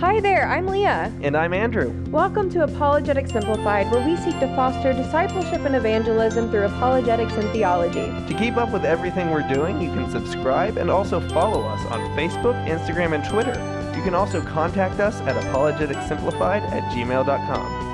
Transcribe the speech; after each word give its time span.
Hi 0.00 0.18
there, 0.18 0.48
I'm 0.48 0.66
Leah. 0.66 1.12
And 1.20 1.36
I'm 1.36 1.52
Andrew. 1.52 1.92
Welcome 2.10 2.48
to 2.52 2.64
Apologetics 2.64 3.32
Simplified, 3.32 3.90
where 3.92 4.02
we 4.02 4.16
seek 4.16 4.40
to 4.40 4.46
foster 4.56 4.94
discipleship 4.94 5.60
and 5.66 5.76
evangelism 5.76 6.50
through 6.50 6.64
apologetics 6.64 7.34
and 7.34 7.50
theology. 7.50 8.06
To 8.32 8.34
keep 8.38 8.56
up 8.56 8.72
with 8.72 8.86
everything 8.86 9.30
we're 9.30 9.46
doing, 9.46 9.78
you 9.78 9.90
can 9.90 10.10
subscribe 10.10 10.78
and 10.78 10.90
also 10.90 11.20
follow 11.28 11.60
us 11.64 11.84
on 11.92 12.00
Facebook, 12.16 12.56
Instagram, 12.66 13.14
and 13.14 13.28
Twitter. 13.28 13.52
You 13.94 14.02
can 14.02 14.14
also 14.14 14.40
contact 14.40 15.00
us 15.00 15.20
at 15.20 15.36
apologeticsimplified 15.36 16.62
at 16.72 16.82
gmail.com. 16.94 17.89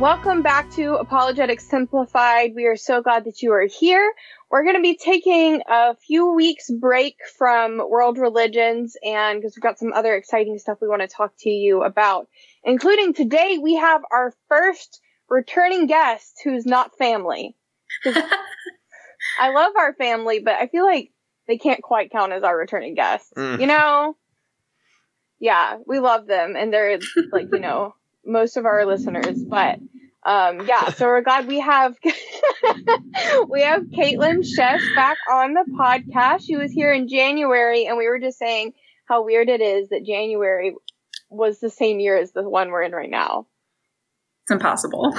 Welcome 0.00 0.42
back 0.42 0.70
to 0.72 0.96
Apologetics 0.96 1.66
Simplified. 1.66 2.52
We 2.54 2.66
are 2.66 2.76
so 2.76 3.00
glad 3.00 3.24
that 3.24 3.40
you 3.40 3.52
are 3.52 3.64
here. 3.64 4.12
We're 4.50 4.62
going 4.62 4.76
to 4.76 4.82
be 4.82 4.94
taking 4.94 5.62
a 5.66 5.96
few 5.96 6.34
weeks 6.34 6.70
break 6.70 7.16
from 7.38 7.78
world 7.78 8.18
religions 8.18 8.94
and 9.02 9.40
because 9.40 9.56
we've 9.56 9.62
got 9.62 9.78
some 9.78 9.94
other 9.94 10.14
exciting 10.14 10.58
stuff 10.58 10.82
we 10.82 10.88
want 10.88 11.00
to 11.00 11.08
talk 11.08 11.32
to 11.40 11.48
you 11.48 11.82
about, 11.82 12.28
including 12.62 13.14
today 13.14 13.56
we 13.56 13.76
have 13.76 14.02
our 14.12 14.34
first 14.50 15.00
returning 15.30 15.86
guest 15.86 16.42
who's 16.44 16.66
not 16.66 16.98
family. 16.98 17.56
I 18.04 19.48
love 19.48 19.72
our 19.78 19.94
family, 19.94 20.40
but 20.40 20.56
I 20.56 20.66
feel 20.66 20.84
like 20.84 21.10
they 21.48 21.56
can't 21.56 21.82
quite 21.82 22.10
count 22.10 22.34
as 22.34 22.42
our 22.42 22.54
returning 22.56 22.96
guests. 22.96 23.32
Mm. 23.34 23.62
You 23.62 23.66
know? 23.66 24.16
Yeah, 25.40 25.78
we 25.86 26.00
love 26.00 26.26
them 26.26 26.54
and 26.54 26.70
they're 26.70 26.98
like, 27.32 27.48
you 27.50 27.60
know, 27.60 27.94
most 28.26 28.56
of 28.56 28.66
our 28.66 28.84
listeners, 28.84 29.42
but 29.42 29.78
um, 30.26 30.66
yeah, 30.66 30.90
so 30.90 31.06
we're 31.06 31.22
glad 31.22 31.46
we 31.46 31.60
have 31.60 31.94
we 33.48 33.62
have 33.62 33.82
Kaitlyn 33.84 34.42
Schiess 34.42 34.94
back 34.96 35.18
on 35.30 35.54
the 35.54 35.64
podcast. 35.78 36.42
She 36.44 36.56
was 36.56 36.72
here 36.72 36.92
in 36.92 37.08
January, 37.08 37.86
and 37.86 37.96
we 37.96 38.08
were 38.08 38.18
just 38.18 38.38
saying 38.38 38.72
how 39.08 39.24
weird 39.24 39.48
it 39.48 39.60
is 39.60 39.90
that 39.90 40.04
January 40.04 40.74
was 41.30 41.60
the 41.60 41.70
same 41.70 42.00
year 42.00 42.18
as 42.18 42.32
the 42.32 42.42
one 42.42 42.70
we're 42.70 42.82
in 42.82 42.92
right 42.92 43.10
now. 43.10 43.46
It's 44.42 44.50
impossible. 44.50 45.14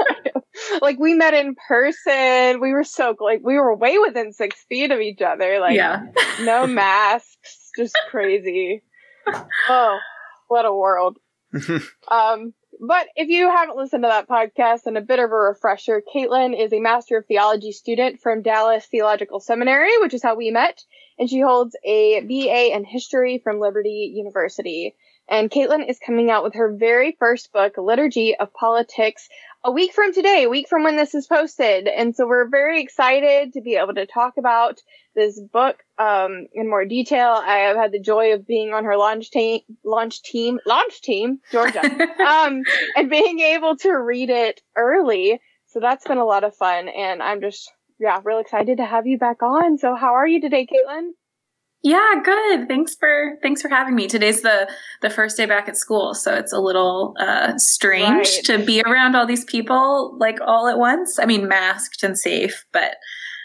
like 0.82 0.98
we 0.98 1.14
met 1.14 1.34
in 1.34 1.54
person. 1.68 2.60
We 2.60 2.72
were 2.72 2.84
so 2.84 3.14
like 3.20 3.40
we 3.44 3.54
were 3.54 3.76
way 3.76 3.98
within 3.98 4.32
six 4.32 4.64
feet 4.68 4.90
of 4.90 5.00
each 5.00 5.22
other. 5.22 5.60
Like 5.60 5.76
yeah. 5.76 6.02
no 6.42 6.66
masks, 6.66 7.70
just 7.76 7.96
crazy. 8.10 8.82
Oh, 9.68 9.98
what 10.46 10.64
a 10.64 10.72
world. 10.72 11.18
um, 12.10 12.52
but 12.80 13.06
if 13.16 13.28
you 13.28 13.48
haven't 13.48 13.76
listened 13.76 14.02
to 14.02 14.08
that 14.08 14.28
podcast, 14.28 14.86
and 14.86 14.98
a 14.98 15.00
bit 15.00 15.18
of 15.18 15.30
a 15.30 15.34
refresher, 15.34 16.02
Kaitlyn 16.14 16.58
is 16.58 16.72
a 16.72 16.80
Master 16.80 17.18
of 17.18 17.26
Theology 17.26 17.72
student 17.72 18.20
from 18.20 18.42
Dallas 18.42 18.86
Theological 18.86 19.40
Seminary, 19.40 19.96
which 20.00 20.14
is 20.14 20.22
how 20.22 20.34
we 20.34 20.50
met, 20.50 20.82
and 21.18 21.28
she 21.28 21.40
holds 21.40 21.76
a 21.84 22.20
BA 22.20 22.74
in 22.74 22.84
History 22.84 23.40
from 23.42 23.60
Liberty 23.60 24.12
University. 24.14 24.94
And 25.28 25.50
Kaitlyn 25.50 25.88
is 25.88 25.98
coming 25.98 26.30
out 26.30 26.44
with 26.44 26.54
her 26.54 26.76
very 26.76 27.16
first 27.18 27.52
book, 27.52 27.74
Liturgy 27.78 28.36
of 28.36 28.52
Politics, 28.52 29.28
a 29.66 29.72
week 29.72 29.92
from 29.92 30.14
today, 30.14 30.44
a 30.44 30.48
week 30.48 30.68
from 30.68 30.84
when 30.84 30.94
this 30.94 31.12
is 31.12 31.26
posted. 31.26 31.88
And 31.88 32.14
so 32.14 32.24
we're 32.24 32.48
very 32.48 32.80
excited 32.80 33.54
to 33.54 33.60
be 33.60 33.74
able 33.74 33.94
to 33.94 34.06
talk 34.06 34.34
about 34.38 34.78
this 35.16 35.40
book 35.40 35.82
um, 35.98 36.46
in 36.54 36.70
more 36.70 36.84
detail. 36.84 37.30
I 37.30 37.56
have 37.66 37.76
had 37.76 37.90
the 37.90 37.98
joy 37.98 38.32
of 38.32 38.46
being 38.46 38.72
on 38.72 38.84
her 38.84 38.96
launch 38.96 39.32
team, 39.32 39.62
launch 39.84 40.22
team, 40.22 40.60
launch 40.66 41.02
team, 41.02 41.40
Georgia, 41.50 41.80
um, 42.20 42.62
and 42.94 43.10
being 43.10 43.40
able 43.40 43.76
to 43.78 43.90
read 43.90 44.30
it 44.30 44.62
early. 44.76 45.40
So 45.66 45.80
that's 45.80 46.06
been 46.06 46.18
a 46.18 46.24
lot 46.24 46.44
of 46.44 46.54
fun. 46.54 46.86
And 46.88 47.20
I'm 47.20 47.40
just, 47.40 47.68
yeah, 47.98 48.20
real 48.22 48.38
excited 48.38 48.76
to 48.76 48.84
have 48.84 49.08
you 49.08 49.18
back 49.18 49.42
on. 49.42 49.78
So 49.78 49.96
how 49.96 50.14
are 50.14 50.28
you 50.28 50.40
today, 50.40 50.64
Kaitlyn? 50.66 51.08
Yeah, 51.86 52.14
good. 52.24 52.66
Thanks 52.66 52.96
for 52.96 53.38
thanks 53.42 53.62
for 53.62 53.68
having 53.68 53.94
me. 53.94 54.08
Today's 54.08 54.42
the 54.42 54.68
the 55.02 55.08
first 55.08 55.36
day 55.36 55.46
back 55.46 55.68
at 55.68 55.76
school, 55.76 56.14
so 56.14 56.34
it's 56.34 56.52
a 56.52 56.58
little 56.58 57.14
uh, 57.16 57.56
strange 57.58 58.26
right. 58.26 58.44
to 58.46 58.58
be 58.58 58.82
around 58.82 59.14
all 59.14 59.24
these 59.24 59.44
people 59.44 60.16
like 60.18 60.40
all 60.44 60.66
at 60.66 60.78
once. 60.78 61.20
I 61.20 61.26
mean, 61.26 61.46
masked 61.46 62.02
and 62.02 62.18
safe, 62.18 62.66
but 62.72 62.96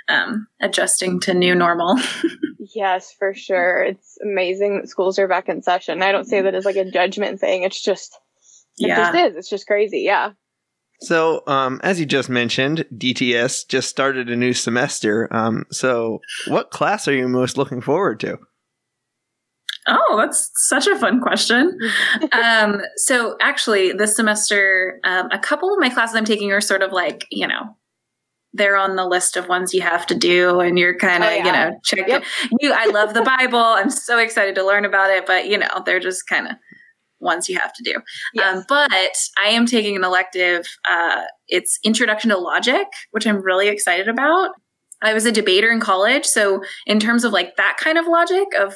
um, 0.08 0.48
adjusting 0.60 1.20
to 1.20 1.36
new 1.36 1.54
normal. 1.54 2.00
yes, 2.76 3.14
for 3.14 3.36
sure. 3.36 3.84
It's 3.84 4.18
amazing 4.24 4.80
that 4.80 4.90
schools 4.90 5.20
are 5.20 5.28
back 5.28 5.48
in 5.48 5.62
session. 5.62 6.02
I 6.02 6.12
don't 6.12 6.26
say 6.26 6.42
that 6.42 6.56
as 6.56 6.66
like 6.66 6.78
a 6.78 6.90
judgment 6.90 7.40
thing. 7.40 7.62
It's 7.62 7.80
just 7.80 8.18
it 8.80 8.88
yeah. 8.88 8.96
just 8.96 9.18
is. 9.20 9.36
It's 9.36 9.50
just 9.52 9.68
crazy. 9.68 10.00
Yeah. 10.00 10.32
So, 11.04 11.42
um, 11.48 11.80
as 11.84 12.00
you 12.00 12.06
just 12.06 12.30
mentioned, 12.30 12.86
DTS 12.96 13.68
just 13.68 13.90
started 13.90 14.30
a 14.30 14.36
new 14.36 14.54
semester. 14.54 15.28
Um, 15.34 15.66
so, 15.72 16.22
what 16.48 16.70
class 16.70 17.08
are 17.08 17.14
you 17.14 17.28
most 17.28 17.58
looking 17.58 17.82
forward 17.82 18.20
to? 18.20 18.38
Oh, 19.88 20.16
that's 20.18 20.52
such 20.56 20.86
a 20.86 20.98
fun 21.00 21.22
question. 21.22 21.80
um, 22.32 22.82
so, 22.98 23.36
actually, 23.42 23.94
this 23.94 24.16
semester, 24.16 25.00
um, 25.04 25.28
a 25.32 25.40
couple 25.40 25.74
of 25.74 25.80
my 25.80 25.90
classes 25.90 26.16
I'm 26.16 26.26
taking 26.26 26.52
are 26.52 26.62
sort 26.62 26.84
of 26.84 26.92
like, 26.92 27.26
you 27.32 27.48
know, 27.48 27.76
they're 28.54 28.78
on 28.78 28.96
the 28.96 29.06
list 29.06 29.38
of 29.38 29.48
ones 29.48 29.74
you 29.74 29.82
have 29.82 30.06
to 30.06 30.16
do 30.16 30.60
and 30.60 30.78
you're 30.78 30.98
kind 30.98 31.24
of 31.24 31.30
oh, 31.30 31.34
yeah. 31.34 31.46
you 31.46 31.52
know 31.52 31.80
checking 31.86 32.08
yep. 32.10 32.24
you 32.60 32.74
i 32.74 32.86
love 32.88 33.14
the 33.14 33.22
bible 33.22 33.58
i'm 33.58 33.90
so 33.90 34.18
excited 34.18 34.56
to 34.56 34.66
learn 34.66 34.84
about 34.84 35.10
it 35.10 35.26
but 35.26 35.48
you 35.48 35.58
know 35.58 35.70
they're 35.86 36.02
just 36.02 36.28
kind 36.28 36.48
of 36.48 36.54
ones 37.22 37.48
you 37.48 37.58
have 37.58 37.74
to 37.74 37.84
do. 37.84 37.96
Yes. 38.34 38.58
Um, 38.58 38.64
but 38.68 39.16
I 39.44 39.50
am 39.50 39.66
taking 39.66 39.96
an 39.96 40.04
elective. 40.04 40.66
Uh, 40.90 41.24
it's 41.48 41.80
Introduction 41.84 42.30
to 42.32 42.38
Logic, 42.38 42.88
which 43.12 43.26
I'm 43.26 43.42
really 43.42 43.68
excited 43.68 44.08
about. 44.08 44.52
I 45.02 45.14
was 45.14 45.26
a 45.26 45.32
debater 45.32 45.72
in 45.72 45.80
college. 45.80 46.26
So, 46.26 46.62
in 46.86 47.00
terms 47.00 47.24
of 47.24 47.34
like 47.34 47.56
that 47.58 47.78
kind 47.80 47.98
of 47.98 48.06
logic 48.08 48.48
of, 48.60 48.76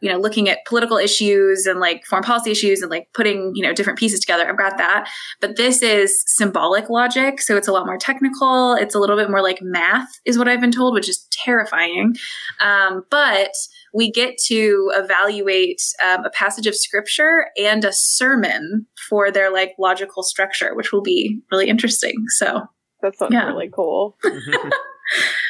you 0.00 0.10
know, 0.10 0.18
looking 0.18 0.48
at 0.48 0.64
political 0.66 0.96
issues 0.96 1.66
and 1.66 1.80
like 1.80 2.04
foreign 2.06 2.24
policy 2.24 2.50
issues 2.50 2.82
and 2.82 2.90
like 2.90 3.08
putting, 3.14 3.52
you 3.54 3.62
know, 3.62 3.72
different 3.72 3.98
pieces 3.98 4.20
together, 4.20 4.48
I've 4.48 4.58
got 4.58 4.78
that. 4.78 5.08
But 5.40 5.56
this 5.56 5.82
is 5.82 6.22
symbolic 6.26 6.88
logic. 6.88 7.40
So, 7.40 7.56
it's 7.56 7.68
a 7.68 7.72
lot 7.72 7.86
more 7.86 7.98
technical. 7.98 8.74
It's 8.74 8.94
a 8.94 8.98
little 8.98 9.16
bit 9.16 9.30
more 9.30 9.42
like 9.42 9.58
math, 9.60 10.08
is 10.24 10.38
what 10.38 10.48
I've 10.48 10.60
been 10.60 10.72
told, 10.72 10.94
which 10.94 11.08
is 11.08 11.26
terrifying. 11.44 12.14
Um, 12.60 13.04
but 13.10 13.52
we 13.92 14.10
get 14.10 14.38
to 14.46 14.90
evaluate 14.94 15.82
um, 16.04 16.24
a 16.24 16.30
passage 16.30 16.66
of 16.66 16.76
scripture 16.76 17.46
and 17.58 17.84
a 17.84 17.92
sermon 17.92 18.86
for 19.08 19.30
their 19.30 19.52
like 19.52 19.72
logical 19.78 20.22
structure, 20.22 20.74
which 20.74 20.92
will 20.92 21.02
be 21.02 21.40
really 21.50 21.68
interesting. 21.68 22.24
So 22.28 22.62
that 23.02 23.16
sounds 23.16 23.32
yeah. 23.32 23.46
really 23.46 23.70
cool. 23.74 24.16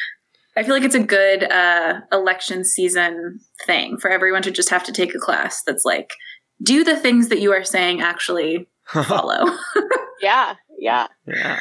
I 0.55 0.63
feel 0.63 0.73
like 0.73 0.83
it's 0.83 0.95
a 0.95 1.03
good 1.03 1.43
uh, 1.43 2.01
election 2.11 2.65
season 2.65 3.39
thing 3.65 3.97
for 3.97 4.09
everyone 4.09 4.41
to 4.43 4.51
just 4.51 4.69
have 4.69 4.83
to 4.85 4.91
take 4.91 5.15
a 5.15 5.19
class 5.19 5.63
that's 5.63 5.85
like, 5.85 6.13
do 6.61 6.83
the 6.83 6.97
things 6.97 7.29
that 7.29 7.39
you 7.39 7.51
are 7.53 7.63
saying 7.63 8.01
actually 8.01 8.67
follow? 8.85 9.45
yeah, 10.21 10.55
yeah. 10.77 11.07
Yeah. 11.25 11.59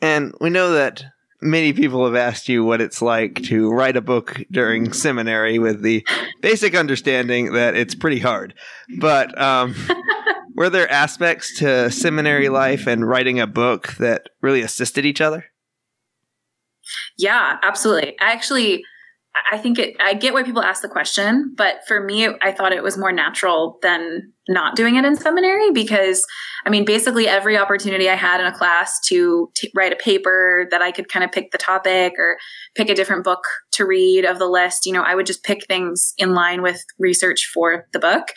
And 0.00 0.34
we 0.40 0.50
know 0.50 0.72
that 0.72 1.02
many 1.40 1.72
people 1.72 2.04
have 2.04 2.14
asked 2.14 2.48
you 2.48 2.64
what 2.64 2.80
it's 2.80 3.00
like 3.00 3.42
to 3.44 3.70
write 3.70 3.96
a 3.96 4.02
book 4.02 4.42
during 4.50 4.92
seminary 4.92 5.58
with 5.58 5.82
the 5.82 6.06
basic 6.42 6.74
understanding 6.74 7.52
that 7.52 7.74
it's 7.74 7.94
pretty 7.94 8.18
hard. 8.18 8.54
But 8.98 9.38
um, 9.40 9.74
were 10.56 10.70
there 10.70 10.90
aspects 10.90 11.58
to 11.58 11.90
seminary 11.90 12.48
life 12.48 12.86
and 12.86 13.08
writing 13.08 13.40
a 13.40 13.46
book 13.46 13.94
that 13.94 14.28
really 14.42 14.62
assisted 14.62 15.06
each 15.06 15.20
other? 15.20 15.46
Yeah, 17.16 17.58
absolutely. 17.62 18.18
I 18.20 18.32
actually 18.32 18.84
I 19.50 19.58
think 19.58 19.78
it, 19.80 19.96
I 20.00 20.14
get 20.14 20.32
why 20.32 20.44
people 20.44 20.62
ask 20.62 20.80
the 20.80 20.88
question, 20.88 21.54
but 21.56 21.80
for 21.88 22.00
me, 22.00 22.28
I 22.40 22.52
thought 22.52 22.72
it 22.72 22.84
was 22.84 22.96
more 22.96 23.10
natural 23.10 23.78
than 23.82 24.32
not 24.48 24.76
doing 24.76 24.94
it 24.94 25.04
in 25.04 25.16
seminary 25.16 25.72
because, 25.72 26.24
I 26.64 26.70
mean, 26.70 26.84
basically 26.84 27.26
every 27.26 27.58
opportunity 27.58 28.08
I 28.08 28.14
had 28.14 28.40
in 28.40 28.46
a 28.46 28.56
class 28.56 29.00
to 29.08 29.50
t- 29.56 29.72
write 29.74 29.92
a 29.92 29.96
paper 29.96 30.68
that 30.70 30.82
I 30.82 30.92
could 30.92 31.08
kind 31.08 31.24
of 31.24 31.32
pick 31.32 31.50
the 31.50 31.58
topic 31.58 32.12
or 32.16 32.36
pick 32.76 32.88
a 32.88 32.94
different 32.94 33.24
book 33.24 33.42
to 33.72 33.84
read 33.84 34.24
of 34.24 34.38
the 34.38 34.46
list, 34.46 34.86
you 34.86 34.92
know, 34.92 35.02
I 35.02 35.16
would 35.16 35.26
just 35.26 35.42
pick 35.42 35.66
things 35.66 36.14
in 36.16 36.34
line 36.34 36.62
with 36.62 36.80
research 37.00 37.50
for 37.52 37.86
the 37.92 37.98
book. 37.98 38.28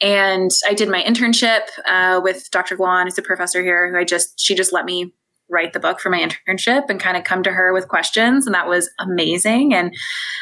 And 0.00 0.50
I 0.66 0.74
did 0.74 0.88
my 0.88 1.02
internship 1.02 1.60
uh, 1.86 2.20
with 2.24 2.50
Dr. 2.50 2.76
Guan, 2.76 3.04
who's 3.04 3.18
a 3.18 3.22
professor 3.22 3.62
here, 3.62 3.92
who 3.92 3.98
I 3.98 4.04
just, 4.04 4.40
she 4.40 4.56
just 4.56 4.72
let 4.72 4.84
me 4.84 5.14
write 5.50 5.72
the 5.72 5.80
book 5.80 6.00
for 6.00 6.10
my 6.10 6.18
internship 6.18 6.88
and 6.88 7.00
kind 7.00 7.16
of 7.16 7.24
come 7.24 7.42
to 7.42 7.52
her 7.52 7.72
with 7.72 7.88
questions. 7.88 8.46
And 8.46 8.54
that 8.54 8.68
was 8.68 8.88
amazing. 8.98 9.74
And 9.74 9.94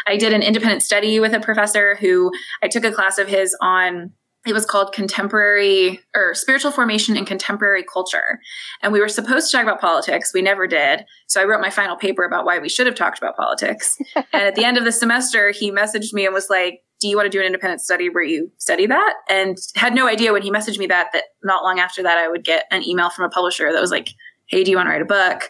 I 0.07 0.17
did 0.17 0.33
an 0.33 0.43
independent 0.43 0.83
study 0.83 1.19
with 1.21 1.33
a 1.33 1.41
professor 1.41 1.97
who 1.97 2.31
I 2.63 2.69
took 2.69 2.85
a 2.85 2.93
class 2.93 3.19
of 3.19 3.29
his 3.29 3.57
on 3.61 4.13
it 4.47 4.53
was 4.55 4.65
called 4.65 4.93
contemporary 4.93 6.01
or 6.15 6.33
spiritual 6.33 6.71
formation 6.71 7.17
in 7.17 7.25
contemporary 7.25 7.85
culture 7.85 8.41
and 8.83 8.93
we 8.93 9.01
were 9.01 9.09
supposed 9.09 9.51
to 9.51 9.57
talk 9.57 9.65
about 9.65 9.81
politics 9.81 10.33
we 10.33 10.43
never 10.43 10.67
did 10.67 11.05
so 11.27 11.41
i 11.41 11.45
wrote 11.45 11.61
my 11.61 11.71
final 11.71 11.97
paper 11.97 12.25
about 12.25 12.45
why 12.45 12.59
we 12.59 12.69
should 12.69 12.87
have 12.87 12.95
talked 12.95 13.19
about 13.19 13.37
politics 13.37 13.99
and 14.17 14.27
at 14.33 14.55
the 14.55 14.65
end 14.65 14.79
of 14.79 14.85
the 14.85 14.93
semester 14.93 15.51
he 15.51 15.71
messaged 15.71 16.13
me 16.13 16.25
and 16.25 16.35
was 16.35 16.49
like 16.49 16.83
do 17.01 17.09
you 17.09 17.17
want 17.17 17.27
to 17.27 17.31
do 17.31 17.41
an 17.41 17.47
independent 17.47 17.81
study 17.81 18.09
where 18.09 18.25
you 18.25 18.51
study 18.59 18.87
that 18.87 19.15
and 19.29 19.57
had 19.77 19.95
no 19.95 20.09
idea 20.09 20.33
when 20.33 20.43
he 20.43 20.51
messaged 20.51 20.79
me 20.79 20.87
that 20.87 21.09
that 21.13 21.25
not 21.43 21.65
long 21.65 21.79
after 21.79 22.03
that 22.03 22.19
i 22.19 22.29
would 22.29 22.45
get 22.45 22.65
an 22.71 22.87
email 22.87 23.11
from 23.11 23.25
a 23.25 23.31
publisher 23.31 23.73
that 23.73 23.81
was 23.81 23.91
like 23.91 24.11
hey, 24.49 24.65
do 24.65 24.71
you 24.71 24.77
want 24.77 24.87
to 24.87 24.91
write 24.91 25.03
a 25.03 25.07
book? 25.07 25.49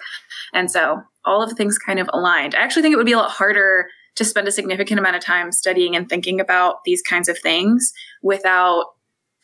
And 0.52 0.70
so 0.70 1.02
all 1.24 1.42
of 1.42 1.48
the 1.48 1.54
things 1.54 1.78
kind 1.78 1.98
of 1.98 2.08
aligned. 2.12 2.54
I 2.54 2.60
actually 2.60 2.82
think 2.82 2.92
it 2.92 2.96
would 2.96 3.06
be 3.06 3.12
a 3.12 3.18
lot 3.18 3.30
harder 3.30 3.86
to 4.16 4.24
spend 4.24 4.48
a 4.48 4.52
significant 4.52 4.98
amount 4.98 5.16
of 5.16 5.22
time 5.22 5.52
studying 5.52 5.94
and 5.94 6.08
thinking 6.08 6.40
about 6.40 6.84
these 6.84 7.02
kinds 7.02 7.28
of 7.28 7.38
things 7.38 7.92
without 8.22 8.86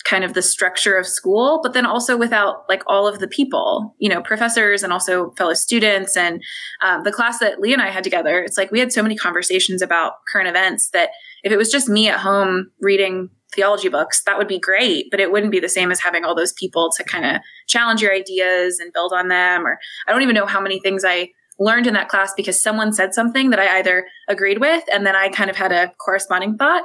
kind 0.05 0.23
of 0.23 0.35
the 0.35 0.43
structure 0.43 0.97
of 0.97 1.06
school, 1.06 1.61
but 1.62 1.73
then 1.73 1.87
also 1.87 2.17
without 2.17 2.65
like 2.69 2.83
all 2.87 3.09
of 3.09 3.21
the 3.21 3.29
people, 3.29 3.95
you 3.99 4.09
know, 4.09 4.21
professors 4.21 4.83
and 4.83 4.93
also 4.93 5.31
fellow 5.33 5.55
students. 5.55 6.17
And 6.17 6.43
um, 6.83 7.05
the 7.05 7.12
class 7.12 7.39
that 7.39 7.59
Lee 7.61 7.73
and 7.73 7.81
I 7.81 7.91
had 7.91 8.05
together, 8.05 8.41
it's 8.41 8.59
like 8.59 8.71
we 8.71 8.81
had 8.81 8.93
so 8.93 9.03
many 9.03 9.17
conversations 9.17 9.81
about 9.81 10.15
current 10.31 10.49
events 10.49 10.91
that 10.91 11.11
if 11.43 11.53
it 11.53 11.56
was 11.56 11.71
just 11.71 11.89
me 11.89 12.09
at 12.09 12.21
home 12.21 12.71
reading 12.81 13.31
theology 13.55 13.89
books, 13.89 14.23
that 14.25 14.39
would 14.39 14.49
be 14.49 14.59
great, 14.59 15.11
but 15.11 15.21
it 15.21 15.33
wouldn't 15.33 15.53
be 15.53 15.61
the 15.61 15.69
same 15.69 15.91
as 15.91 16.01
having 16.01 16.25
all 16.25 16.35
those 16.35 16.53
people 16.53 16.91
to 16.97 17.05
kind 17.05 17.25
of 17.25 17.41
challenge 17.67 18.03
your 18.03 18.12
ideas 18.12 18.79
and 18.79 18.93
build 18.93 19.12
on 19.12 19.29
them. 19.29 19.67
Or 19.67 19.79
I 20.06 20.12
don't 20.12 20.23
even 20.23 20.35
know 20.35 20.47
how 20.47 20.61
many 20.61 20.81
things 20.81 21.05
I 21.05 21.31
learned 21.59 21.87
in 21.87 21.95
that 21.95 22.09
class 22.09 22.33
because 22.37 22.61
someone 22.61 22.93
said 22.93 23.15
something 23.15 23.51
that 23.51 23.61
I 23.61 23.79
either 23.79 24.06
agreed 24.29 24.59
with 24.59 24.85
and 24.93 25.06
then 25.06 25.15
I 25.15 25.29
kind 25.29 25.51
of 25.51 25.56
had 25.56 25.73
a 25.73 25.93
corresponding 26.05 26.56
thought 26.56 26.83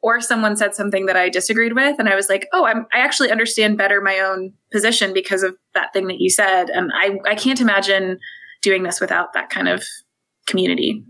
or 0.00 0.20
someone 0.20 0.56
said 0.56 0.74
something 0.74 1.06
that 1.06 1.16
I 1.16 1.28
disagreed 1.28 1.74
with 1.74 1.98
and 1.98 2.08
I 2.08 2.14
was 2.14 2.28
like, 2.28 2.48
"Oh, 2.52 2.64
I'm 2.64 2.86
I 2.92 2.98
actually 2.98 3.30
understand 3.30 3.78
better 3.78 4.00
my 4.00 4.18
own 4.20 4.52
position 4.70 5.12
because 5.12 5.42
of 5.42 5.56
that 5.74 5.92
thing 5.92 6.06
that 6.08 6.20
you 6.20 6.30
said." 6.30 6.70
And 6.70 6.92
I 6.94 7.18
I 7.26 7.34
can't 7.34 7.60
imagine 7.60 8.18
doing 8.62 8.82
this 8.84 9.00
without 9.00 9.32
that 9.34 9.50
kind 9.50 9.68
of 9.68 9.84
community. 10.46 11.04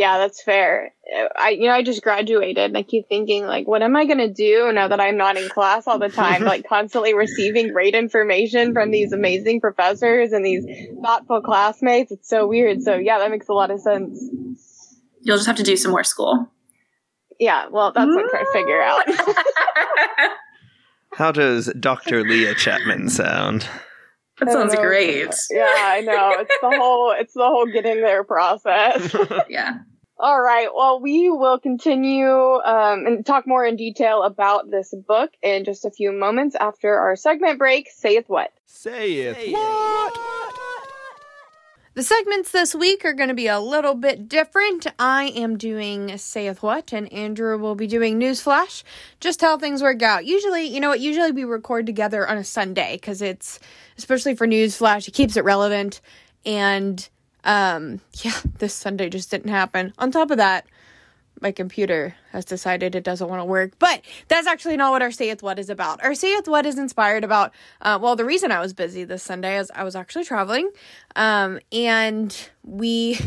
Yeah, 0.00 0.16
that's 0.16 0.42
fair. 0.42 0.94
I 1.36 1.50
you 1.50 1.66
know, 1.66 1.74
I 1.74 1.82
just 1.82 2.02
graduated 2.02 2.64
and 2.64 2.78
I 2.78 2.82
keep 2.82 3.06
thinking 3.06 3.44
like 3.44 3.68
what 3.68 3.82
am 3.82 3.94
I 3.94 4.06
going 4.06 4.16
to 4.16 4.32
do 4.32 4.72
now 4.72 4.88
that 4.88 4.98
I'm 4.98 5.18
not 5.18 5.36
in 5.36 5.46
class 5.50 5.86
all 5.86 5.98
the 5.98 6.08
time 6.08 6.42
like 6.42 6.64
constantly 6.68 7.12
receiving 7.12 7.70
great 7.70 7.94
information 7.94 8.72
from 8.72 8.92
these 8.92 9.12
amazing 9.12 9.60
professors 9.60 10.32
and 10.32 10.42
these 10.42 10.64
thoughtful 11.02 11.42
classmates. 11.42 12.12
It's 12.12 12.30
so 12.30 12.46
weird. 12.46 12.80
So 12.80 12.94
yeah, 12.94 13.18
that 13.18 13.30
makes 13.30 13.48
a 13.48 13.52
lot 13.52 13.70
of 13.70 13.78
sense. 13.78 14.18
You'll 15.20 15.36
just 15.36 15.46
have 15.46 15.56
to 15.56 15.62
do 15.62 15.76
some 15.76 15.90
more 15.90 16.02
school. 16.02 16.50
Yeah, 17.38 17.68
well, 17.68 17.92
that's 17.92 18.08
what 18.08 18.24
I'm 18.24 18.30
trying 18.30 18.46
to 18.46 18.52
figure 18.54 18.80
out. 18.80 19.04
How 21.12 21.30
does 21.30 21.70
Dr. 21.78 22.22
Leah 22.22 22.54
Chapman 22.54 23.10
sound? 23.10 23.68
That 24.40 24.52
sounds 24.52 24.74
great. 24.74 25.34
Yeah, 25.50 25.66
I 25.66 26.00
know. 26.00 26.36
It's 26.38 26.54
the 26.62 26.70
whole 26.70 27.14
it's 27.16 27.34
the 27.34 27.42
whole 27.42 27.66
getting 27.66 28.00
there 28.00 28.24
process. 28.24 29.14
yeah. 29.48 29.80
All 30.22 30.38
right. 30.38 30.68
Well, 30.74 31.00
we 31.00 31.30
will 31.30 31.58
continue 31.58 32.28
um, 32.28 33.06
and 33.06 33.24
talk 33.24 33.46
more 33.46 33.64
in 33.64 33.76
detail 33.76 34.22
about 34.22 34.70
this 34.70 34.92
book 34.92 35.30
in 35.42 35.64
just 35.64 35.86
a 35.86 35.90
few 35.90 36.12
moments 36.12 36.54
after 36.60 36.94
our 36.94 37.16
segment 37.16 37.58
break. 37.58 37.88
Saith 37.90 38.28
what? 38.28 38.52
Saith 38.66 39.50
what? 39.50 40.18
The 41.94 42.02
segments 42.02 42.50
this 42.50 42.74
week 42.74 43.06
are 43.06 43.14
going 43.14 43.30
to 43.30 43.34
be 43.34 43.46
a 43.46 43.60
little 43.60 43.94
bit 43.94 44.28
different. 44.28 44.86
I 44.98 45.28
am 45.28 45.56
doing 45.56 46.18
Saith 46.18 46.62
What, 46.62 46.92
and 46.92 47.10
Andrew 47.10 47.56
will 47.56 47.74
be 47.74 47.86
doing 47.86 48.20
Newsflash. 48.20 48.82
Just 49.20 49.40
how 49.40 49.56
things 49.56 49.82
work 49.82 50.02
out. 50.02 50.26
Usually, 50.26 50.66
you 50.66 50.80
know 50.80 50.90
what? 50.90 51.00
Usually 51.00 51.32
we 51.32 51.44
record 51.44 51.86
together 51.86 52.28
on 52.28 52.36
a 52.36 52.44
Sunday 52.44 52.96
because 52.96 53.22
it's, 53.22 53.58
especially 53.96 54.36
for 54.36 54.46
Newsflash, 54.46 55.08
it 55.08 55.14
keeps 55.14 55.38
it 55.38 55.44
relevant. 55.44 56.02
And 56.44 57.08
um, 57.44 58.00
yeah, 58.22 58.38
this 58.58 58.74
Sunday 58.74 59.08
just 59.08 59.30
didn't 59.30 59.50
happen. 59.50 59.92
On 59.98 60.10
top 60.10 60.30
of 60.30 60.38
that, 60.38 60.66
my 61.40 61.52
computer 61.52 62.14
has 62.32 62.44
decided 62.44 62.94
it 62.94 63.04
doesn't 63.04 63.28
want 63.28 63.40
to 63.40 63.44
work. 63.44 63.72
But 63.78 64.02
that's 64.28 64.46
actually 64.46 64.76
not 64.76 64.92
what 64.92 65.02
our 65.02 65.10
Saith 65.10 65.42
What 65.42 65.58
is 65.58 65.70
about. 65.70 66.02
Our 66.04 66.14
Saith 66.14 66.46
What 66.46 66.66
is 66.66 66.78
inspired 66.78 67.24
about, 67.24 67.52
uh, 67.80 67.98
well, 68.00 68.16
the 68.16 68.24
reason 68.24 68.52
I 68.52 68.60
was 68.60 68.72
busy 68.72 69.04
this 69.04 69.22
Sunday 69.22 69.58
is 69.58 69.70
I 69.74 69.84
was 69.84 69.96
actually 69.96 70.24
traveling. 70.24 70.70
Um, 71.16 71.58
and 71.72 72.36
we 72.62 73.18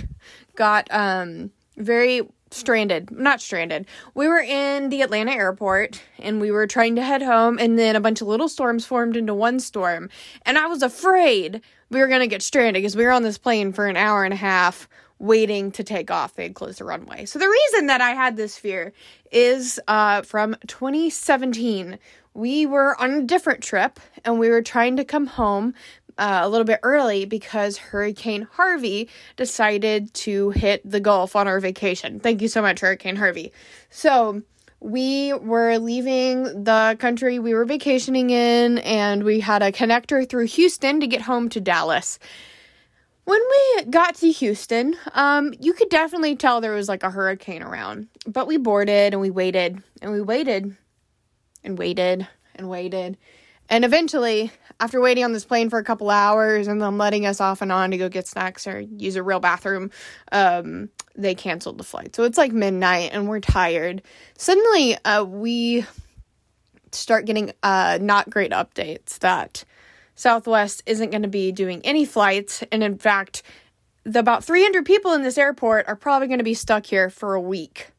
got 0.55 0.87
um, 0.91 1.51
very 1.77 2.21
stranded. 2.51 3.09
Not 3.11 3.41
stranded. 3.41 3.87
We 4.13 4.27
were 4.27 4.41
in 4.41 4.89
the 4.89 5.01
Atlanta 5.01 5.31
airport 5.31 6.01
and 6.19 6.39
we 6.39 6.51
were 6.51 6.67
trying 6.67 6.95
to 6.95 7.03
head 7.03 7.23
home. 7.23 7.57
And 7.59 7.79
then 7.79 7.95
a 7.95 8.01
bunch 8.01 8.21
of 8.21 8.27
little 8.27 8.49
storms 8.49 8.85
formed 8.85 9.17
into 9.17 9.33
one 9.33 9.59
storm. 9.59 10.09
And 10.45 10.57
I 10.57 10.67
was 10.67 10.83
afraid 10.83 11.61
we 11.93 11.99
were 11.99 12.07
going 12.07 12.21
to 12.21 12.27
get 12.27 12.41
stranded 12.41 12.81
because 12.81 12.95
we 12.95 13.05
were 13.05 13.11
on 13.11 13.23
this 13.23 13.37
plane 13.37 13.71
for 13.71 13.87
an 13.87 13.97
hour 13.97 14.23
and 14.23 14.33
a 14.33 14.37
half 14.37 14.89
waiting 15.19 15.71
to 15.71 15.83
take 15.83 16.11
off. 16.11 16.35
They 16.35 16.43
had 16.43 16.55
closed 16.55 16.79
the 16.79 16.83
runway. 16.83 17.25
So 17.25 17.39
the 17.39 17.47
reason 17.47 17.87
that 17.87 18.01
I 18.01 18.11
had 18.11 18.35
this 18.35 18.57
fear 18.57 18.91
is 19.31 19.79
uh, 19.87 20.23
from 20.23 20.55
2017. 20.67 21.97
We 22.33 22.65
were 22.65 22.99
on 22.99 23.11
a 23.11 23.21
different 23.23 23.63
trip 23.63 23.99
and 24.25 24.39
we 24.39 24.49
were 24.49 24.61
trying 24.61 24.97
to 24.97 25.05
come 25.05 25.27
home 25.27 25.75
uh, 26.17 26.41
a 26.43 26.49
little 26.49 26.65
bit 26.65 26.79
early 26.83 27.25
because 27.25 27.77
Hurricane 27.77 28.47
Harvey 28.51 29.09
decided 29.35 30.13
to 30.15 30.51
hit 30.51 30.81
the 30.89 30.99
Gulf 30.99 31.35
on 31.35 31.47
our 31.47 31.59
vacation. 31.59 32.19
Thank 32.19 32.41
you 32.41 32.47
so 32.47 32.61
much, 32.61 32.81
Hurricane 32.81 33.15
Harvey. 33.15 33.51
So 33.89 34.41
we 34.83 35.33
were 35.33 35.77
leaving 35.77 36.65
the 36.65 36.97
country 36.99 37.39
we 37.39 37.53
were 37.53 37.63
vacationing 37.63 38.29
in 38.29 38.79
and 38.79 39.23
we 39.23 39.39
had 39.39 39.63
a 39.63 39.71
connector 39.71 40.27
through 40.27 40.45
Houston 40.45 40.99
to 40.99 41.07
get 41.07 41.21
home 41.21 41.47
to 41.49 41.61
Dallas. 41.61 42.19
When 43.23 43.39
we 43.39 43.85
got 43.85 44.15
to 44.15 44.29
Houston, 44.29 44.97
um, 45.13 45.53
you 45.57 45.71
could 45.71 45.87
definitely 45.87 46.35
tell 46.35 46.59
there 46.59 46.73
was 46.73 46.89
like 46.89 47.03
a 47.03 47.09
hurricane 47.09 47.63
around. 47.63 48.09
But 48.27 48.45
we 48.45 48.57
boarded 48.57 49.13
and 49.13 49.21
we 49.21 49.29
waited 49.29 49.81
and 50.01 50.11
we 50.11 50.21
waited 50.21 50.75
and 51.63 51.77
waited 51.77 52.27
and 52.55 52.69
waited. 52.69 53.17
And 53.69 53.85
eventually, 53.85 54.51
after 54.79 54.99
waiting 54.99 55.23
on 55.23 55.33
this 55.33 55.45
plane 55.45 55.69
for 55.69 55.79
a 55.79 55.83
couple 55.83 56.09
hours 56.09 56.67
and 56.67 56.81
them 56.81 56.97
letting 56.97 57.25
us 57.25 57.39
off 57.39 57.61
and 57.61 57.71
on 57.71 57.91
to 57.91 57.97
go 57.97 58.09
get 58.09 58.27
snacks 58.27 58.67
or 58.67 58.79
use 58.79 59.15
a 59.15 59.23
real 59.23 59.39
bathroom, 59.39 59.91
um, 60.31 60.89
they 61.15 61.35
canceled 61.35 61.77
the 61.77 61.83
flight. 61.83 62.15
So 62.15 62.23
it's 62.23 62.37
like 62.37 62.51
midnight 62.51 63.11
and 63.13 63.27
we're 63.27 63.39
tired. 63.39 64.01
Suddenly, 64.37 64.97
uh, 65.05 65.23
we 65.23 65.85
start 66.91 67.25
getting 67.25 67.51
uh, 67.63 67.99
not 68.01 68.29
great 68.29 68.51
updates 68.51 69.19
that 69.19 69.63
Southwest 70.15 70.83
isn't 70.85 71.09
going 71.09 71.23
to 71.23 71.27
be 71.27 71.51
doing 71.51 71.81
any 71.83 72.05
flights. 72.05 72.63
And 72.71 72.83
in 72.83 72.97
fact, 72.97 73.43
the 74.03 74.19
about 74.19 74.43
300 74.43 74.85
people 74.85 75.13
in 75.13 75.23
this 75.23 75.37
airport 75.37 75.87
are 75.87 75.95
probably 75.95 76.27
going 76.27 76.39
to 76.39 76.43
be 76.43 76.53
stuck 76.53 76.85
here 76.85 77.09
for 77.09 77.33
a 77.33 77.41
week. 77.41 77.92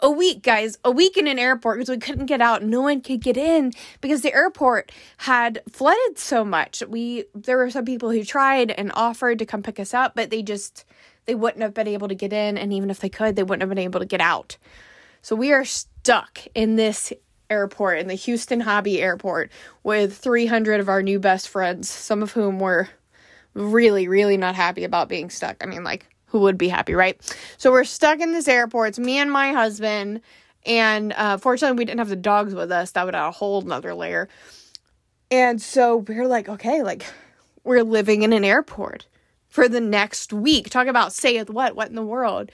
A 0.00 0.10
week, 0.10 0.42
guys, 0.42 0.78
a 0.84 0.90
week 0.90 1.16
in 1.16 1.26
an 1.26 1.38
airport 1.38 1.78
because 1.78 1.90
we 1.90 1.98
couldn't 1.98 2.26
get 2.26 2.40
out. 2.40 2.62
No 2.62 2.82
one 2.82 3.00
could 3.00 3.20
get 3.20 3.36
in 3.36 3.72
because 4.00 4.22
the 4.22 4.34
airport 4.34 4.92
had 5.18 5.62
flooded 5.70 6.18
so 6.18 6.44
much. 6.44 6.82
We 6.86 7.24
there 7.34 7.56
were 7.56 7.70
some 7.70 7.84
people 7.84 8.10
who 8.10 8.24
tried 8.24 8.70
and 8.72 8.92
offered 8.94 9.38
to 9.38 9.46
come 9.46 9.62
pick 9.62 9.80
us 9.80 9.94
up, 9.94 10.14
but 10.14 10.30
they 10.30 10.42
just 10.42 10.84
they 11.24 11.34
wouldn't 11.34 11.62
have 11.62 11.74
been 11.74 11.88
able 11.88 12.08
to 12.08 12.14
get 12.14 12.32
in, 12.32 12.58
and 12.58 12.72
even 12.72 12.90
if 12.90 13.00
they 13.00 13.08
could, 13.08 13.36
they 13.36 13.42
wouldn't 13.42 13.62
have 13.62 13.68
been 13.68 13.78
able 13.78 14.00
to 14.00 14.06
get 14.06 14.20
out. 14.20 14.56
So 15.22 15.34
we 15.34 15.52
are 15.52 15.64
stuck 15.64 16.40
in 16.54 16.76
this 16.76 17.12
airport, 17.50 17.98
in 17.98 18.08
the 18.08 18.14
Houston 18.14 18.60
Hobby 18.60 19.00
Airport, 19.00 19.50
with 19.82 20.16
300 20.16 20.80
of 20.80 20.88
our 20.88 21.02
new 21.02 21.18
best 21.18 21.48
friends, 21.48 21.88
some 21.88 22.22
of 22.22 22.32
whom 22.32 22.58
were 22.58 22.88
really, 23.54 24.08
really 24.08 24.36
not 24.36 24.54
happy 24.54 24.84
about 24.84 25.08
being 25.08 25.30
stuck. 25.30 25.56
I 25.62 25.66
mean, 25.66 25.82
like, 25.82 26.06
who 26.26 26.40
would 26.40 26.58
be 26.58 26.68
happy, 26.68 26.94
right? 26.94 27.20
So 27.56 27.70
we're 27.70 27.84
stuck 27.84 28.20
in 28.20 28.32
this 28.32 28.48
airport. 28.48 28.90
It's 28.90 28.98
me 28.98 29.18
and 29.18 29.30
my 29.30 29.52
husband. 29.52 30.20
And 30.64 31.12
uh, 31.12 31.36
fortunately, 31.38 31.78
we 31.78 31.84
didn't 31.84 32.00
have 32.00 32.08
the 32.08 32.16
dogs 32.16 32.54
with 32.54 32.72
us. 32.72 32.90
That 32.92 33.04
would 33.04 33.14
add 33.14 33.28
a 33.28 33.30
whole 33.30 33.62
nother 33.62 33.94
layer. 33.94 34.28
And 35.30 35.60
so 35.62 35.98
we're 35.98 36.26
like, 36.26 36.48
okay, 36.48 36.82
like, 36.82 37.04
we're 37.64 37.82
living 37.82 38.22
in 38.22 38.32
an 38.32 38.44
airport 38.44 39.06
for 39.48 39.68
the 39.68 39.80
next 39.80 40.32
week. 40.32 40.70
Talk 40.70 40.86
about 40.86 41.12
saith 41.12 41.50
what? 41.50 41.74
What 41.74 41.88
in 41.88 41.94
the 41.94 42.02
world? 42.02 42.50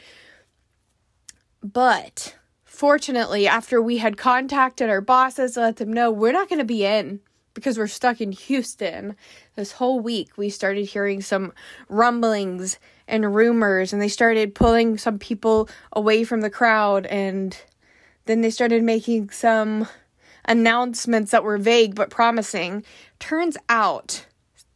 But 1.62 2.37
fortunately, 2.64 3.47
after 3.47 3.81
we 3.81 3.99
had 3.99 4.17
contacted 4.17 4.88
our 4.88 5.00
bosses 5.00 5.52
to 5.52 5.61
let 5.61 5.76
them 5.76 5.93
know 5.93 6.11
we're 6.11 6.33
not 6.33 6.49
going 6.49 6.59
to 6.59 6.64
be 6.64 6.85
in 6.85 7.21
because 7.54 7.78
we're 7.78 7.87
stuck 7.87 8.21
in 8.21 8.32
Houston, 8.32 9.16
this 9.56 9.73
whole 9.73 10.00
week 10.00 10.37
we 10.37 10.50
started 10.50 10.85
hearing 10.85 11.21
some 11.21 11.52
rumblings 11.88 12.78
and 13.09 13.35
rumors, 13.35 13.92
and 13.92 14.00
they 14.00 14.09
started 14.09 14.54
pulling 14.54 14.99
some 14.99 15.18
people 15.18 15.68
away 15.92 16.25
from 16.25 16.40
the 16.40 16.50
crowd, 16.50 17.06
and 17.06 17.56
then 18.26 18.40
they 18.40 18.50
started 18.50 18.82
making 18.82 19.30
some 19.30 19.87
announcements 20.44 21.30
that 21.30 21.44
were 21.44 21.59
vague 21.59 21.94
but 21.94 22.11
promising. 22.11 22.85
Turns 23.18 23.56
out 23.68 24.26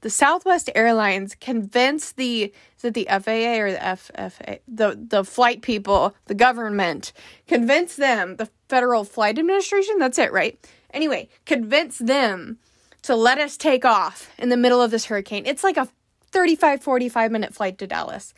the 0.03 0.11
Southwest 0.11 0.71
Airlines 0.75 1.35
convinced 1.35 2.17
the 2.17 2.53
is 2.77 2.85
it 2.85 2.95
the 2.95 3.09
FAA 3.11 3.59
or 3.59 3.73
the 3.73 3.79
FFA 3.79 4.61
the 4.69 4.97
the 5.09 5.25
flight 5.25 5.63
people, 5.63 6.15
the 6.27 6.35
government, 6.35 7.13
convinced 7.49 7.97
them, 7.97 8.37
the 8.37 8.49
Federal 8.69 9.05
Flight 9.05 9.39
Administration, 9.39 9.99
that's 9.99 10.19
it, 10.19 10.33
right? 10.33 10.59
Anyway, 10.93 11.29
convinced 11.45 12.07
them 12.07 12.59
to 13.07 13.15
let 13.15 13.39
us 13.39 13.57
take 13.57 13.85
off 13.85 14.33
in 14.37 14.49
the 14.49 14.57
middle 14.57 14.83
of 14.83 14.91
this 14.91 15.05
hurricane. 15.05 15.47
It's 15.47 15.63
like 15.63 15.77
a 15.77 15.89
35 16.33 16.83
45 16.83 17.31
minute 17.31 17.55
flight 17.55 17.79
to 17.79 17.87
Dallas. 17.87 18.35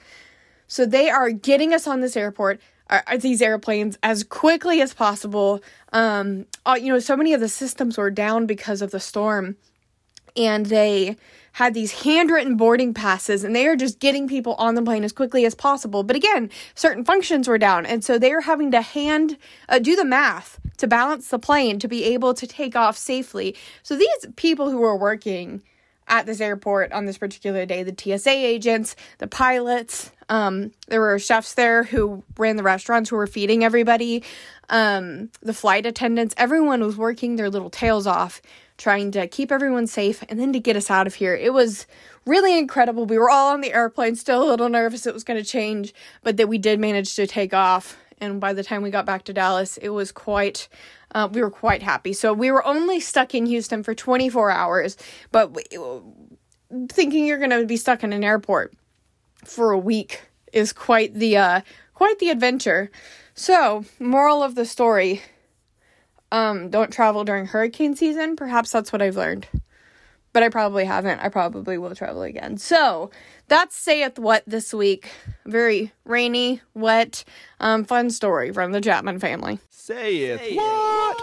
So 0.66 0.84
they 0.84 1.08
are 1.08 1.30
getting 1.30 1.72
us 1.72 1.86
on 1.86 2.02
this 2.02 2.16
airport 2.16 2.60
uh, 2.90 3.00
uh 3.06 3.16
these 3.16 3.40
airplanes 3.40 3.96
as 4.02 4.24
quickly 4.24 4.82
as 4.82 4.92
possible. 4.92 5.62
Um, 5.94 6.44
uh, 6.66 6.76
you 6.78 6.92
know, 6.92 6.98
so 6.98 7.16
many 7.16 7.32
of 7.32 7.40
the 7.40 7.48
systems 7.48 7.96
were 7.96 8.10
down 8.10 8.44
because 8.44 8.82
of 8.82 8.90
the 8.90 9.00
storm, 9.00 9.56
and 10.36 10.66
they 10.66 11.16
had 11.52 11.72
these 11.72 12.02
handwritten 12.02 12.56
boarding 12.56 12.92
passes 12.92 13.42
and 13.42 13.56
they 13.56 13.66
are 13.66 13.74
just 13.74 13.98
getting 13.98 14.28
people 14.28 14.54
on 14.56 14.74
the 14.74 14.82
plane 14.82 15.02
as 15.02 15.12
quickly 15.12 15.44
as 15.44 15.54
possible. 15.54 16.02
But 16.02 16.14
again, 16.14 16.50
certain 16.74 17.04
functions 17.04 17.48
were 17.48 17.58
down. 17.58 17.84
And 17.84 18.04
so 18.04 18.16
they 18.16 18.32
are 18.32 18.42
having 18.42 18.70
to 18.70 18.80
hand, 18.80 19.38
uh, 19.68 19.80
do 19.80 19.96
the 19.96 20.04
math 20.04 20.60
to 20.78 20.86
balance 20.86 21.28
the 21.28 21.38
plane 21.38 21.78
to 21.78 21.88
be 21.88 22.04
able 22.04 22.34
to 22.34 22.46
take 22.46 22.74
off 22.74 22.96
safely. 22.96 23.54
So 23.82 23.96
these 23.96 24.26
people 24.36 24.70
who 24.70 24.78
were 24.78 24.96
working 24.96 25.62
at 26.08 26.26
this 26.26 26.40
airport 26.40 26.90
on 26.92 27.04
this 27.04 27.18
particular 27.18 27.66
day 27.66 27.82
the 27.82 27.94
TSA 27.94 28.30
agents, 28.30 28.96
the 29.18 29.26
pilots, 29.26 30.10
um, 30.28 30.72
there 30.88 31.00
were 31.00 31.18
chefs 31.18 31.54
there 31.54 31.84
who 31.84 32.22
ran 32.38 32.56
the 32.56 32.62
restaurants 32.62 33.10
who 33.10 33.16
were 33.16 33.26
feeding 33.26 33.64
everybody, 33.64 34.24
um, 34.70 35.30
the 35.40 35.54
flight 35.54 35.86
attendants, 35.86 36.34
everyone 36.36 36.82
was 36.82 36.96
working 36.96 37.36
their 37.36 37.50
little 37.50 37.70
tails 37.70 38.06
off 38.06 38.40
trying 38.78 39.10
to 39.10 39.26
keep 39.26 39.50
everyone 39.50 39.86
safe 39.86 40.22
and 40.28 40.38
then 40.40 40.52
to 40.52 40.60
get 40.60 40.76
us 40.76 40.90
out 40.90 41.06
of 41.06 41.16
here. 41.16 41.34
It 41.34 41.52
was 41.52 41.86
really 42.24 42.56
incredible. 42.56 43.04
We 43.06 43.18
were 43.18 43.28
all 43.28 43.52
on 43.52 43.60
the 43.60 43.74
airplane, 43.74 44.14
still 44.14 44.42
a 44.42 44.48
little 44.48 44.68
nervous 44.68 45.06
it 45.06 45.12
was 45.12 45.24
going 45.24 45.42
to 45.42 45.48
change, 45.48 45.92
but 46.22 46.36
that 46.36 46.48
we 46.48 46.58
did 46.58 46.78
manage 46.78 47.14
to 47.16 47.26
take 47.26 47.52
off. 47.52 47.98
And 48.20 48.40
by 48.40 48.52
the 48.52 48.64
time 48.64 48.82
we 48.82 48.90
got 48.90 49.06
back 49.06 49.24
to 49.24 49.32
Dallas, 49.32 49.76
it 49.78 49.90
was 49.90 50.12
quite, 50.12 50.68
uh, 51.14 51.28
we 51.30 51.40
were 51.40 51.50
quite 51.50 51.82
happy. 51.82 52.12
So 52.12 52.32
we 52.32 52.50
were 52.50 52.66
only 52.66 53.00
stuck 53.00 53.34
in 53.34 53.46
Houston 53.46 53.82
for 53.82 53.94
24 53.94 54.50
hours, 54.50 54.96
but 55.32 55.52
we, 55.52 55.64
thinking 56.88 57.26
you're 57.26 57.38
going 57.38 57.50
to 57.50 57.66
be 57.66 57.76
stuck 57.76 58.02
in 58.02 58.12
an 58.12 58.24
airport 58.24 58.74
for 59.44 59.70
a 59.70 59.78
week 59.78 60.22
is 60.52 60.72
quite 60.72 61.14
the, 61.14 61.36
uh, 61.36 61.60
quite 61.94 62.18
the 62.18 62.30
adventure. 62.30 62.90
So, 63.34 63.84
moral 64.00 64.42
of 64.42 64.56
the 64.56 64.64
story 64.64 65.22
um, 66.32 66.70
don't 66.70 66.92
travel 66.92 67.24
during 67.24 67.46
hurricane 67.46 67.96
season. 67.96 68.36
Perhaps 68.36 68.72
that's 68.72 68.92
what 68.92 69.00
I've 69.00 69.16
learned. 69.16 69.46
But 70.32 70.42
I 70.42 70.48
probably 70.48 70.84
haven't. 70.84 71.20
I 71.20 71.28
probably 71.28 71.78
will 71.78 71.94
travel 71.94 72.22
again. 72.22 72.58
So 72.58 73.10
that's 73.48 73.76
saith 73.76 74.18
what 74.18 74.44
this 74.46 74.74
week. 74.74 75.10
Very 75.46 75.92
rainy, 76.04 76.60
wet, 76.74 77.24
um, 77.60 77.84
fun 77.84 78.10
story 78.10 78.52
from 78.52 78.72
the 78.72 78.80
Chapman 78.80 79.18
family. 79.18 79.58
Saith 79.70 80.56
what? 80.56 81.22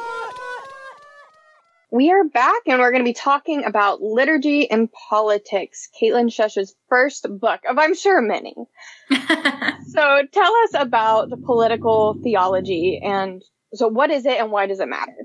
We 1.92 2.12
are 2.12 2.26
back 2.26 2.64
and 2.66 2.80
we're 2.80 2.92
going 2.92 3.04
to 3.04 3.10
be 3.10 3.14
talking 3.14 3.64
about 3.64 4.02
liturgy 4.02 4.70
and 4.70 4.90
politics, 4.92 5.88
Kaitlyn 6.02 6.28
Schiess's 6.30 6.76
first 6.90 7.26
book 7.40 7.62
of, 7.70 7.78
I'm 7.78 7.96
sure, 7.96 8.22
many. 8.22 8.54
so 9.10 10.22
tell 10.34 10.54
us 10.64 10.72
about 10.74 11.30
the 11.30 11.38
political 11.38 12.18
theology 12.22 13.00
and 13.02 13.42
so, 13.76 13.88
what 13.88 14.10
is 14.10 14.26
it 14.26 14.40
and 14.40 14.52
why 14.52 14.68
does 14.68 14.80
it 14.80 14.88
matter? 14.88 15.16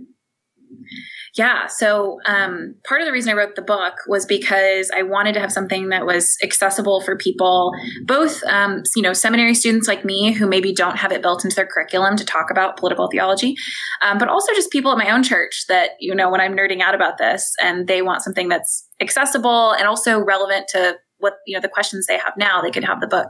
Yeah. 1.37 1.67
So, 1.67 2.19
um, 2.27 2.75
part 2.85 3.01
of 3.01 3.07
the 3.07 3.13
reason 3.13 3.31
I 3.31 3.37
wrote 3.37 3.55
the 3.55 3.63
book 3.63 3.95
was 4.09 4.27
because 4.27 4.91
I 4.97 5.03
wanted 5.03 5.35
to 5.35 5.41
have 5.41 5.53
something 5.53 5.89
that 5.91 6.05
was 6.05 6.37
accessible 6.43 7.01
for 7.03 7.17
people, 7.17 7.73
both, 8.05 8.43
um, 8.45 8.83
you 8.97 9.03
know, 9.03 9.13
seminary 9.13 9.55
students 9.55 9.87
like 9.87 10.05
me 10.05 10.33
who 10.33 10.47
maybe 10.47 10.73
don't 10.73 10.97
have 10.97 11.13
it 11.13 11.23
built 11.23 11.45
into 11.45 11.55
their 11.55 11.67
curriculum 11.67 12.17
to 12.17 12.25
talk 12.25 12.51
about 12.51 12.77
political 12.77 13.09
theology, 13.09 13.55
um, 14.03 14.19
but 14.19 14.29
also 14.29 14.53
just 14.55 14.71
people 14.71 14.91
at 14.91 14.99
my 14.99 15.11
own 15.11 15.23
church 15.23 15.67
that, 15.69 15.91
you 16.01 16.15
know, 16.15 16.31
when 16.31 16.41
I'm 16.41 16.57
nerding 16.57 16.81
out 16.81 16.95
about 16.95 17.19
this 17.19 17.55
and 17.63 17.87
they 17.87 18.03
want 18.03 18.23
something 18.23 18.49
that's 18.49 18.87
accessible 19.01 19.73
and 19.73 19.87
also 19.87 20.19
relevant 20.19 20.67
to 20.69 20.97
what 21.19 21.35
you 21.47 21.55
know 21.55 21.61
the 21.61 21.69
questions 21.69 22.07
they 22.07 22.17
have 22.17 22.33
now 22.39 22.63
they 22.63 22.71
could 22.71 22.85
have 22.85 23.01
the 23.01 23.07
book 23.07 23.29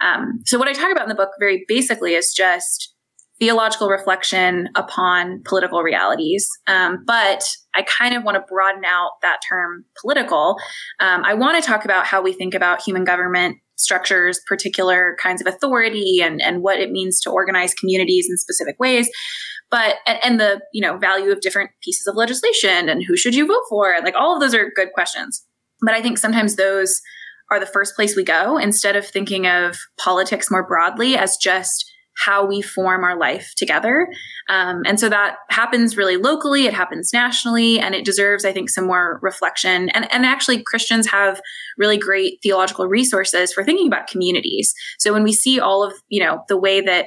um, 0.00 0.40
so 0.44 0.58
what 0.58 0.66
i 0.66 0.72
talk 0.72 0.90
about 0.90 1.04
in 1.04 1.08
the 1.08 1.14
book 1.14 1.30
very 1.38 1.64
basically 1.68 2.14
is 2.14 2.32
just 2.32 2.94
theological 3.40 3.88
reflection 3.88 4.68
upon 4.74 5.42
political 5.44 5.82
realities. 5.82 6.50
Um, 6.66 7.04
but 7.06 7.44
I 7.74 7.82
kind 7.82 8.14
of 8.14 8.24
want 8.24 8.36
to 8.36 8.44
broaden 8.52 8.84
out 8.84 9.12
that 9.22 9.38
term 9.48 9.84
political. 10.00 10.56
Um, 11.00 11.22
I 11.24 11.34
want 11.34 11.62
to 11.62 11.66
talk 11.66 11.84
about 11.84 12.06
how 12.06 12.20
we 12.20 12.32
think 12.32 12.54
about 12.54 12.82
human 12.82 13.04
government 13.04 13.58
structures, 13.76 14.40
particular 14.46 15.16
kinds 15.22 15.40
of 15.40 15.46
authority, 15.46 16.20
and, 16.20 16.42
and 16.42 16.62
what 16.62 16.80
it 16.80 16.90
means 16.90 17.20
to 17.20 17.30
organize 17.30 17.74
communities 17.74 18.26
in 18.28 18.36
specific 18.36 18.76
ways. 18.80 19.08
But 19.70 19.96
and, 20.06 20.18
and 20.24 20.40
the 20.40 20.60
you 20.72 20.80
know 20.80 20.96
value 20.96 21.30
of 21.30 21.40
different 21.40 21.70
pieces 21.82 22.06
of 22.06 22.16
legislation 22.16 22.88
and 22.88 23.04
who 23.06 23.16
should 23.16 23.34
you 23.34 23.46
vote 23.46 23.62
for, 23.68 23.94
like 24.02 24.14
all 24.16 24.34
of 24.34 24.40
those 24.40 24.54
are 24.54 24.72
good 24.74 24.92
questions. 24.94 25.44
But 25.80 25.94
I 25.94 26.02
think 26.02 26.18
sometimes 26.18 26.56
those 26.56 27.00
are 27.50 27.60
the 27.60 27.66
first 27.66 27.94
place 27.94 28.16
we 28.16 28.24
go 28.24 28.58
instead 28.58 28.96
of 28.96 29.06
thinking 29.06 29.46
of 29.46 29.76
politics 29.98 30.50
more 30.50 30.66
broadly 30.66 31.16
as 31.16 31.36
just 31.36 31.90
how 32.24 32.44
we 32.44 32.60
form 32.60 33.04
our 33.04 33.16
life 33.16 33.52
together. 33.56 34.08
Um, 34.48 34.82
and 34.84 34.98
so 34.98 35.08
that 35.08 35.36
happens 35.50 35.96
really 35.96 36.16
locally, 36.16 36.66
it 36.66 36.74
happens 36.74 37.12
nationally, 37.12 37.78
and 37.78 37.94
it 37.94 38.04
deserves, 38.04 38.44
I 38.44 38.52
think, 38.52 38.70
some 38.70 38.86
more 38.86 39.20
reflection. 39.22 39.88
And, 39.90 40.12
and 40.12 40.26
actually, 40.26 40.62
Christians 40.62 41.06
have 41.08 41.40
really 41.76 41.96
great 41.96 42.38
theological 42.42 42.86
resources 42.86 43.52
for 43.52 43.62
thinking 43.64 43.86
about 43.86 44.08
communities. 44.08 44.74
So 44.98 45.12
when 45.12 45.22
we 45.22 45.32
see 45.32 45.60
all 45.60 45.84
of, 45.84 45.92
you 46.08 46.22
know, 46.22 46.42
the 46.48 46.58
way 46.58 46.80
that 46.80 47.06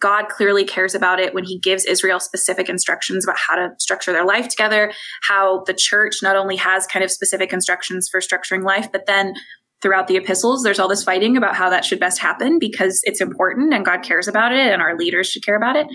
God 0.00 0.28
clearly 0.28 0.64
cares 0.64 0.96
about 0.96 1.20
it 1.20 1.32
when 1.32 1.44
he 1.44 1.60
gives 1.60 1.84
Israel 1.84 2.18
specific 2.18 2.68
instructions 2.68 3.24
about 3.24 3.38
how 3.38 3.54
to 3.54 3.70
structure 3.78 4.12
their 4.12 4.24
life 4.24 4.48
together, 4.48 4.92
how 5.22 5.62
the 5.64 5.74
church 5.74 6.24
not 6.24 6.34
only 6.34 6.56
has 6.56 6.88
kind 6.88 7.04
of 7.04 7.10
specific 7.10 7.52
instructions 7.52 8.08
for 8.10 8.20
structuring 8.20 8.64
life, 8.64 8.90
but 8.90 9.06
then 9.06 9.34
throughout 9.82 10.06
the 10.06 10.16
epistles, 10.16 10.62
there's 10.62 10.78
all 10.78 10.88
this 10.88 11.02
fighting 11.02 11.36
about 11.36 11.56
how 11.56 11.68
that 11.68 11.84
should 11.84 11.98
best 12.00 12.20
happen 12.20 12.58
because 12.58 13.00
it's 13.04 13.20
important 13.20 13.74
and 13.74 13.84
God 13.84 14.02
cares 14.02 14.28
about 14.28 14.52
it 14.52 14.72
and 14.72 14.80
our 14.80 14.96
leaders 14.96 15.28
should 15.28 15.44
care 15.44 15.56
about 15.56 15.76
it. 15.76 15.88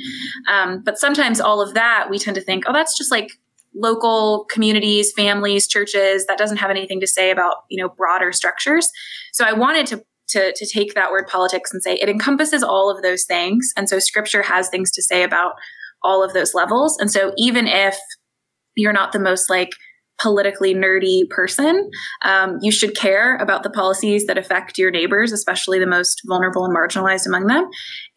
Um, 0.50 0.84
but 0.84 1.00
sometimes 1.00 1.40
all 1.40 1.62
of 1.62 1.74
that, 1.74 2.08
we 2.10 2.20
tend 2.20 2.36
to 2.36 2.42
think, 2.42 2.66
oh, 2.68 2.74
that's 2.74 2.98
just 2.98 3.12
like 3.12 3.32
local 3.74 4.46
communities, 4.52 5.14
families, 5.16 5.68
churches. 5.68 6.26
That 6.26 6.38
doesn't 6.38 6.58
have 6.58 6.70
anything 6.70 7.00
to 7.00 7.08
say 7.08 7.32
about, 7.32 7.56
you 7.70 7.82
know, 7.82 7.90
broader 7.90 8.32
structures. 8.34 8.92
So 9.32 9.46
I 9.46 9.54
wanted 9.54 9.88
to 9.88 10.04
to, 10.30 10.54
to 10.54 10.66
take 10.68 10.94
that 10.94 11.10
word 11.10 11.26
politics 11.28 11.72
and 11.72 11.82
say 11.82 11.96
it 11.96 12.10
encompasses 12.10 12.62
all 12.62 12.94
of 12.94 13.02
those 13.02 13.24
things. 13.24 13.72
And 13.78 13.88
so 13.88 13.98
scripture 13.98 14.42
has 14.42 14.68
things 14.68 14.92
to 14.92 15.02
say 15.02 15.24
about 15.24 15.54
all 16.04 16.22
of 16.22 16.34
those 16.34 16.54
levels. 16.54 16.98
And 17.00 17.10
so 17.10 17.32
even 17.38 17.66
if 17.66 17.98
you're 18.76 18.92
not 18.92 19.14
the 19.14 19.20
most 19.20 19.50
like 19.50 19.70
politically 20.20 20.74
nerdy 20.74 21.30
person, 21.30 21.90
um, 22.24 22.58
you 22.62 22.72
should 22.72 22.96
care 22.96 23.38
about 23.38 23.64
the 23.64 23.70
policies 23.70 24.26
that 24.26 24.38
affect 24.38 24.78
your 24.78 24.92
neighbors, 24.92 25.32
especially 25.32 25.80
the 25.80 25.88
most 25.88 26.22
vulnerable 26.26 26.66
and 26.66 26.76
marginalized 26.76 27.28
among 27.28 27.48
them. 27.48 27.70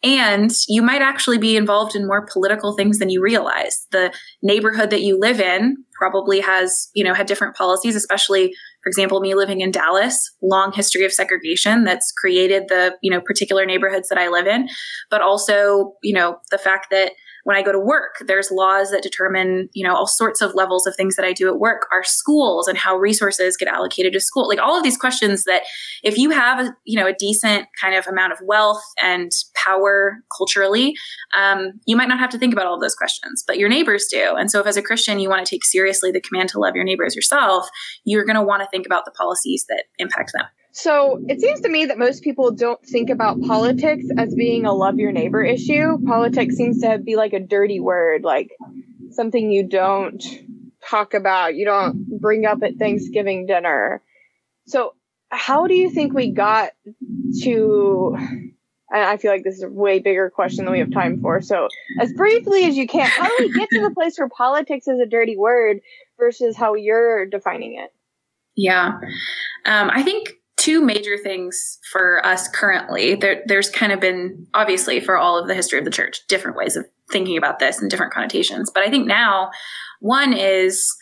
And 0.03 0.51
you 0.67 0.81
might 0.81 1.01
actually 1.01 1.37
be 1.37 1.55
involved 1.55 1.95
in 1.95 2.07
more 2.07 2.25
political 2.25 2.75
things 2.75 2.99
than 2.99 3.09
you 3.09 3.21
realize. 3.21 3.85
The 3.91 4.11
neighborhood 4.41 4.89
that 4.89 5.01
you 5.01 5.19
live 5.19 5.39
in 5.39 5.77
probably 5.93 6.39
has, 6.39 6.89
you 6.95 7.03
know, 7.03 7.13
had 7.13 7.27
different 7.27 7.55
policies, 7.55 7.95
especially, 7.95 8.51
for 8.83 8.89
example, 8.89 9.19
me 9.19 9.35
living 9.35 9.61
in 9.61 9.69
Dallas, 9.69 10.31
long 10.41 10.71
history 10.71 11.05
of 11.05 11.13
segregation 11.13 11.83
that's 11.83 12.11
created 12.11 12.63
the, 12.69 12.95
you 13.03 13.11
know, 13.11 13.21
particular 13.21 13.65
neighborhoods 13.67 14.09
that 14.09 14.17
I 14.17 14.29
live 14.29 14.47
in, 14.47 14.67
but 15.11 15.21
also, 15.21 15.93
you 16.01 16.15
know, 16.15 16.39
the 16.49 16.57
fact 16.57 16.87
that 16.89 17.11
when 17.43 17.55
I 17.55 17.61
go 17.61 17.71
to 17.71 17.79
work, 17.79 18.17
there's 18.25 18.51
laws 18.51 18.91
that 18.91 19.03
determine, 19.03 19.69
you 19.73 19.85
know, 19.85 19.95
all 19.95 20.07
sorts 20.07 20.41
of 20.41 20.53
levels 20.53 20.85
of 20.85 20.95
things 20.95 21.15
that 21.15 21.25
I 21.25 21.33
do 21.33 21.47
at 21.47 21.59
work, 21.59 21.87
our 21.91 22.03
schools 22.03 22.67
and 22.67 22.77
how 22.77 22.95
resources 22.95 23.57
get 23.57 23.67
allocated 23.67 24.13
to 24.13 24.19
school. 24.19 24.47
Like 24.47 24.59
all 24.59 24.77
of 24.77 24.83
these 24.83 24.97
questions 24.97 25.43
that 25.45 25.63
if 26.03 26.17
you 26.17 26.29
have, 26.31 26.59
a, 26.59 26.75
you 26.85 26.99
know, 26.99 27.07
a 27.07 27.13
decent 27.13 27.67
kind 27.79 27.95
of 27.95 28.07
amount 28.07 28.33
of 28.33 28.39
wealth 28.43 28.83
and 29.01 29.31
power 29.55 30.17
culturally, 30.35 30.93
um, 31.37 31.73
you 31.85 31.95
might 31.95 32.07
not 32.07 32.19
have 32.19 32.29
to 32.31 32.37
think 32.37 32.53
about 32.53 32.65
all 32.65 32.75
of 32.75 32.81
those 32.81 32.95
questions, 32.95 33.43
but 33.45 33.57
your 33.57 33.69
neighbors 33.69 34.07
do. 34.09 34.35
And 34.35 34.51
so 34.51 34.59
if 34.59 34.67
as 34.67 34.77
a 34.77 34.81
Christian, 34.81 35.19
you 35.19 35.29
want 35.29 35.45
to 35.45 35.49
take 35.49 35.63
seriously 35.65 36.11
the 36.11 36.21
command 36.21 36.49
to 36.49 36.59
love 36.59 36.75
your 36.75 36.85
neighbors 36.85 37.15
yourself, 37.15 37.67
you're 38.03 38.25
going 38.25 38.35
to 38.35 38.43
want 38.43 38.61
to 38.61 38.69
think 38.69 38.85
about 38.85 39.05
the 39.05 39.11
policies 39.11 39.65
that 39.69 39.85
impact 39.97 40.31
them. 40.33 40.45
So 40.73 41.21
it 41.27 41.41
seems 41.41 41.61
to 41.61 41.69
me 41.69 41.85
that 41.85 41.97
most 41.97 42.23
people 42.23 42.51
don't 42.51 42.83
think 42.85 43.09
about 43.09 43.41
politics 43.41 44.05
as 44.17 44.33
being 44.33 44.65
a 44.65 44.73
love 44.73 44.99
your 44.99 45.11
neighbor 45.11 45.43
issue. 45.43 45.97
Politics 46.05 46.55
seems 46.55 46.81
to 46.81 46.97
be 46.97 47.15
like 47.15 47.33
a 47.33 47.39
dirty 47.39 47.79
word, 47.79 48.23
like 48.23 48.51
something 49.11 49.51
you 49.51 49.67
don't 49.67 50.23
talk 50.89 51.13
about, 51.13 51.55
you 51.55 51.65
don't 51.65 52.19
bring 52.19 52.45
up 52.45 52.63
at 52.63 52.77
Thanksgiving 52.77 53.45
dinner. 53.45 54.01
So, 54.65 54.93
how 55.29 55.67
do 55.67 55.75
you 55.75 55.89
think 55.89 56.13
we 56.13 56.31
got 56.31 56.71
to? 57.43 58.15
And 58.93 59.05
I 59.05 59.15
feel 59.15 59.31
like 59.31 59.45
this 59.45 59.55
is 59.55 59.63
a 59.63 59.69
way 59.69 59.99
bigger 59.99 60.29
question 60.29 60.65
than 60.65 60.73
we 60.73 60.79
have 60.79 60.91
time 60.91 61.21
for. 61.21 61.41
So, 61.41 61.67
as 61.99 62.11
briefly 62.13 62.65
as 62.65 62.75
you 62.75 62.87
can, 62.87 63.07
how 63.07 63.25
do 63.27 63.35
we 63.39 63.53
get 63.53 63.69
to 63.71 63.81
the 63.81 63.91
place 63.91 64.17
where 64.17 64.27
politics 64.29 64.87
is 64.87 64.99
a 64.99 65.05
dirty 65.05 65.37
word 65.37 65.79
versus 66.19 66.57
how 66.57 66.75
you're 66.75 67.25
defining 67.25 67.79
it? 67.79 67.93
Yeah. 68.55 68.99
Um, 69.65 69.89
I 69.93 70.03
think 70.03 70.33
two 70.61 70.79
major 70.79 71.17
things 71.17 71.79
for 71.91 72.23
us 72.23 72.47
currently. 72.47 73.15
There, 73.15 73.41
there's 73.47 73.67
kind 73.67 73.91
of 73.91 73.99
been, 73.99 74.45
obviously, 74.53 74.99
for 74.99 75.17
all 75.17 75.39
of 75.39 75.47
the 75.47 75.55
history 75.55 75.79
of 75.79 75.85
the 75.85 75.91
church, 75.91 76.19
different 76.27 76.55
ways 76.55 76.75
of 76.75 76.85
thinking 77.11 77.35
about 77.35 77.57
this 77.57 77.81
and 77.81 77.89
different 77.89 78.13
connotations. 78.13 78.69
But 78.71 78.83
I 78.83 78.91
think 78.91 79.07
now, 79.07 79.49
one 80.01 80.33
is 80.33 80.95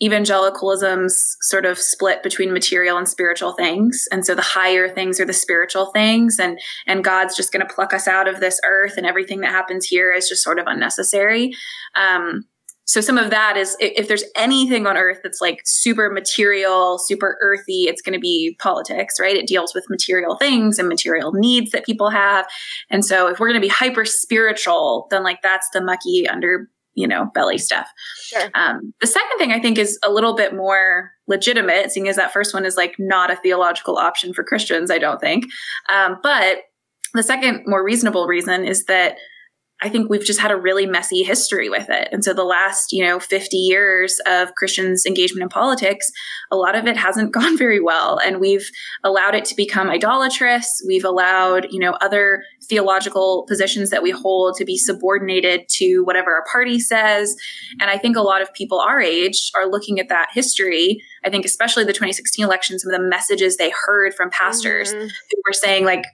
evangelicalism's 0.00 1.36
sort 1.40 1.66
of 1.66 1.78
split 1.78 2.22
between 2.22 2.52
material 2.52 2.96
and 2.96 3.08
spiritual 3.08 3.52
things 3.52 4.08
and 4.10 4.26
so 4.26 4.34
the 4.34 4.42
higher 4.42 4.88
things 4.88 5.20
are 5.20 5.24
the 5.24 5.32
spiritual 5.32 5.86
things 5.92 6.40
and 6.40 6.58
and 6.88 7.04
god's 7.04 7.36
just 7.36 7.52
going 7.52 7.64
to 7.64 7.72
pluck 7.72 7.94
us 7.94 8.08
out 8.08 8.26
of 8.26 8.40
this 8.40 8.58
earth 8.66 8.94
and 8.96 9.06
everything 9.06 9.42
that 9.42 9.52
happens 9.52 9.86
here 9.86 10.10
is 10.12 10.28
just 10.28 10.42
sort 10.42 10.58
of 10.58 10.66
unnecessary 10.66 11.52
um, 11.94 12.42
so 12.84 13.00
some 13.00 13.16
of 13.16 13.30
that 13.30 13.56
is 13.56 13.76
if 13.80 14.08
there's 14.08 14.24
anything 14.36 14.86
on 14.86 14.96
earth 14.96 15.18
that's 15.22 15.40
like 15.40 15.60
super 15.64 16.10
material 16.10 16.98
super 16.98 17.38
earthy 17.40 17.84
it's 17.84 18.02
going 18.02 18.12
to 18.12 18.20
be 18.20 18.56
politics 18.60 19.14
right 19.20 19.36
it 19.36 19.46
deals 19.46 19.74
with 19.74 19.84
material 19.88 20.36
things 20.36 20.78
and 20.78 20.88
material 20.88 21.32
needs 21.32 21.70
that 21.72 21.86
people 21.86 22.10
have 22.10 22.46
and 22.90 23.04
so 23.04 23.28
if 23.28 23.38
we're 23.38 23.48
going 23.48 23.60
to 23.60 23.66
be 23.66 23.68
hyper 23.68 24.04
spiritual 24.04 25.06
then 25.10 25.22
like 25.22 25.40
that's 25.42 25.68
the 25.72 25.80
mucky 25.80 26.28
under 26.28 26.68
you 26.94 27.06
know, 27.06 27.30
belly 27.34 27.58
stuff. 27.58 27.88
Sure. 28.22 28.50
Um, 28.54 28.92
the 29.00 29.06
second 29.06 29.38
thing 29.38 29.52
I 29.52 29.60
think 29.60 29.78
is 29.78 29.98
a 30.04 30.10
little 30.10 30.34
bit 30.34 30.54
more 30.54 31.10
legitimate, 31.26 31.90
seeing 31.90 32.08
as 32.08 32.16
that 32.16 32.32
first 32.32 32.52
one 32.52 32.64
is 32.64 32.76
like 32.76 32.96
not 32.98 33.30
a 33.30 33.36
theological 33.36 33.96
option 33.96 34.34
for 34.34 34.44
Christians, 34.44 34.90
I 34.90 34.98
don't 34.98 35.20
think. 35.20 35.46
Um, 35.90 36.18
but 36.22 36.58
the 37.14 37.22
second 37.22 37.64
more 37.66 37.84
reasonable 37.84 38.26
reason 38.26 38.64
is 38.64 38.84
that 38.86 39.16
I 39.82 39.88
think 39.88 40.08
we've 40.08 40.24
just 40.24 40.38
had 40.38 40.52
a 40.52 40.56
really 40.56 40.86
messy 40.86 41.24
history 41.24 41.68
with 41.68 41.90
it. 41.90 42.08
And 42.12 42.24
so 42.24 42.32
the 42.32 42.44
last, 42.44 42.92
you 42.92 43.04
know, 43.04 43.18
50 43.18 43.56
years 43.56 44.20
of 44.26 44.54
Christians' 44.54 45.04
engagement 45.04 45.42
in 45.42 45.48
politics, 45.48 46.08
a 46.52 46.56
lot 46.56 46.76
of 46.76 46.86
it 46.86 46.96
hasn't 46.96 47.32
gone 47.32 47.58
very 47.58 47.80
well. 47.80 48.18
And 48.18 48.40
we've 48.40 48.70
allowed 49.02 49.34
it 49.34 49.44
to 49.46 49.56
become 49.56 49.90
idolatrous. 49.90 50.82
We've 50.86 51.04
allowed, 51.04 51.66
you 51.70 51.80
know, 51.80 51.92
other 52.00 52.44
theological 52.68 53.44
positions 53.48 53.90
that 53.90 54.04
we 54.04 54.10
hold 54.10 54.54
to 54.56 54.64
be 54.64 54.78
subordinated 54.78 55.68
to 55.70 56.02
whatever 56.04 56.32
our 56.32 56.44
party 56.50 56.78
says. 56.78 57.34
And 57.80 57.90
I 57.90 57.98
think 57.98 58.16
a 58.16 58.22
lot 58.22 58.40
of 58.40 58.54
people 58.54 58.78
our 58.78 59.00
age 59.00 59.50
are 59.56 59.68
looking 59.68 59.98
at 59.98 60.08
that 60.08 60.28
history. 60.32 61.02
I 61.24 61.30
think 61.30 61.44
especially 61.44 61.84
the 61.84 61.92
2016 61.92 62.44
election, 62.44 62.78
some 62.78 62.92
of 62.92 63.00
the 63.00 63.06
messages 63.08 63.56
they 63.56 63.70
heard 63.70 64.14
from 64.14 64.30
pastors 64.30 64.92
mm-hmm. 64.92 65.02
who 65.02 65.42
were 65.44 65.52
saying 65.52 65.84
like, 65.84 66.04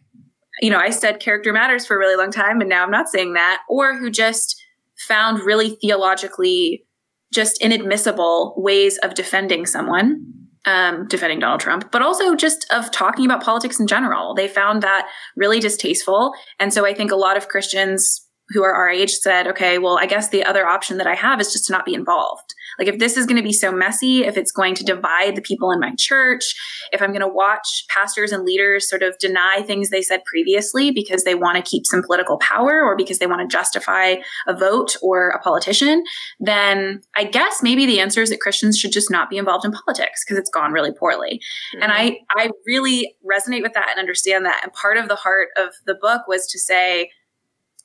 you 0.60 0.70
know, 0.70 0.78
I 0.78 0.90
said 0.90 1.20
character 1.20 1.52
matters 1.52 1.86
for 1.86 1.96
a 1.96 1.98
really 1.98 2.16
long 2.16 2.30
time 2.30 2.60
and 2.60 2.68
now 2.68 2.84
I'm 2.84 2.90
not 2.90 3.08
saying 3.08 3.34
that, 3.34 3.62
or 3.68 3.96
who 3.96 4.10
just 4.10 4.60
found 4.96 5.40
really 5.40 5.76
theologically 5.80 6.84
just 7.32 7.62
inadmissible 7.62 8.54
ways 8.56 8.98
of 8.98 9.14
defending 9.14 9.66
someone, 9.66 10.24
um, 10.64 11.06
defending 11.08 11.38
Donald 11.38 11.60
Trump, 11.60 11.90
but 11.92 12.02
also 12.02 12.34
just 12.34 12.66
of 12.72 12.90
talking 12.90 13.24
about 13.24 13.42
politics 13.42 13.78
in 13.78 13.86
general. 13.86 14.34
They 14.34 14.48
found 14.48 14.82
that 14.82 15.08
really 15.36 15.60
distasteful. 15.60 16.32
And 16.58 16.72
so 16.72 16.86
I 16.86 16.94
think 16.94 17.10
a 17.10 17.16
lot 17.16 17.36
of 17.36 17.48
Christians 17.48 18.26
who 18.50 18.62
are 18.62 18.74
our 18.74 18.88
age 18.88 19.12
said, 19.12 19.46
okay, 19.46 19.78
well, 19.78 19.98
I 19.98 20.06
guess 20.06 20.30
the 20.30 20.44
other 20.44 20.66
option 20.66 20.96
that 20.98 21.06
I 21.06 21.14
have 21.14 21.40
is 21.40 21.52
just 21.52 21.66
to 21.66 21.72
not 21.72 21.84
be 21.84 21.94
involved. 21.94 22.54
Like, 22.78 22.88
if 22.88 22.98
this 22.98 23.16
is 23.16 23.26
going 23.26 23.36
to 23.36 23.42
be 23.42 23.52
so 23.52 23.72
messy, 23.72 24.24
if 24.24 24.36
it's 24.36 24.52
going 24.52 24.74
to 24.76 24.84
divide 24.84 25.36
the 25.36 25.42
people 25.42 25.70
in 25.70 25.80
my 25.80 25.92
church, 25.96 26.54
if 26.92 27.02
I'm 27.02 27.10
going 27.10 27.20
to 27.20 27.28
watch 27.28 27.84
pastors 27.88 28.32
and 28.32 28.44
leaders 28.44 28.88
sort 28.88 29.02
of 29.02 29.18
deny 29.18 29.62
things 29.66 29.90
they 29.90 30.02
said 30.02 30.22
previously 30.24 30.90
because 30.90 31.24
they 31.24 31.34
want 31.34 31.56
to 31.56 31.68
keep 31.68 31.86
some 31.86 32.02
political 32.02 32.38
power 32.38 32.82
or 32.82 32.96
because 32.96 33.18
they 33.18 33.26
want 33.26 33.48
to 33.48 33.54
justify 33.54 34.16
a 34.46 34.54
vote 34.54 34.96
or 35.02 35.30
a 35.30 35.40
politician, 35.40 36.04
then 36.40 37.00
I 37.16 37.24
guess 37.24 37.62
maybe 37.62 37.86
the 37.86 38.00
answer 38.00 38.22
is 38.22 38.30
that 38.30 38.40
Christians 38.40 38.78
should 38.78 38.92
just 38.92 39.10
not 39.10 39.30
be 39.30 39.38
involved 39.38 39.64
in 39.64 39.72
politics 39.72 40.24
because 40.24 40.38
it's 40.38 40.50
gone 40.50 40.72
really 40.72 40.92
poorly. 40.92 41.40
Mm-hmm. 41.74 41.82
And 41.82 41.92
I, 41.92 42.18
I 42.36 42.50
really 42.66 43.14
resonate 43.24 43.62
with 43.62 43.74
that 43.74 43.88
and 43.90 43.98
understand 43.98 44.44
that. 44.46 44.60
And 44.62 44.72
part 44.72 44.96
of 44.96 45.08
the 45.08 45.16
heart 45.16 45.48
of 45.56 45.70
the 45.86 45.94
book 45.94 46.26
was 46.28 46.46
to 46.48 46.58
say, 46.58 47.10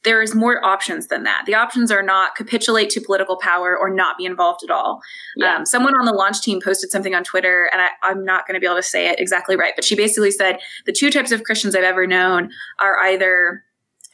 there 0.03 0.21
is 0.21 0.35
more 0.35 0.63
options 0.65 1.07
than 1.07 1.23
that. 1.23 1.43
The 1.45 1.55
options 1.55 1.91
are 1.91 2.03
not 2.03 2.35
capitulate 2.35 2.89
to 2.91 3.01
political 3.01 3.37
power 3.37 3.77
or 3.77 3.89
not 3.89 4.17
be 4.17 4.25
involved 4.25 4.61
at 4.63 4.69
all. 4.69 5.01
Yeah. 5.37 5.57
Um, 5.57 5.65
someone 5.65 5.93
on 5.95 6.05
the 6.05 6.13
launch 6.13 6.41
team 6.41 6.59
posted 6.61 6.91
something 6.91 7.15
on 7.15 7.23
Twitter, 7.23 7.69
and 7.71 7.81
I, 7.81 7.89
I'm 8.03 8.23
not 8.23 8.45
going 8.45 8.55
to 8.55 8.59
be 8.59 8.65
able 8.65 8.77
to 8.77 8.83
say 8.83 9.07
it 9.07 9.19
exactly 9.19 9.55
right, 9.55 9.73
but 9.75 9.85
she 9.85 9.95
basically 9.95 10.31
said 10.31 10.59
the 10.85 10.91
two 10.91 11.09
types 11.09 11.31
of 11.31 11.43
Christians 11.43 11.75
I've 11.75 11.83
ever 11.83 12.05
known 12.05 12.49
are 12.81 12.99
either 12.99 13.63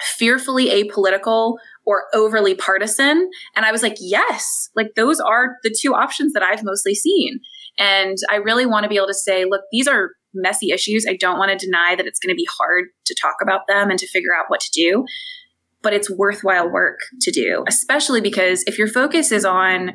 fearfully 0.01 0.69
apolitical 0.69 1.57
or 1.85 2.03
overly 2.13 2.55
partisan. 2.55 3.29
And 3.55 3.65
I 3.65 3.71
was 3.71 3.83
like, 3.83 3.97
yes, 3.99 4.69
like 4.75 4.95
those 4.95 5.19
are 5.19 5.57
the 5.63 5.75
two 5.77 5.93
options 5.93 6.33
that 6.33 6.43
I've 6.43 6.63
mostly 6.63 6.95
seen. 6.95 7.39
And 7.77 8.17
I 8.29 8.35
really 8.35 8.65
want 8.65 8.83
to 8.83 8.89
be 8.89 8.97
able 8.97 9.07
to 9.07 9.13
say, 9.13 9.45
look, 9.45 9.61
these 9.71 9.87
are 9.87 10.11
messy 10.33 10.71
issues. 10.71 11.05
I 11.09 11.15
don't 11.15 11.39
want 11.39 11.57
to 11.57 11.65
deny 11.65 11.95
that 11.95 12.05
it's 12.05 12.19
going 12.19 12.33
to 12.33 12.37
be 12.37 12.47
hard 12.57 12.85
to 13.05 13.15
talk 13.19 13.35
about 13.41 13.61
them 13.67 13.89
and 13.89 13.97
to 13.99 14.07
figure 14.07 14.35
out 14.37 14.45
what 14.47 14.59
to 14.59 14.69
do 14.71 15.05
but 15.81 15.93
it's 15.93 16.09
worthwhile 16.09 16.69
work 16.69 16.99
to 17.21 17.31
do, 17.31 17.63
especially 17.67 18.21
because 18.21 18.63
if 18.67 18.77
your 18.77 18.87
focus 18.87 19.31
is 19.31 19.45
on 19.45 19.91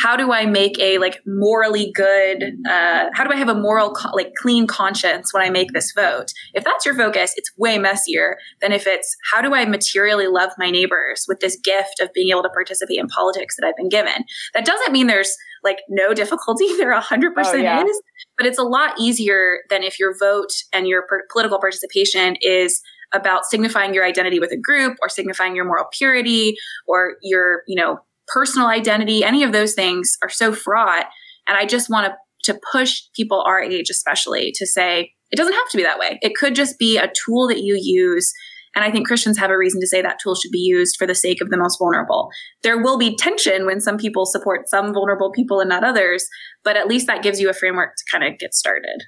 how 0.00 0.16
do 0.16 0.32
I 0.32 0.46
make 0.46 0.78
a 0.78 0.98
like 0.98 1.20
morally 1.26 1.92
good, 1.94 2.44
uh, 2.68 3.06
how 3.12 3.24
do 3.24 3.32
I 3.32 3.36
have 3.36 3.48
a 3.48 3.54
moral, 3.54 3.92
co- 3.92 4.14
like 4.14 4.32
clean 4.40 4.66
conscience 4.66 5.34
when 5.34 5.42
I 5.42 5.50
make 5.50 5.72
this 5.72 5.92
vote? 5.92 6.32
If 6.54 6.64
that's 6.64 6.86
your 6.86 6.94
focus, 6.94 7.34
it's 7.36 7.50
way 7.58 7.78
messier 7.78 8.36
than 8.60 8.72
if 8.72 8.86
it's 8.86 9.16
how 9.32 9.42
do 9.42 9.54
I 9.54 9.64
materially 9.64 10.28
love 10.28 10.50
my 10.56 10.70
neighbors 10.70 11.24
with 11.28 11.40
this 11.40 11.58
gift 11.62 12.00
of 12.00 12.12
being 12.12 12.30
able 12.30 12.42
to 12.42 12.50
participate 12.50 12.98
in 12.98 13.08
politics 13.08 13.56
that 13.56 13.66
I've 13.66 13.76
been 13.76 13.88
given. 13.88 14.24
That 14.54 14.64
doesn't 14.64 14.92
mean 14.92 15.08
there's 15.08 15.34
like 15.64 15.78
no 15.88 16.14
difficulty. 16.14 16.66
There 16.78 16.94
100% 16.94 17.32
oh, 17.36 17.56
yeah. 17.56 17.82
is, 17.82 18.02
but 18.36 18.46
it's 18.46 18.58
a 18.58 18.62
lot 18.62 18.92
easier 19.00 19.58
than 19.68 19.82
if 19.82 19.98
your 19.98 20.16
vote 20.16 20.52
and 20.72 20.86
your 20.86 21.02
per- 21.02 21.24
political 21.32 21.58
participation 21.58 22.36
is 22.40 22.80
about 23.14 23.46
signifying 23.46 23.94
your 23.94 24.04
identity 24.04 24.38
with 24.38 24.52
a 24.52 24.56
group 24.56 24.96
or 25.02 25.08
signifying 25.08 25.56
your 25.56 25.64
moral 25.64 25.86
purity 25.96 26.56
or 26.86 27.16
your, 27.22 27.62
you 27.66 27.80
know, 27.80 27.98
personal 28.26 28.68
identity. 28.68 29.24
Any 29.24 29.42
of 29.42 29.52
those 29.52 29.74
things 29.74 30.16
are 30.22 30.28
so 30.28 30.52
fraught. 30.52 31.06
And 31.46 31.56
I 31.56 31.64
just 31.64 31.90
want 31.90 32.06
to 32.06 32.14
to 32.44 32.58
push 32.70 33.02
people 33.16 33.42
our 33.46 33.60
age 33.60 33.90
especially 33.90 34.52
to 34.54 34.64
say 34.64 35.12
it 35.30 35.36
doesn't 35.36 35.52
have 35.52 35.68
to 35.70 35.76
be 35.76 35.82
that 35.82 35.98
way. 35.98 36.18
It 36.22 36.36
could 36.36 36.54
just 36.54 36.78
be 36.78 36.96
a 36.96 37.10
tool 37.26 37.48
that 37.48 37.60
you 37.60 37.76
use 37.80 38.32
and 38.74 38.84
I 38.84 38.92
think 38.92 39.08
Christians 39.08 39.38
have 39.38 39.50
a 39.50 39.58
reason 39.58 39.80
to 39.80 39.88
say 39.88 40.02
that 40.02 40.18
tool 40.22 40.36
should 40.36 40.52
be 40.52 40.58
used 40.58 40.96
for 40.98 41.06
the 41.06 41.14
sake 41.14 41.40
of 41.40 41.50
the 41.50 41.56
most 41.56 41.78
vulnerable. 41.78 42.30
There 42.62 42.80
will 42.80 42.96
be 42.96 43.16
tension 43.16 43.66
when 43.66 43.80
some 43.80 43.96
people 43.96 44.24
support 44.24 44.68
some 44.68 44.94
vulnerable 44.94 45.32
people 45.32 45.58
and 45.58 45.68
not 45.68 45.82
others, 45.82 46.28
but 46.62 46.76
at 46.76 46.86
least 46.86 47.08
that 47.08 47.22
gives 47.22 47.40
you 47.40 47.50
a 47.50 47.54
framework 47.54 47.96
to 47.96 48.04
kind 48.10 48.22
of 48.22 48.38
get 48.38 48.54
started. 48.54 49.02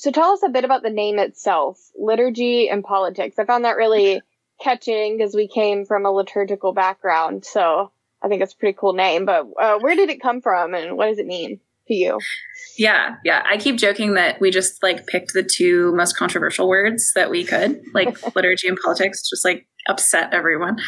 So 0.00 0.10
tell 0.10 0.30
us 0.30 0.42
a 0.42 0.48
bit 0.48 0.64
about 0.64 0.82
the 0.82 0.88
name 0.88 1.18
itself, 1.18 1.78
liturgy 1.94 2.70
and 2.70 2.82
politics. 2.82 3.38
I 3.38 3.44
found 3.44 3.66
that 3.66 3.76
really 3.76 4.22
catching 4.58 5.18
because 5.18 5.34
we 5.34 5.46
came 5.46 5.84
from 5.84 6.06
a 6.06 6.10
liturgical 6.10 6.72
background. 6.72 7.44
So 7.44 7.92
I 8.22 8.28
think 8.28 8.40
it's 8.40 8.54
a 8.54 8.56
pretty 8.56 8.78
cool 8.80 8.94
name. 8.94 9.26
But 9.26 9.46
uh, 9.60 9.78
where 9.78 9.94
did 9.94 10.08
it 10.08 10.22
come 10.22 10.40
from 10.40 10.72
and 10.72 10.96
what 10.96 11.08
does 11.08 11.18
it 11.18 11.26
mean 11.26 11.60
to 11.88 11.94
you? 11.94 12.18
Yeah, 12.78 13.16
yeah. 13.26 13.42
I 13.46 13.58
keep 13.58 13.76
joking 13.76 14.14
that 14.14 14.40
we 14.40 14.50
just 14.50 14.82
like 14.82 15.06
picked 15.06 15.34
the 15.34 15.42
two 15.42 15.94
most 15.94 16.16
controversial 16.16 16.66
words 16.66 17.12
that 17.14 17.30
we 17.30 17.44
could, 17.44 17.82
like 17.92 18.16
liturgy 18.34 18.68
and 18.68 18.78
politics, 18.82 19.28
just 19.28 19.44
like 19.44 19.66
upset 19.86 20.32
everyone. 20.32 20.78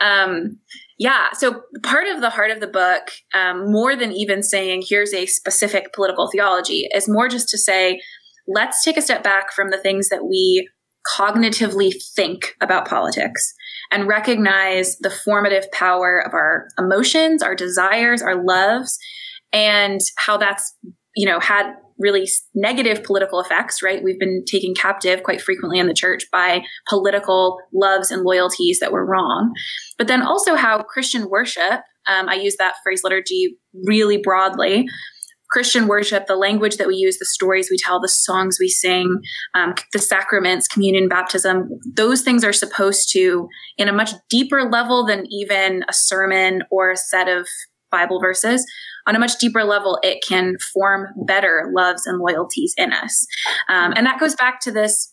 Um, 0.00 0.58
yeah. 0.98 1.26
So 1.34 1.60
part 1.82 2.06
of 2.06 2.22
the 2.22 2.30
heart 2.30 2.50
of 2.50 2.60
the 2.60 2.68
book, 2.68 3.10
um, 3.34 3.70
more 3.70 3.94
than 3.94 4.12
even 4.12 4.42
saying 4.42 4.84
here's 4.88 5.12
a 5.12 5.26
specific 5.26 5.92
political 5.92 6.30
theology, 6.30 6.88
is 6.94 7.06
more 7.06 7.28
just 7.28 7.50
to 7.50 7.58
say 7.58 8.00
let's 8.46 8.82
take 8.84 8.96
a 8.96 9.02
step 9.02 9.22
back 9.22 9.52
from 9.52 9.70
the 9.70 9.78
things 9.78 10.08
that 10.08 10.24
we 10.24 10.68
cognitively 11.06 11.92
think 12.14 12.54
about 12.60 12.88
politics 12.88 13.54
and 13.90 14.06
recognize 14.06 14.96
the 14.98 15.10
formative 15.10 15.70
power 15.72 16.22
of 16.24 16.32
our 16.32 16.68
emotions, 16.78 17.42
our 17.42 17.54
desires, 17.54 18.22
our 18.22 18.42
loves, 18.44 18.98
and 19.52 20.00
how 20.16 20.36
that's, 20.36 20.74
you 21.16 21.26
know, 21.26 21.40
had 21.40 21.74
really 21.98 22.28
negative 22.54 23.04
political 23.04 23.40
effects, 23.40 23.82
right? 23.82 24.02
We've 24.02 24.18
been 24.18 24.44
taken 24.44 24.74
captive 24.74 25.22
quite 25.22 25.40
frequently 25.40 25.78
in 25.78 25.86
the 25.86 25.94
church 25.94 26.24
by 26.32 26.62
political 26.88 27.58
loves 27.72 28.10
and 28.10 28.22
loyalties 28.22 28.80
that 28.80 28.92
were 28.92 29.06
wrong. 29.06 29.52
But 29.98 30.08
then 30.08 30.22
also 30.22 30.56
how 30.56 30.82
Christian 30.82 31.28
worship, 31.28 31.82
um, 32.08 32.28
I 32.28 32.34
use 32.34 32.56
that 32.58 32.74
phrase 32.82 33.02
liturgy 33.04 33.56
really 33.84 34.18
broadly, 34.18 34.86
Christian 35.52 35.86
worship, 35.86 36.26
the 36.26 36.34
language 36.34 36.78
that 36.78 36.88
we 36.88 36.94
use, 36.96 37.18
the 37.18 37.26
stories 37.26 37.68
we 37.70 37.76
tell, 37.76 38.00
the 38.00 38.08
songs 38.08 38.56
we 38.58 38.68
sing, 38.68 39.20
um, 39.54 39.74
the 39.92 39.98
sacraments, 39.98 40.66
communion, 40.66 41.08
baptism, 41.08 41.68
those 41.94 42.22
things 42.22 42.42
are 42.42 42.54
supposed 42.54 43.12
to, 43.12 43.48
in 43.76 43.86
a 43.86 43.92
much 43.92 44.12
deeper 44.30 44.68
level 44.70 45.04
than 45.04 45.26
even 45.30 45.84
a 45.88 45.92
sermon 45.92 46.62
or 46.70 46.90
a 46.90 46.96
set 46.96 47.28
of 47.28 47.46
Bible 47.90 48.18
verses, 48.18 48.64
on 49.06 49.14
a 49.14 49.18
much 49.18 49.38
deeper 49.38 49.62
level, 49.64 49.98
it 50.02 50.24
can 50.26 50.54
form 50.72 51.08
better 51.26 51.70
loves 51.76 52.06
and 52.06 52.18
loyalties 52.18 52.72
in 52.78 52.92
us. 52.92 53.26
Um, 53.68 53.92
and 53.94 54.06
that 54.06 54.18
goes 54.18 54.34
back 54.34 54.60
to 54.60 54.72
this, 54.72 55.11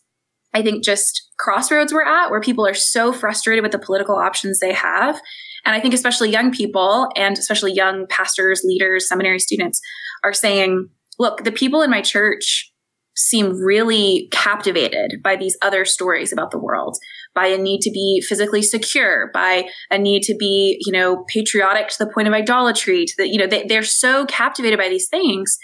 I 0.54 0.62
think, 0.62 0.84
just 0.84 1.30
crossroads 1.38 1.94
we're 1.94 2.04
at 2.04 2.30
where 2.30 2.42
people 2.42 2.68
are 2.68 2.74
so 2.74 3.14
frustrated 3.14 3.64
with 3.64 3.72
the 3.72 3.80
political 3.80 4.16
options 4.16 4.60
they 4.60 4.74
have. 4.74 5.22
And 5.66 5.76
I 5.76 5.80
think 5.80 5.94
especially 5.94 6.30
young 6.30 6.52
people 6.52 7.08
and 7.16 7.38
especially 7.38 7.74
young 7.74 8.08
pastors, 8.08 8.62
leaders, 8.64 9.08
seminary 9.08 9.40
students 9.40 9.80
are 10.24 10.34
saying, 10.34 10.90
look, 11.18 11.44
the 11.44 11.52
people 11.52 11.82
in 11.82 11.90
my 11.90 12.02
church 12.02 12.72
seem 13.16 13.52
really 13.62 14.30
captivated 14.32 15.22
by 15.22 15.36
these 15.36 15.58
other 15.62 15.84
stories 15.84 16.32
about 16.32 16.52
the 16.52 16.58
world, 16.58 16.98
by 17.36 17.48
a 17.48 17.58
need 17.58 17.82
to 17.82 17.92
be 17.92 18.24
physically 18.28 18.62
secure, 18.62 19.30
by 19.34 19.68
a 19.92 19.98
need 19.98 20.24
to 20.24 20.36
be, 20.40 20.78
you 20.86 20.92
know, 20.92 21.26
patriotic 21.28 21.90
to 21.90 21.98
the 22.00 22.12
point 22.12 22.28
of 22.28 22.34
idolatry, 22.34 23.06
to 23.06 23.14
the, 23.18 23.28
you 23.28 23.38
know, 23.38 23.48
they, 23.48 23.66
they're 23.66 23.84
so 23.84 24.26
captivated 24.26 24.80
by 24.80 24.88
these 24.88 25.10
things 25.10 25.58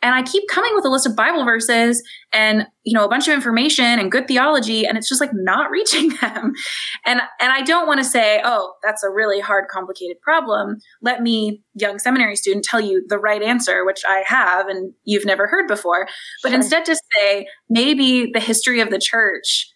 and 0.00 0.14
I 0.14 0.22
keep 0.22 0.44
coming 0.48 0.72
with 0.74 0.84
a 0.84 0.88
list 0.88 1.06
of 1.06 1.16
Bible 1.16 1.44
verses 1.44 2.02
and, 2.32 2.66
you 2.84 2.96
know, 2.96 3.04
a 3.04 3.08
bunch 3.08 3.26
of 3.26 3.34
information 3.34 3.84
and 3.84 4.12
good 4.12 4.28
theology, 4.28 4.86
and 4.86 4.96
it's 4.96 5.08
just 5.08 5.20
like 5.20 5.30
not 5.32 5.70
reaching 5.72 6.10
them. 6.20 6.52
And, 7.04 7.20
and 7.40 7.52
I 7.52 7.62
don't 7.62 7.86
want 7.86 7.98
to 7.98 8.04
say, 8.04 8.40
oh, 8.44 8.74
that's 8.82 9.02
a 9.02 9.10
really 9.10 9.40
hard, 9.40 9.66
complicated 9.68 10.20
problem. 10.20 10.76
Let 11.02 11.22
me, 11.22 11.62
young 11.74 11.98
seminary 11.98 12.36
student, 12.36 12.64
tell 12.64 12.80
you 12.80 13.04
the 13.08 13.18
right 13.18 13.42
answer, 13.42 13.84
which 13.84 14.02
I 14.06 14.22
have 14.26 14.68
and 14.68 14.92
you've 15.04 15.26
never 15.26 15.46
heard 15.48 15.66
before. 15.66 16.06
But 16.42 16.50
sure. 16.50 16.56
instead 16.56 16.84
to 16.84 16.96
say, 17.16 17.46
maybe 17.68 18.30
the 18.32 18.40
history 18.40 18.80
of 18.80 18.90
the 18.90 19.00
church, 19.00 19.68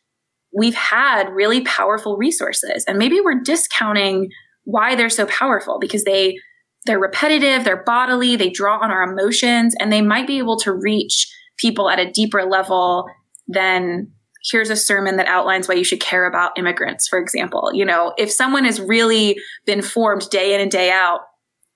we've 0.57 0.75
had 0.75 1.31
really 1.31 1.63
powerful 1.63 2.17
resources 2.17 2.85
and 2.87 2.99
maybe 2.99 3.21
we're 3.21 3.41
discounting 3.41 4.29
why 4.65 4.95
they're 4.95 5.11
so 5.11 5.27
powerful 5.27 5.79
because 5.81 6.05
they 6.05 6.37
they're 6.87 6.99
repetitive, 6.99 7.64
they're 7.64 7.83
bodily, 7.85 8.37
they 8.37 8.51
draw 8.51 8.79
on 8.79 8.90
our 8.90 9.03
emotions, 9.03 9.75
and 9.79 9.92
they 9.92 10.03
might 10.03 10.27
be 10.27 10.38
able 10.38 10.59
to 10.61 10.73
reach 10.73 11.29
people 11.59 11.88
at 11.88 11.99
a 11.99 12.11
deeper 12.11 12.45
level 12.45 13.07
than 13.49 14.11
here's 14.51 14.71
a 14.71 14.77
sermon 14.77 15.16
that 15.16 15.29
outlines 15.29 15.68
why 15.68 15.75
you 15.75 15.85
should 15.85 16.01
care 16.01 16.27
about 16.27 16.59
immigrants, 16.59 17.07
for 17.07 17.18
example. 17.18 17.71
You 17.73 17.85
know, 17.85 18.12
if 18.18 18.31
someone 18.31 18.64
has 18.64 18.81
really 18.81 19.37
been 19.64 19.83
formed 19.83 20.29
day 20.31 20.55
in 20.55 20.61
and 20.61 20.71
day 20.71 20.90
out 20.90 21.21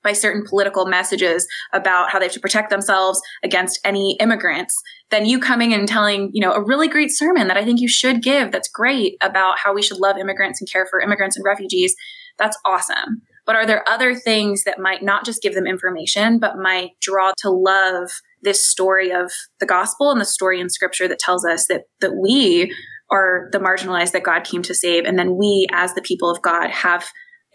by 0.03 0.13
certain 0.13 0.45
political 0.49 0.87
messages 0.87 1.47
about 1.73 2.11
how 2.11 2.19
they 2.19 2.27
have 2.27 2.33
to 2.33 2.41
protect 2.41 2.71
themselves 2.71 3.21
against 3.43 3.81
any 3.85 4.17
immigrants, 4.21 4.81
then 5.11 5.27
you 5.27 5.39
coming 5.39 5.73
and 5.73 5.89
telling, 5.89 6.31
you 6.33 6.41
know, 6.41 6.53
a 6.53 6.65
really 6.65 6.89
great 6.89 7.11
sermon 7.11 7.49
that 7.49 7.57
I 7.57 7.65
think 7.65 7.81
you 7.81 7.89
should 7.89 8.23
give 8.23 8.53
that's 8.53 8.69
great 8.69 9.17
about 9.21 9.59
how 9.59 9.75
we 9.75 9.83
should 9.83 9.99
love 9.99 10.17
immigrants 10.17 10.61
and 10.61 10.71
care 10.71 10.87
for 10.91 11.01
immigrants 11.01 11.37
and 11.37 11.45
refugees, 11.45 11.95
that's 12.39 12.59
awesome. 12.65 13.23
But 13.47 13.57
are 13.57 13.67
there 13.67 13.89
other 13.89 14.15
things 14.15 14.65
that 14.65 14.81
might 14.81 15.03
not 15.03 15.25
just 15.25 15.41
give 15.41 15.55
them 15.55 15.67
information, 15.67 16.39
but 16.39 16.59
might 16.59 16.91
draw 17.01 17.33
to 17.39 17.51
love 17.51 18.11
this 18.43 18.67
story 18.67 19.11
of 19.11 19.31
the 19.61 19.67
gospel 19.67 20.11
and 20.11 20.21
the 20.21 20.25
story 20.25 20.61
in 20.61 20.69
scripture 20.69 21.09
that 21.09 21.19
tells 21.19 21.45
us 21.45 21.67
that 21.69 21.85
that 22.01 22.17
we 22.17 22.75
are 23.11 23.49
the 23.53 23.59
marginalized 23.59 24.13
that 24.13 24.25
God 24.25 24.45
came 24.45 24.63
to 24.63 24.75
save 24.75 25.05
and 25.05 25.19
then 25.19 25.37
we 25.37 25.67
as 25.73 25.95
the 25.95 26.03
people 26.03 26.29
of 26.29 26.43
God 26.43 26.71
have 26.71 27.07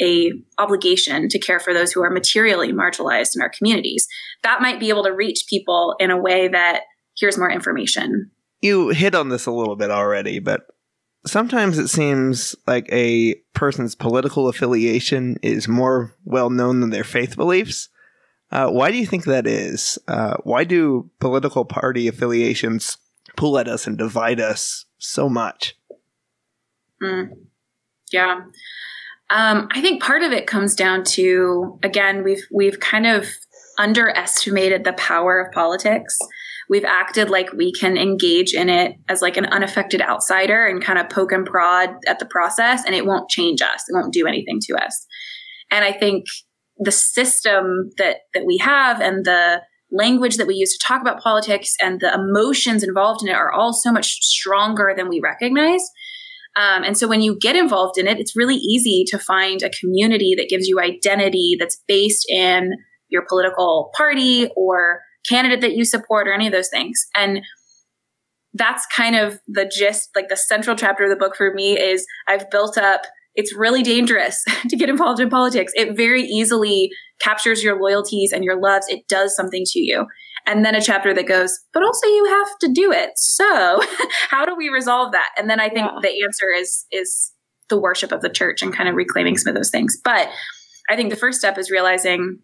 a 0.02 0.32
obligation 0.58 1.28
to 1.28 1.38
care 1.38 1.60
for 1.60 1.74
those 1.74 1.92
who 1.92 2.02
are 2.02 2.10
materially 2.10 2.72
marginalized 2.72 3.36
in 3.36 3.42
our 3.42 3.52
communities? 3.56 4.08
That 4.44 4.62
might 4.62 4.80
be 4.80 4.90
able 4.90 5.04
to 5.04 5.14
reach 5.14 5.46
people 5.50 5.96
in 6.00 6.10
a 6.10 6.20
way 6.20 6.48
that 6.48 6.82
here's 7.18 7.38
more 7.38 7.52
information. 7.52 8.32
You 8.62 8.90
hit 8.90 9.14
on 9.14 9.30
this 9.30 9.46
a 9.46 9.52
little 9.52 9.76
bit 9.76 9.92
already 9.92 10.40
but 10.40 10.62
sometimes 11.26 11.78
it 11.78 11.88
seems 11.88 12.56
like 12.68 12.88
a 12.92 13.36
person's 13.54 13.96
political 13.96 14.48
affiliation 14.48 15.38
is 15.42 15.68
more 15.68 16.16
well 16.26 16.50
known 16.50 16.80
than 16.80 16.90
their 16.90 17.04
faith 17.04 17.36
beliefs 17.36 17.90
uh, 18.52 18.68
why 18.70 18.92
do 18.92 18.98
you 18.98 19.06
think 19.06 19.24
that 19.26 19.48
is? 19.48 19.98
Uh, 20.08 20.36
why 20.44 20.64
do 20.64 21.10
political 21.20 21.64
party 21.64 22.08
affiliations 22.08 22.98
pull 23.38 23.58
at 23.58 23.68
us 23.68 23.88
and 23.88 23.98
divide 23.98 24.40
us 24.42 24.86
so 24.98 25.30
much? 25.30 25.78
Mm. 27.02 27.30
Yeah. 28.12 28.42
Um, 29.30 29.70
I 29.72 29.80
think 29.80 30.04
part 30.04 30.22
of 30.24 30.34
it 30.34 30.48
comes 30.48 30.76
down 30.76 31.06
to 31.06 31.80
again 31.84 32.24
we've 32.24 32.46
we've 32.52 32.82
kind 32.82 33.08
of 33.08 33.28
underestimated 33.80 34.84
the 34.84 34.94
power 34.94 35.40
of 35.40 35.54
politics. 35.54 36.20
We've 36.72 36.86
acted 36.86 37.30
like 37.30 37.52
we 37.52 37.74
can 37.74 37.98
engage 37.98 38.54
in 38.54 38.70
it 38.70 38.96
as 39.10 39.22
like 39.22 39.36
an 39.36 39.46
unaffected 39.48 40.02
outsider 40.02 40.66
and 40.66 40.82
kind 40.82 40.98
of 40.98 41.10
poke 41.10 41.34
and 41.34 41.46
prod 41.46 41.90
at 42.08 42.20
the 42.20 42.26
process, 42.26 42.86
and 42.86 42.96
it 42.96 43.06
won't 43.06 43.30
change 43.30 43.62
us. 43.62 43.84
It 43.90 43.94
won't 43.94 44.14
do 44.14 44.26
anything 44.26 44.60
to 44.62 44.76
us. 44.82 45.06
And 45.70 45.84
I 45.84 45.92
think 45.92 46.24
the 46.78 46.92
system 46.92 47.90
that 47.98 48.20
that 48.34 48.46
we 48.46 48.58
have 48.60 49.02
and 49.02 49.26
the 49.26 49.62
language 49.92 50.38
that 50.38 50.48
we 50.48 50.56
use 50.56 50.72
to 50.72 50.88
talk 50.88 51.02
about 51.02 51.22
politics 51.22 51.76
and 51.84 52.00
the 52.00 52.14
emotions 52.14 52.84
involved 52.84 53.22
in 53.22 53.28
it 53.28 53.36
are 53.36 53.52
all 53.52 53.74
so 53.74 53.92
much 53.92 54.22
stronger 54.22 54.94
than 54.96 55.10
we 55.10 55.20
recognize. 55.22 55.84
Um, 56.56 56.84
and 56.84 56.98
so 56.98 57.06
when 57.06 57.22
you 57.22 57.38
get 57.38 57.58
involved 57.58 57.98
in 57.98 58.08
it, 58.08 58.18
it's 58.18 58.36
really 58.36 58.56
easy 58.56 59.04
to 59.08 59.20
find 59.20 59.62
a 59.62 59.70
community 59.70 60.36
that 60.38 60.48
gives 60.50 60.68
you 60.68 60.80
identity 60.80 61.58
that's 61.60 61.82
based 61.86 62.26
in 62.30 62.72
your 63.10 63.26
political 63.28 63.92
party 63.98 64.50
or 64.56 65.02
candidate 65.28 65.62
that 65.62 65.74
you 65.74 65.86
support 65.86 66.28
or 66.28 66.34
any 66.34 66.48
of 66.48 66.54
those 66.54 66.70
things. 66.70 67.06
And 67.16 67.42
that's 68.54 68.86
kind 68.88 69.16
of 69.16 69.40
the 69.48 69.66
gist, 69.66 70.10
like 70.16 70.30
the 70.30 70.38
central 70.38 70.76
chapter 70.76 71.06
of 71.06 71.10
the 71.10 71.16
book 71.16 71.36
for 71.36 71.54
me 71.54 71.80
is 71.80 72.06
I've 72.28 72.50
built 72.50 72.78
up 72.78 73.04
it's 73.36 73.56
really 73.56 73.84
dangerous 73.84 74.44
to 74.70 74.76
get 74.76 74.90
involved 74.90 75.20
in 75.20 75.30
politics. 75.30 75.72
It 75.76 75.96
very 75.96 76.24
easily 76.24 76.92
captures 77.20 77.64
your 77.64 77.82
loyalties 77.82 78.32
and 78.32 78.44
your 78.44 78.60
loves. 78.60 78.88
It 78.90 79.08
does 79.08 79.36
something 79.36 79.64
to 79.68 79.80
you. 79.80 80.06
And 80.48 80.66
then 80.66 80.74
a 80.74 80.82
chapter 80.82 81.14
that 81.14 81.28
goes, 81.28 81.60
but 81.72 81.84
also 81.84 82.08
you 82.08 82.26
have 82.26 82.58
to 82.60 82.72
do 82.74 82.92
it. 82.92 83.12
So 83.16 83.82
how 84.30 84.46
do 84.46 84.56
we 84.56 84.70
resolve 84.70 85.12
that? 85.12 85.30
And 85.38 85.50
then 85.50 85.60
I 85.60 85.70
think 85.70 85.88
yeah. 85.92 86.00
the 86.02 86.24
answer 86.24 86.48
is, 86.56 86.86
is 86.92 87.32
the 87.70 87.80
worship 87.80 88.12
of 88.12 88.22
the 88.22 88.30
church 88.30 88.62
and 88.62 88.74
kind 88.74 88.90
of 88.90 88.96
reclaiming 88.96 89.38
some 89.38 89.52
of 89.52 89.56
those 89.56 89.70
things. 89.70 89.98
But 90.04 90.30
I 90.90 90.96
think 90.96 91.10
the 91.10 91.16
first 91.16 91.38
step 91.38 91.58
is 91.58 91.70
realizing 91.70 92.40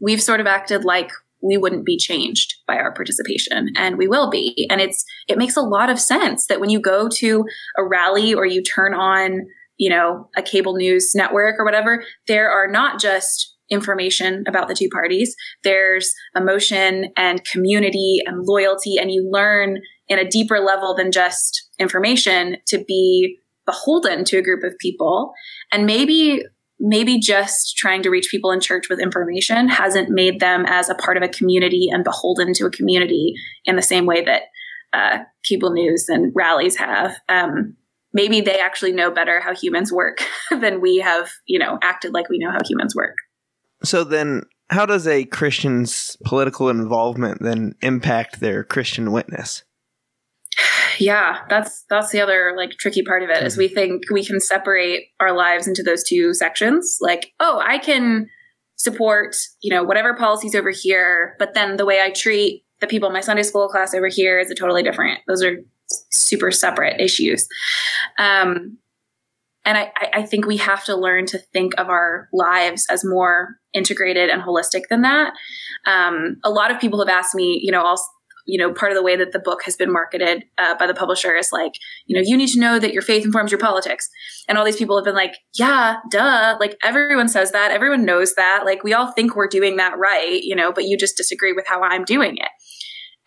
we've 0.00 0.22
sort 0.22 0.40
of 0.40 0.46
acted 0.46 0.84
like 0.84 1.10
we 1.44 1.56
wouldn't 1.56 1.84
be 1.84 1.98
changed 1.98 2.54
by 2.66 2.76
our 2.76 2.94
participation 2.94 3.68
and 3.76 3.98
we 3.98 4.08
will 4.08 4.30
be. 4.30 4.66
And 4.70 4.80
it's, 4.80 5.04
it 5.28 5.38
makes 5.38 5.56
a 5.56 5.60
lot 5.60 5.90
of 5.90 6.00
sense 6.00 6.46
that 6.46 6.60
when 6.60 6.70
you 6.70 6.80
go 6.80 7.08
to 7.16 7.44
a 7.76 7.86
rally 7.86 8.32
or 8.34 8.46
you 8.46 8.62
turn 8.62 8.94
on 8.94 9.46
you 9.76 9.90
know, 9.90 10.28
a 10.36 10.42
cable 10.42 10.74
news 10.74 11.12
network 11.14 11.56
or 11.58 11.64
whatever, 11.64 12.04
there 12.26 12.50
are 12.50 12.70
not 12.70 13.00
just 13.00 13.56
information 13.70 14.44
about 14.46 14.68
the 14.68 14.74
two 14.74 14.88
parties. 14.88 15.34
There's 15.62 16.14
emotion 16.36 17.06
and 17.16 17.44
community 17.44 18.18
and 18.26 18.44
loyalty, 18.46 18.96
and 18.98 19.10
you 19.10 19.28
learn 19.30 19.78
in 20.08 20.18
a 20.18 20.28
deeper 20.28 20.60
level 20.60 20.94
than 20.94 21.10
just 21.10 21.68
information 21.78 22.58
to 22.66 22.84
be 22.84 23.38
beholden 23.66 24.24
to 24.24 24.36
a 24.36 24.42
group 24.42 24.62
of 24.62 24.78
people. 24.78 25.32
And 25.72 25.86
maybe, 25.86 26.42
maybe 26.80 27.18
just 27.18 27.76
trying 27.76 28.02
to 28.02 28.10
reach 28.10 28.28
people 28.30 28.50
in 28.50 28.60
church 28.60 28.88
with 28.88 29.00
information 29.00 29.68
hasn't 29.68 30.10
made 30.10 30.40
them 30.40 30.64
as 30.66 30.88
a 30.88 30.94
part 30.94 31.16
of 31.16 31.22
a 31.22 31.28
community 31.28 31.88
and 31.90 32.04
beholden 32.04 32.52
to 32.54 32.66
a 32.66 32.70
community 32.70 33.34
in 33.64 33.76
the 33.76 33.82
same 33.82 34.06
way 34.06 34.24
that 34.24 34.42
uh, 34.92 35.18
cable 35.44 35.72
news 35.72 36.08
and 36.08 36.32
rallies 36.34 36.76
have. 36.76 37.16
Um, 37.28 37.76
maybe 38.12 38.40
they 38.40 38.58
actually 38.58 38.92
know 38.92 39.10
better 39.10 39.40
how 39.40 39.54
humans 39.54 39.92
work 39.92 40.18
than 40.50 40.80
we 40.80 40.98
have, 40.98 41.30
you 41.46 41.58
know, 41.58 41.78
acted 41.82 42.12
like 42.12 42.28
we 42.28 42.38
know 42.38 42.50
how 42.50 42.60
humans 42.66 42.94
work. 42.94 43.16
So 43.82 44.04
then 44.04 44.42
how 44.70 44.86
does 44.86 45.06
a 45.06 45.24
Christian's 45.24 46.16
political 46.24 46.68
involvement 46.68 47.42
then 47.42 47.74
impact 47.82 48.40
their 48.40 48.64
Christian 48.64 49.12
witness? 49.12 49.64
Yeah, 50.98 51.40
that's 51.48 51.84
that's 51.88 52.10
the 52.10 52.20
other 52.20 52.54
like 52.56 52.72
tricky 52.72 53.02
part 53.02 53.22
of 53.22 53.30
it 53.30 53.42
is 53.42 53.56
we 53.56 53.68
think 53.68 54.04
we 54.10 54.24
can 54.24 54.40
separate 54.40 55.08
our 55.20 55.32
lives 55.32 55.66
into 55.66 55.82
those 55.82 56.04
two 56.04 56.34
sections. 56.34 56.98
Like, 57.00 57.32
oh, 57.40 57.60
I 57.64 57.78
can 57.78 58.28
support, 58.76 59.36
you 59.62 59.74
know, 59.74 59.82
whatever 59.82 60.14
policies 60.14 60.54
over 60.54 60.70
here, 60.70 61.36
but 61.38 61.54
then 61.54 61.76
the 61.76 61.86
way 61.86 62.00
I 62.00 62.10
treat 62.10 62.64
the 62.80 62.86
people 62.86 63.08
in 63.08 63.12
my 63.12 63.20
Sunday 63.20 63.42
school 63.42 63.68
class 63.68 63.94
over 63.94 64.08
here 64.08 64.38
is 64.38 64.50
a 64.50 64.54
totally 64.54 64.82
different. 64.82 65.20
Those 65.26 65.42
are 65.42 65.56
super 66.10 66.50
separate 66.50 67.00
issues. 67.00 67.46
Um, 68.18 68.78
and 69.64 69.78
I, 69.78 69.92
I 70.12 70.22
think 70.22 70.46
we 70.46 70.58
have 70.58 70.84
to 70.84 70.96
learn 70.96 71.24
to 71.26 71.38
think 71.38 71.72
of 71.78 71.88
our 71.88 72.28
lives 72.32 72.86
as 72.90 73.04
more 73.04 73.56
integrated 73.72 74.28
and 74.28 74.42
holistic 74.42 74.82
than 74.90 75.02
that. 75.02 75.32
Um, 75.86 76.36
a 76.44 76.50
lot 76.50 76.70
of 76.70 76.78
people 76.78 76.98
have 76.98 77.08
asked 77.08 77.34
me, 77.34 77.60
you 77.62 77.72
know, 77.72 77.82
also, 77.82 78.04
you 78.44 78.58
know, 78.58 78.72
part 78.72 78.92
of 78.92 78.96
the 78.96 79.02
way 79.02 79.16
that 79.16 79.32
the 79.32 79.38
book 79.38 79.62
has 79.64 79.76
been 79.76 79.92
marketed 79.92 80.44
uh, 80.58 80.76
by 80.78 80.86
the 80.86 80.94
publisher 80.94 81.34
is 81.34 81.50
like, 81.52 81.72
you 82.06 82.14
know, 82.14 82.22
you 82.24 82.36
need 82.36 82.48
to 82.48 82.60
know 82.60 82.78
that 82.78 82.92
your 82.92 83.02
faith 83.02 83.24
informs 83.24 83.50
your 83.50 83.60
politics. 83.60 84.08
And 84.48 84.58
all 84.58 84.64
these 84.64 84.76
people 84.76 84.96
have 84.96 85.04
been 85.04 85.14
like, 85.14 85.36
yeah, 85.54 85.96
duh. 86.10 86.56
Like 86.60 86.76
everyone 86.82 87.28
says 87.28 87.52
that. 87.52 87.70
Everyone 87.70 88.04
knows 88.04 88.34
that. 88.34 88.64
Like 88.64 88.84
we 88.84 88.92
all 88.92 89.12
think 89.12 89.34
we're 89.34 89.48
doing 89.48 89.76
that 89.76 89.98
right, 89.98 90.42
you 90.42 90.54
know, 90.54 90.72
but 90.72 90.84
you 90.84 90.98
just 90.98 91.16
disagree 91.16 91.52
with 91.52 91.66
how 91.66 91.82
I'm 91.82 92.04
doing 92.04 92.36
it. 92.36 92.48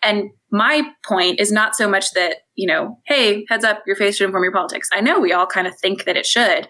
And 0.02 0.30
my 0.52 0.82
point 1.04 1.40
is 1.40 1.50
not 1.50 1.74
so 1.74 1.88
much 1.88 2.12
that, 2.12 2.36
you 2.54 2.68
know, 2.68 2.98
hey, 3.06 3.44
heads 3.48 3.64
up, 3.64 3.82
your 3.86 3.96
faith 3.96 4.14
should 4.14 4.26
inform 4.26 4.44
your 4.44 4.52
politics. 4.52 4.88
I 4.92 5.00
know 5.00 5.18
we 5.18 5.32
all 5.32 5.46
kind 5.46 5.66
of 5.66 5.76
think 5.78 6.04
that 6.04 6.16
it 6.16 6.26
should, 6.26 6.68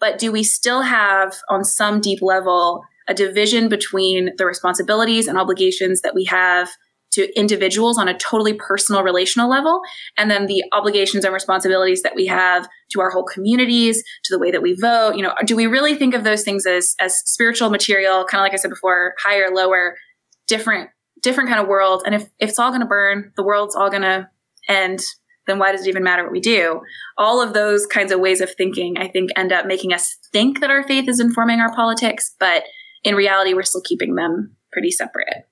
but 0.00 0.18
do 0.18 0.32
we 0.32 0.42
still 0.42 0.82
have 0.82 1.36
on 1.48 1.64
some 1.64 2.00
deep 2.00 2.20
level 2.20 2.82
a 3.06 3.14
division 3.14 3.68
between 3.68 4.30
the 4.38 4.46
responsibilities 4.46 5.28
and 5.28 5.38
obligations 5.38 6.00
that 6.00 6.14
we 6.14 6.24
have 6.24 6.70
to 7.14 7.38
individuals 7.38 7.98
on 7.98 8.08
a 8.08 8.18
totally 8.18 8.54
personal 8.54 9.02
relational 9.02 9.48
level 9.48 9.80
and 10.16 10.30
then 10.30 10.46
the 10.46 10.62
obligations 10.72 11.24
and 11.24 11.34
responsibilities 11.34 12.02
that 12.02 12.14
we 12.14 12.26
have 12.26 12.68
to 12.90 13.00
our 13.00 13.10
whole 13.10 13.24
communities 13.24 14.02
to 14.24 14.34
the 14.34 14.38
way 14.38 14.50
that 14.50 14.62
we 14.62 14.74
vote 14.74 15.14
you 15.16 15.22
know 15.22 15.34
do 15.44 15.56
we 15.56 15.66
really 15.66 15.94
think 15.94 16.14
of 16.14 16.24
those 16.24 16.42
things 16.42 16.66
as 16.66 16.94
as 17.00 17.18
spiritual 17.20 17.70
material 17.70 18.24
kind 18.24 18.40
of 18.40 18.44
like 18.44 18.52
i 18.52 18.56
said 18.56 18.70
before 18.70 19.14
higher 19.22 19.50
lower 19.50 19.96
different 20.46 20.90
different 21.24 21.48
kind 21.48 21.60
of 21.60 21.66
world. 21.66 22.02
And 22.06 22.14
if, 22.14 22.22
if 22.38 22.50
it's 22.50 22.58
all 22.58 22.70
going 22.70 22.82
to 22.82 22.86
burn, 22.86 23.32
the 23.36 23.42
world's 23.42 23.74
all 23.74 23.90
going 23.90 24.02
to 24.02 24.28
end, 24.68 25.00
then 25.46 25.58
why 25.58 25.72
does 25.72 25.86
it 25.86 25.88
even 25.88 26.04
matter 26.04 26.22
what 26.22 26.32
we 26.32 26.40
do? 26.40 26.80
All 27.18 27.42
of 27.42 27.54
those 27.54 27.86
kinds 27.86 28.12
of 28.12 28.20
ways 28.20 28.40
of 28.40 28.54
thinking, 28.54 28.96
I 28.98 29.08
think, 29.08 29.30
end 29.34 29.52
up 29.52 29.66
making 29.66 29.92
us 29.92 30.16
think 30.32 30.60
that 30.60 30.70
our 30.70 30.86
faith 30.86 31.08
is 31.08 31.20
informing 31.20 31.60
our 31.60 31.74
politics, 31.74 32.34
but 32.38 32.64
in 33.02 33.14
reality, 33.14 33.54
we're 33.54 33.62
still 33.62 33.82
keeping 33.82 34.14
them 34.14 34.54
pretty 34.72 34.90
separate. 34.90 35.48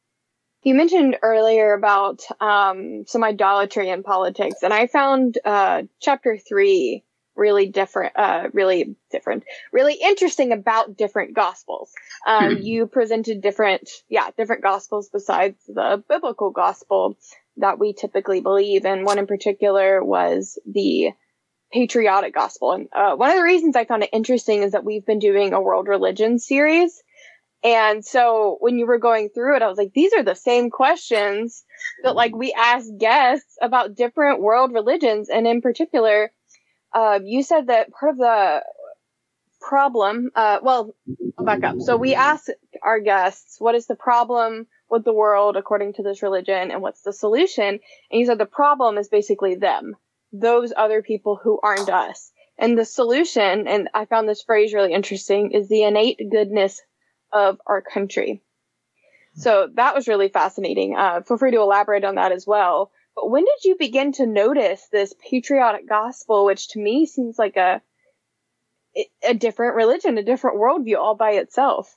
You 0.62 0.74
mentioned 0.74 1.18
earlier 1.22 1.74
about 1.74 2.22
um, 2.40 3.04
some 3.06 3.24
idolatry 3.24 3.88
in 3.88 4.02
politics, 4.02 4.62
and 4.62 4.72
I 4.72 4.86
found 4.86 5.38
uh, 5.44 5.82
chapter 6.00 6.38
three 6.38 7.04
really 7.34 7.66
different, 7.66 8.12
uh, 8.14 8.48
really 8.52 8.94
different, 9.10 9.44
really 9.72 9.94
interesting 9.94 10.52
about 10.52 10.96
different 10.96 11.34
gospels. 11.34 11.90
Um, 12.26 12.56
hmm. 12.56 12.62
you 12.62 12.86
presented 12.86 13.40
different, 13.40 13.88
yeah, 14.08 14.28
different 14.36 14.62
gospels 14.62 15.08
besides 15.12 15.56
the 15.66 16.02
biblical 16.08 16.50
gospel 16.50 17.16
that 17.56 17.78
we 17.78 17.92
typically 17.92 18.40
believe. 18.40 18.84
And 18.84 19.04
one 19.04 19.18
in 19.18 19.26
particular 19.26 20.02
was 20.04 20.58
the 20.66 21.12
patriotic 21.72 22.34
gospel. 22.34 22.72
And 22.72 22.88
uh, 22.94 23.16
one 23.16 23.30
of 23.30 23.36
the 23.36 23.42
reasons 23.42 23.76
I 23.76 23.84
found 23.84 24.02
it 24.02 24.10
interesting 24.12 24.62
is 24.62 24.72
that 24.72 24.84
we've 24.84 25.04
been 25.04 25.18
doing 25.18 25.52
a 25.52 25.60
world 25.60 25.88
religion 25.88 26.38
series. 26.38 27.02
And 27.64 28.04
so 28.04 28.56
when 28.60 28.78
you 28.78 28.86
were 28.86 28.98
going 28.98 29.28
through 29.28 29.56
it, 29.56 29.62
I 29.62 29.68
was 29.68 29.78
like, 29.78 29.92
these 29.94 30.12
are 30.12 30.24
the 30.24 30.34
same 30.34 30.70
questions 30.70 31.64
that 32.02 32.16
like 32.16 32.34
we 32.34 32.52
ask 32.52 32.86
guests 32.98 33.56
about 33.60 33.94
different 33.94 34.40
world 34.40 34.72
religions. 34.72 35.28
And 35.28 35.46
in 35.46 35.60
particular, 35.60 36.32
uh, 36.92 37.20
you 37.22 37.42
said 37.42 37.68
that 37.68 37.92
part 37.92 38.12
of 38.12 38.18
the 38.18 38.62
problem, 39.60 40.30
uh, 40.34 40.58
well, 40.62 40.94
I'll 41.38 41.44
back 41.44 41.62
up. 41.62 41.80
So 41.80 41.96
we 41.96 42.14
asked 42.14 42.50
our 42.82 42.98
guests, 42.98 43.56
what 43.60 43.76
is 43.76 43.86
the 43.86 43.94
problem 43.94 44.66
with 44.90 45.04
the 45.04 45.12
world 45.12 45.56
according 45.56 45.94
to 45.94 46.02
this 46.02 46.22
religion 46.22 46.72
and 46.72 46.82
what's 46.82 47.02
the 47.02 47.12
solution? 47.12 47.78
And 48.10 48.20
you 48.20 48.26
said 48.26 48.38
the 48.38 48.46
problem 48.46 48.98
is 48.98 49.08
basically 49.08 49.54
them, 49.54 49.94
those 50.32 50.72
other 50.76 51.00
people 51.00 51.38
who 51.40 51.60
aren't 51.62 51.88
us. 51.88 52.32
And 52.58 52.76
the 52.76 52.84
solution, 52.84 53.66
and 53.68 53.88
I 53.94 54.04
found 54.04 54.28
this 54.28 54.42
phrase 54.42 54.74
really 54.74 54.92
interesting, 54.92 55.52
is 55.52 55.68
the 55.68 55.84
innate 55.84 56.20
goodness 56.30 56.80
of 57.32 57.60
our 57.66 57.82
country. 57.82 58.42
So 59.34 59.68
that 59.74 59.94
was 59.94 60.08
really 60.08 60.28
fascinating. 60.28 60.94
Uh, 60.96 61.22
feel 61.22 61.38
free 61.38 61.52
to 61.52 61.60
elaborate 61.60 62.04
on 62.04 62.16
that 62.16 62.32
as 62.32 62.46
well. 62.46 62.90
But 63.14 63.30
when 63.30 63.44
did 63.44 63.64
you 63.64 63.76
begin 63.78 64.12
to 64.12 64.26
notice 64.26 64.88
this 64.90 65.14
patriotic 65.28 65.88
gospel, 65.88 66.44
which 66.44 66.68
to 66.68 66.78
me 66.80 67.06
seems 67.06 67.38
like 67.38 67.56
a 67.56 67.82
a 69.26 69.32
different 69.32 69.74
religion, 69.74 70.18
a 70.18 70.22
different 70.22 70.58
worldview 70.58 70.98
all 70.98 71.14
by 71.14 71.32
itself? 71.32 71.96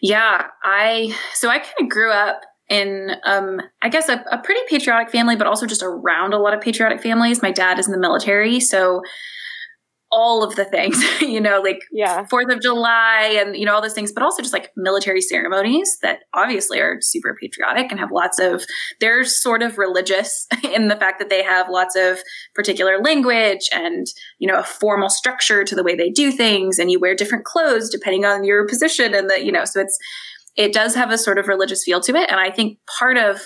Yeah, 0.00 0.46
I 0.62 1.14
so 1.34 1.48
I 1.48 1.58
kind 1.58 1.74
of 1.80 1.88
grew 1.88 2.10
up 2.10 2.42
in 2.68 3.10
um 3.24 3.60
I 3.82 3.88
guess 3.88 4.08
a, 4.08 4.24
a 4.30 4.38
pretty 4.38 4.60
patriotic 4.68 5.10
family, 5.10 5.36
but 5.36 5.46
also 5.46 5.66
just 5.66 5.82
around 5.82 6.32
a 6.32 6.38
lot 6.38 6.54
of 6.54 6.60
patriotic 6.60 7.02
families. 7.02 7.42
My 7.42 7.50
dad 7.50 7.78
is 7.78 7.86
in 7.86 7.92
the 7.92 7.98
military, 7.98 8.60
so 8.60 9.02
all 10.12 10.42
of 10.42 10.56
the 10.56 10.64
things, 10.64 11.02
you 11.20 11.40
know, 11.40 11.60
like 11.60 11.82
yeah. 11.92 12.24
Fourth 12.26 12.50
of 12.52 12.60
July 12.60 13.36
and 13.40 13.56
you 13.56 13.64
know 13.64 13.74
all 13.74 13.82
those 13.82 13.94
things, 13.94 14.12
but 14.12 14.22
also 14.22 14.42
just 14.42 14.52
like 14.52 14.70
military 14.76 15.20
ceremonies 15.20 15.98
that 16.02 16.20
obviously 16.34 16.80
are 16.80 16.98
super 17.00 17.36
patriotic 17.40 17.90
and 17.90 18.00
have 18.00 18.10
lots 18.10 18.38
of. 18.38 18.64
They're 19.00 19.24
sort 19.24 19.62
of 19.62 19.78
religious 19.78 20.46
in 20.64 20.88
the 20.88 20.96
fact 20.96 21.18
that 21.20 21.30
they 21.30 21.42
have 21.42 21.68
lots 21.70 21.96
of 21.96 22.20
particular 22.54 23.00
language 23.00 23.68
and 23.72 24.06
you 24.38 24.48
know 24.48 24.58
a 24.58 24.64
formal 24.64 25.08
structure 25.08 25.64
to 25.64 25.74
the 25.74 25.84
way 25.84 25.94
they 25.94 26.10
do 26.10 26.32
things, 26.32 26.78
and 26.78 26.90
you 26.90 26.98
wear 26.98 27.14
different 27.14 27.44
clothes 27.44 27.90
depending 27.90 28.24
on 28.24 28.44
your 28.44 28.66
position 28.66 29.14
and 29.14 29.30
the 29.30 29.44
you 29.44 29.52
know 29.52 29.64
so 29.64 29.80
it's 29.80 29.98
it 30.56 30.72
does 30.72 30.96
have 30.96 31.10
a 31.10 31.18
sort 31.18 31.38
of 31.38 31.46
religious 31.46 31.84
feel 31.84 32.00
to 32.00 32.16
it, 32.16 32.30
and 32.30 32.40
I 32.40 32.50
think 32.50 32.78
part 32.98 33.16
of 33.16 33.42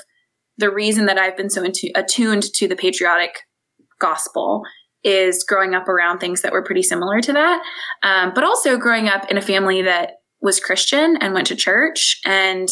the 0.56 0.70
reason 0.70 1.06
that 1.06 1.18
I've 1.18 1.36
been 1.36 1.50
so 1.50 1.64
into, 1.64 1.90
attuned 1.96 2.44
to 2.54 2.68
the 2.68 2.76
patriotic 2.76 3.40
gospel 3.98 4.62
is 5.04 5.44
growing 5.44 5.74
up 5.74 5.86
around 5.88 6.18
things 6.18 6.40
that 6.40 6.52
were 6.52 6.64
pretty 6.64 6.82
similar 6.82 7.20
to 7.20 7.32
that, 7.32 7.62
um, 8.02 8.32
but 8.34 8.42
also 8.42 8.76
growing 8.76 9.08
up 9.08 9.30
in 9.30 9.36
a 9.36 9.42
family 9.42 9.82
that 9.82 10.12
was 10.40 10.60
Christian 10.60 11.16
and 11.20 11.34
went 11.34 11.46
to 11.48 11.56
church. 11.56 12.20
And 12.24 12.68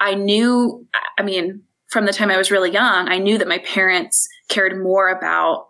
I 0.00 0.14
knew, 0.14 0.86
I 1.18 1.22
mean, 1.22 1.62
from 1.88 2.06
the 2.06 2.12
time 2.12 2.30
I 2.30 2.36
was 2.36 2.50
really 2.50 2.70
young, 2.70 3.08
I 3.08 3.18
knew 3.18 3.38
that 3.38 3.48
my 3.48 3.58
parents 3.58 4.26
cared 4.48 4.80
more 4.82 5.08
about 5.08 5.66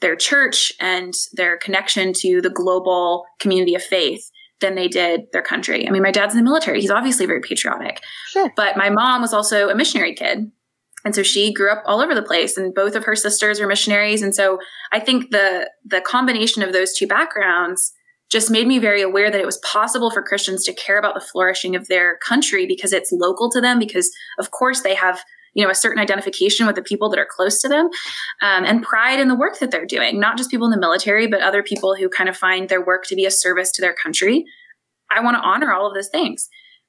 their 0.00 0.16
church 0.16 0.72
and 0.80 1.12
their 1.32 1.56
connection 1.56 2.12
to 2.12 2.40
the 2.40 2.50
global 2.50 3.24
community 3.40 3.74
of 3.74 3.82
faith 3.82 4.30
than 4.60 4.74
they 4.74 4.88
did 4.88 5.22
their 5.32 5.42
country. 5.42 5.86
I 5.86 5.90
mean, 5.90 6.02
my 6.02 6.10
dad's 6.10 6.34
in 6.34 6.38
the 6.38 6.44
military. 6.44 6.80
He's 6.80 6.90
obviously 6.90 7.26
very 7.26 7.40
patriotic. 7.40 8.02
Sure. 8.28 8.52
But 8.56 8.76
my 8.76 8.90
mom 8.90 9.22
was 9.22 9.32
also 9.32 9.68
a 9.68 9.74
missionary 9.74 10.14
kid. 10.14 10.50
And 11.04 11.14
so 11.14 11.22
she 11.22 11.52
grew 11.52 11.70
up 11.70 11.82
all 11.86 12.00
over 12.00 12.14
the 12.14 12.22
place 12.22 12.56
and 12.56 12.74
both 12.74 12.94
of 12.94 13.04
her 13.04 13.14
sisters 13.14 13.60
are 13.60 13.66
missionaries. 13.66 14.22
And 14.22 14.34
so 14.34 14.58
I 14.92 15.00
think 15.00 15.30
the, 15.30 15.70
the 15.84 16.00
combination 16.00 16.62
of 16.62 16.72
those 16.72 16.92
two 16.92 17.06
backgrounds 17.06 17.92
just 18.30 18.50
made 18.50 18.66
me 18.66 18.78
very 18.78 19.00
aware 19.00 19.30
that 19.30 19.40
it 19.40 19.46
was 19.46 19.58
possible 19.58 20.10
for 20.10 20.22
Christians 20.22 20.64
to 20.64 20.74
care 20.74 20.98
about 20.98 21.14
the 21.14 21.20
flourishing 21.20 21.74
of 21.74 21.88
their 21.88 22.18
country 22.18 22.66
because 22.66 22.92
it's 22.92 23.12
local 23.12 23.50
to 23.50 23.60
them, 23.60 23.78
because 23.78 24.10
of 24.38 24.50
course 24.50 24.82
they 24.82 24.94
have 24.94 25.22
you 25.54 25.64
know 25.64 25.70
a 25.70 25.74
certain 25.74 26.00
identification 26.00 26.66
with 26.66 26.76
the 26.76 26.82
people 26.82 27.08
that 27.08 27.18
are 27.18 27.28
close 27.28 27.62
to 27.62 27.68
them 27.68 27.86
um, 28.42 28.64
and 28.64 28.82
pride 28.82 29.18
in 29.18 29.28
the 29.28 29.34
work 29.34 29.58
that 29.60 29.70
they're 29.70 29.86
doing. 29.86 30.20
Not 30.20 30.36
just 30.36 30.50
people 30.50 30.66
in 30.66 30.72
the 30.72 30.78
military 30.78 31.26
but 31.26 31.40
other 31.40 31.62
people 31.62 31.94
who 31.94 32.08
kind 32.08 32.28
of 32.28 32.36
find 32.36 32.68
their 32.68 32.84
work 32.84 33.06
to 33.06 33.16
be 33.16 33.24
a 33.24 33.30
service 33.30 33.70
to 33.72 33.80
their 33.80 33.94
country. 33.94 34.44
I 35.10 35.20
want 35.20 35.36
to 35.36 35.42
honor 35.42 35.72
all 35.72 35.86
of 35.86 35.94
those 35.94 36.08
things. 36.08 36.48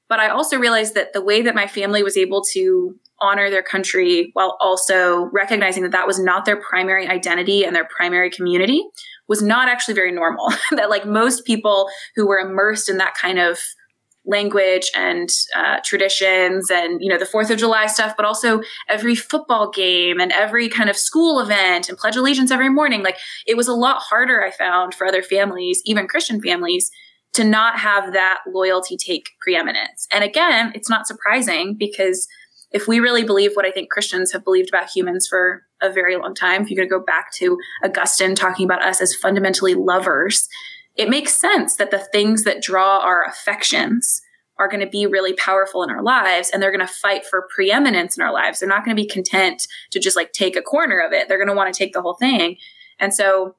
But 0.10 0.20
i 0.20 0.28
also 0.28 0.58
realized 0.58 0.96
that 0.96 1.14
the 1.14 1.22
way 1.22 1.42
that 1.42 1.56
my 1.56 1.68
family 1.68 2.04
was 2.04 2.18
able 2.18 2.44
to 2.54 2.96
honor 3.22 3.50
their 3.50 3.64
country 3.64 4.32
while 4.34 4.58
also 4.60 5.30
recognizing 5.34 5.84
that 5.84 5.92
that 5.92 6.08
was 6.08 6.20
not 6.20 6.46
their 6.46 6.58
primary 6.58 7.08
identity 7.08 7.64
and 7.64 7.76
their 7.76 7.88
primary 7.96 8.30
community 8.30 8.84
was 9.28 9.42
not 9.42 9.70
actually 9.70 9.94
very 9.94 10.12
normal. 10.12 10.52
that 10.72 10.90
like 10.90 11.06
most 11.06 11.46
people 11.46 11.90
who 12.16 12.28
were 12.28 12.40
immersed 12.40 12.90
in 12.90 12.98
that 12.98 13.16
kind 13.16 13.40
of 13.40 13.60
language 14.26 14.92
and 14.96 15.30
uh, 15.56 15.78
traditions 15.84 16.70
and 16.70 17.02
you 17.02 17.10
know 17.10 17.18
the 17.18 17.26
fourth 17.26 17.50
of 17.50 17.58
july 17.58 17.88
stuff 17.88 18.14
but 18.18 18.26
also 18.26 18.62
every 18.90 19.16
football 19.16 19.72
game 19.72 20.20
and 20.20 20.32
every 20.34 20.68
kind 20.68 20.90
of 20.90 20.98
school 20.98 21.40
event 21.40 21.88
and 21.88 21.98
pledge 21.98 22.16
allegiance 22.16 22.52
every 22.52 22.70
morning 22.70 23.02
like 23.02 23.18
it 23.48 23.56
was 23.56 23.68
a 23.68 23.74
lot 23.74 23.98
harder 24.02 24.44
i 24.44 24.52
found 24.52 24.94
for 24.94 25.08
other 25.08 25.24
families 25.24 25.82
even 25.86 26.06
christian 26.06 26.42
families 26.42 26.92
to 27.32 27.44
not 27.44 27.80
have 27.80 28.12
that 28.14 28.40
loyalty 28.48 28.98
take 28.98 29.30
preeminence 29.42 30.06
and 30.12 30.24
again 30.24 30.72
it's 30.76 30.90
not 30.90 31.08
surprising 31.08 31.76
because 31.78 32.28
if 32.72 32.88
we 32.88 33.00
really 33.00 33.24
believe 33.24 33.52
what 33.54 33.66
I 33.66 33.72
think 33.72 33.90
Christians 33.90 34.32
have 34.32 34.44
believed 34.44 34.70
about 34.70 34.90
humans 34.90 35.28
for 35.28 35.64
a 35.82 35.92
very 35.92 36.18
long 36.18 36.36
time, 36.36 36.62
if 36.62 36.70
you're 36.70 36.78
going 36.78 36.90
to 36.90 37.00
go 37.00 37.04
back 37.04 37.34
to 37.36 37.58
Augustine 37.84 38.36
talking 38.36 38.66
about 38.66 38.84
us 38.84 39.02
as 39.02 39.16
fundamentally 39.16 39.74
lovers, 39.74 40.48
it 40.96 41.10
makes 41.10 41.34
sense 41.34 41.78
that 41.78 41.92
the 41.92 42.00
things 42.00 42.44
that 42.44 42.62
draw 42.62 43.00
our 43.00 43.24
affections 43.24 44.22
are 44.60 44.68
going 44.68 44.82
to 44.82 44.88
be 44.88 45.06
really 45.06 45.34
powerful 45.34 45.84
in 45.84 45.90
our 45.90 46.04
lives 46.04 46.50
and 46.50 46.62
they're 46.62 46.76
going 46.76 46.86
to 46.86 46.94
fight 46.94 47.26
for 47.26 47.48
preeminence 47.54 48.18
in 48.18 48.24
our 48.24 48.34
lives. 48.34 48.60
They're 48.60 48.70
not 48.70 48.84
going 48.84 48.96
to 48.96 49.02
be 49.02 49.08
content 49.08 49.68
to 49.92 50.00
just 50.00 50.18
like 50.18 50.34
take 50.34 50.58
a 50.58 50.62
corner 50.62 51.00
of 51.00 51.14
it. 51.14 51.28
They're 51.28 51.38
going 51.38 51.48
to 51.48 51.56
want 51.56 51.74
to 51.74 51.78
take 51.78 51.94
the 51.94 52.02
whole 52.02 52.16
thing. 52.16 52.58
And 53.00 53.14
so 53.14 53.56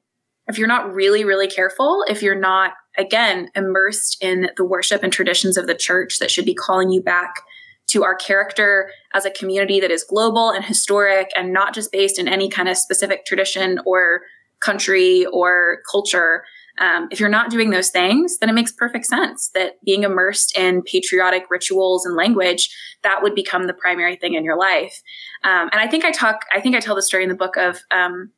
if 0.47 0.59
you're 0.59 0.69
not 0.69 0.93
really, 0.93 1.25
really 1.25 1.49
careful, 1.49 2.05
if 2.07 2.23
you're 2.23 2.39
not, 2.39 2.73
again, 2.99 3.49
immersed 3.55 4.23
in 4.23 4.51
the 4.59 4.65
worship 4.65 5.03
and 5.03 5.13
traditions 5.13 5.57
of 5.57 5.67
the 5.67 5.75
church 5.75 6.19
that 6.19 6.31
should 6.31 6.45
be 6.45 6.55
calling 6.55 6.91
you 6.91 7.03
back 7.03 7.43
to 7.91 8.05
our 8.05 8.15
character 8.15 8.91
as 9.15 9.25
a 9.25 9.31
community 9.31 9.81
that 9.81 9.91
is 9.91 10.05
global 10.05 10.51
and 10.51 10.65
historic 10.65 11.31
and 11.37 11.53
not 11.53 11.75
just 11.75 11.93
based 11.93 12.19
in 12.19 12.29
any 12.29 12.49
kind 12.49 12.69
of 12.69 12.77
specific 12.77 13.25
tradition 13.25 13.79
or 13.85 14.23
country 14.61 15.27
or 15.33 15.79
culture. 15.91 16.45
Um, 16.79 17.09
if 17.11 17.21
you're 17.21 17.29
not 17.29 17.51
doing 17.51 17.71
those 17.71 17.91
things, 17.91 18.39
then 18.39 18.49
it 18.49 18.53
makes 18.53 18.73
perfect 18.73 19.07
sense 19.07 19.51
that 19.55 19.83
being 19.85 20.05
immersed 20.05 20.57
in 20.57 20.83
patriotic 20.83 21.45
rituals 21.51 22.07
and 22.07 22.15
language 22.17 22.75
that 23.03 23.23
would 23.23 23.35
become 23.35 23.67
the 23.67 23.75
primary 23.75 24.17
thing 24.17 24.35
in 24.35 24.45
your 24.45 24.57
life. 24.57 25.03
Um, 25.45 25.69
and 25.73 25.81
I 25.81 25.89
think 25.89 26.05
I 26.05 26.11
talk, 26.11 26.45
I 26.55 26.61
think 26.61 26.77
I 26.77 26.81
tell 26.81 26.95
the 26.95 27.03
story 27.03 27.23
in 27.23 27.29
the 27.29 27.35
book 27.35 27.57
of 27.57 27.81
um, 27.91 28.31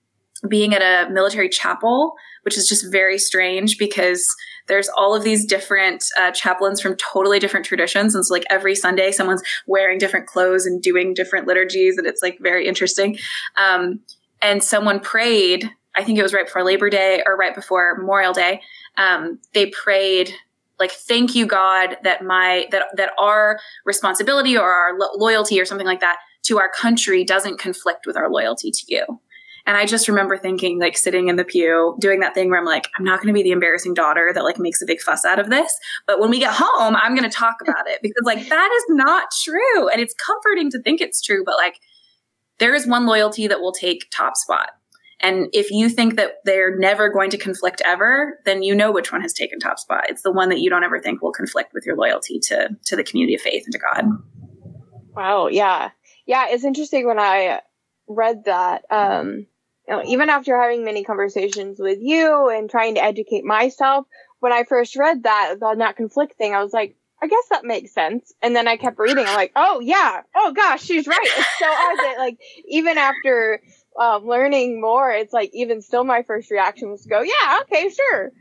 being 0.48 0.74
at 0.74 0.82
a 0.82 1.10
military 1.10 1.48
chapel, 1.48 2.14
which 2.42 2.56
is 2.56 2.68
just 2.68 2.90
very 2.90 3.18
strange 3.18 3.78
because 3.78 4.26
there's 4.68 4.88
all 4.88 5.14
of 5.14 5.22
these 5.22 5.44
different 5.44 6.04
uh, 6.18 6.30
chaplains 6.30 6.80
from 6.80 6.96
totally 6.96 7.38
different 7.38 7.66
traditions. 7.66 8.14
And 8.14 8.24
so, 8.24 8.34
like, 8.34 8.44
every 8.50 8.74
Sunday, 8.74 9.10
someone's 9.10 9.42
wearing 9.66 9.98
different 9.98 10.26
clothes 10.26 10.66
and 10.66 10.82
doing 10.82 11.14
different 11.14 11.46
liturgies. 11.46 11.98
And 11.98 12.06
it's 12.06 12.22
like 12.22 12.38
very 12.40 12.66
interesting. 12.66 13.18
Um, 13.56 14.00
and 14.40 14.62
someone 14.62 15.00
prayed, 15.00 15.70
I 15.96 16.04
think 16.04 16.18
it 16.18 16.22
was 16.22 16.32
right 16.32 16.46
before 16.46 16.64
Labor 16.64 16.90
Day 16.90 17.22
or 17.26 17.36
right 17.36 17.54
before 17.54 17.96
Memorial 17.98 18.32
Day. 18.32 18.60
Um, 18.96 19.38
they 19.54 19.66
prayed 19.66 20.32
like 20.78 20.90
thank 20.90 21.34
you 21.34 21.46
god 21.46 21.96
that 22.02 22.24
my 22.24 22.66
that 22.72 22.86
that 22.96 23.12
our 23.18 23.60
responsibility 23.84 24.56
or 24.56 24.70
our 24.72 24.98
lo- 24.98 25.12
loyalty 25.16 25.60
or 25.60 25.64
something 25.64 25.86
like 25.86 26.00
that 26.00 26.18
to 26.42 26.58
our 26.58 26.68
country 26.68 27.24
doesn't 27.24 27.60
conflict 27.60 28.04
with 28.04 28.16
our 28.16 28.28
loyalty 28.28 28.70
to 28.70 28.84
you 28.88 29.04
and 29.66 29.76
I 29.76 29.86
just 29.86 30.08
remember 30.08 30.36
thinking, 30.36 30.80
like 30.80 30.96
sitting 30.96 31.28
in 31.28 31.36
the 31.36 31.44
pew, 31.44 31.96
doing 32.00 32.20
that 32.20 32.34
thing 32.34 32.50
where 32.50 32.58
I'm 32.58 32.66
like, 32.66 32.88
I'm 32.98 33.04
not 33.04 33.18
going 33.18 33.28
to 33.28 33.32
be 33.32 33.42
the 33.42 33.52
embarrassing 33.52 33.94
daughter 33.94 34.32
that 34.34 34.44
like 34.44 34.58
makes 34.58 34.82
a 34.82 34.86
big 34.86 35.00
fuss 35.00 35.24
out 35.24 35.38
of 35.38 35.50
this. 35.50 35.76
But 36.06 36.18
when 36.18 36.30
we 36.30 36.40
get 36.40 36.54
home, 36.54 36.96
I'm 36.96 37.14
going 37.14 37.28
to 37.28 37.36
talk 37.36 37.56
about 37.62 37.86
it 37.86 38.00
because 38.02 38.22
like 38.24 38.48
that 38.48 38.70
is 38.74 38.84
not 38.88 39.28
true. 39.42 39.88
And 39.88 40.00
it's 40.00 40.14
comforting 40.14 40.70
to 40.70 40.82
think 40.82 41.00
it's 41.00 41.22
true, 41.22 41.44
but 41.44 41.56
like 41.56 41.76
there 42.58 42.74
is 42.74 42.86
one 42.86 43.06
loyalty 43.06 43.46
that 43.46 43.60
will 43.60 43.72
take 43.72 44.10
top 44.10 44.36
spot. 44.36 44.70
And 45.20 45.48
if 45.52 45.70
you 45.70 45.88
think 45.88 46.16
that 46.16 46.38
they're 46.44 46.76
never 46.76 47.08
going 47.08 47.30
to 47.30 47.38
conflict 47.38 47.80
ever, 47.84 48.40
then 48.44 48.64
you 48.64 48.74
know 48.74 48.90
which 48.90 49.12
one 49.12 49.20
has 49.20 49.32
taken 49.32 49.60
top 49.60 49.78
spot. 49.78 50.04
It's 50.08 50.22
the 50.22 50.32
one 50.32 50.48
that 50.48 50.58
you 50.58 50.68
don't 50.68 50.82
ever 50.82 50.98
think 50.98 51.22
will 51.22 51.32
conflict 51.32 51.72
with 51.72 51.86
your 51.86 51.96
loyalty 51.96 52.40
to 52.40 52.70
to 52.86 52.96
the 52.96 53.04
community 53.04 53.36
of 53.36 53.40
faith 53.40 53.62
and 53.64 53.72
to 53.72 53.78
God. 53.78 54.04
Wow, 55.14 55.46
yeah. 55.46 55.90
Yeah, 56.26 56.46
it's 56.48 56.64
interesting 56.64 57.06
when 57.06 57.20
I 57.20 57.60
read 58.08 58.44
that 58.46 58.84
um 58.90 59.46
even 60.04 60.30
after 60.30 60.56
having 60.56 60.84
many 60.84 61.04
conversations 61.04 61.78
with 61.78 61.98
you 62.00 62.48
and 62.48 62.70
trying 62.70 62.94
to 62.94 63.04
educate 63.04 63.44
myself, 63.44 64.06
when 64.40 64.52
I 64.52 64.64
first 64.64 64.96
read 64.96 65.24
that, 65.24 65.56
the 65.60 65.74
not 65.74 65.96
conflict 65.96 66.36
thing, 66.36 66.54
I 66.54 66.62
was 66.62 66.72
like, 66.72 66.96
I 67.22 67.28
guess 67.28 67.44
that 67.50 67.64
makes 67.64 67.92
sense. 67.92 68.32
And 68.42 68.56
then 68.56 68.66
I 68.66 68.76
kept 68.76 68.98
reading. 68.98 69.24
I'm 69.26 69.36
like, 69.36 69.52
oh 69.54 69.80
yeah, 69.80 70.22
oh 70.34 70.52
gosh, 70.52 70.82
she's 70.82 71.06
right. 71.06 71.18
It's 71.22 71.58
so 71.58 71.66
odd 71.66 71.98
that 71.98 72.14
like 72.18 72.38
even 72.66 72.98
after 72.98 73.60
um, 74.00 74.26
learning 74.26 74.80
more, 74.80 75.10
it's 75.10 75.32
like 75.32 75.50
even 75.52 75.82
still, 75.82 76.02
my 76.02 76.22
first 76.22 76.50
reaction 76.50 76.90
was 76.90 77.02
to 77.02 77.08
go, 77.08 77.22
"Yeah, 77.22 77.60
okay, 77.62 77.90
sure." 77.90 78.32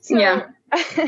So, 0.00 0.18
yeah. 0.18 0.48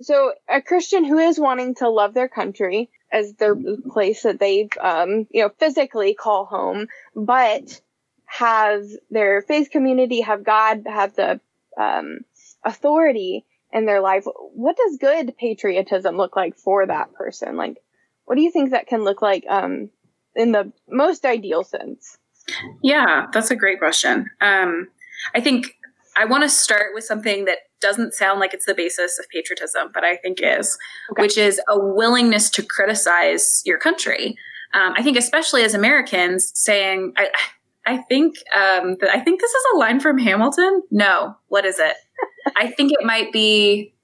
so 0.00 0.32
a 0.48 0.62
Christian 0.62 1.04
who 1.04 1.18
is 1.18 1.38
wanting 1.38 1.74
to 1.76 1.90
love 1.90 2.14
their 2.14 2.28
country 2.28 2.90
as 3.12 3.34
their 3.34 3.54
place 3.90 4.22
that 4.22 4.40
they, 4.40 4.68
um, 4.80 5.26
you 5.30 5.42
know, 5.42 5.50
physically 5.58 6.14
call 6.14 6.44
home, 6.44 6.86
but 7.14 7.80
has 8.26 8.96
their 9.10 9.42
faith 9.42 9.70
community, 9.70 10.20
have 10.20 10.44
God, 10.44 10.82
have 10.86 11.14
the 11.14 11.40
um, 11.80 12.20
authority 12.64 13.44
in 13.72 13.86
their 13.86 14.00
life. 14.00 14.24
What 14.54 14.76
does 14.76 14.98
good 14.98 15.36
patriotism 15.38 16.16
look 16.16 16.36
like 16.36 16.56
for 16.56 16.86
that 16.86 17.12
person? 17.14 17.56
Like, 17.56 17.78
what 18.24 18.34
do 18.34 18.42
you 18.42 18.50
think 18.50 18.70
that 18.70 18.86
can 18.86 19.04
look 19.04 19.22
like 19.22 19.44
um, 19.48 19.90
in 20.34 20.52
the 20.52 20.72
most 20.88 21.24
ideal 21.24 21.64
sense? 21.64 22.18
Yeah, 22.82 23.26
that's 23.32 23.50
a 23.50 23.56
great 23.56 23.78
question. 23.78 24.26
Um, 24.40 24.88
I 25.34 25.40
think 25.40 25.76
I 26.16 26.24
want 26.24 26.42
to 26.42 26.48
start 26.48 26.94
with 26.94 27.04
something 27.04 27.44
that 27.44 27.58
doesn't 27.80 28.14
sound 28.14 28.40
like 28.40 28.54
it's 28.54 28.66
the 28.66 28.74
basis 28.74 29.18
of 29.18 29.26
patriotism, 29.28 29.90
but 29.92 30.04
I 30.04 30.16
think 30.16 30.38
is, 30.42 30.78
okay. 31.12 31.22
which 31.22 31.36
is 31.36 31.60
a 31.68 31.78
willingness 31.78 32.50
to 32.50 32.62
criticize 32.62 33.62
your 33.64 33.78
country. 33.78 34.36
Um, 34.74 34.94
I 34.96 35.02
think, 35.02 35.16
especially 35.16 35.62
as 35.62 35.74
Americans, 35.74 36.50
saying, 36.54 37.12
I, 37.16 37.28
I 37.86 37.98
think, 37.98 38.34
um, 38.54 38.96
I 39.10 39.20
think 39.20 39.40
this 39.40 39.50
is 39.50 39.64
a 39.74 39.78
line 39.78 40.00
from 40.00 40.18
Hamilton. 40.18 40.82
No, 40.90 41.36
what 41.48 41.64
is 41.64 41.78
it? 41.78 41.96
I 42.56 42.68
think 42.68 42.92
it 42.92 43.04
might 43.04 43.32
be. 43.32 43.94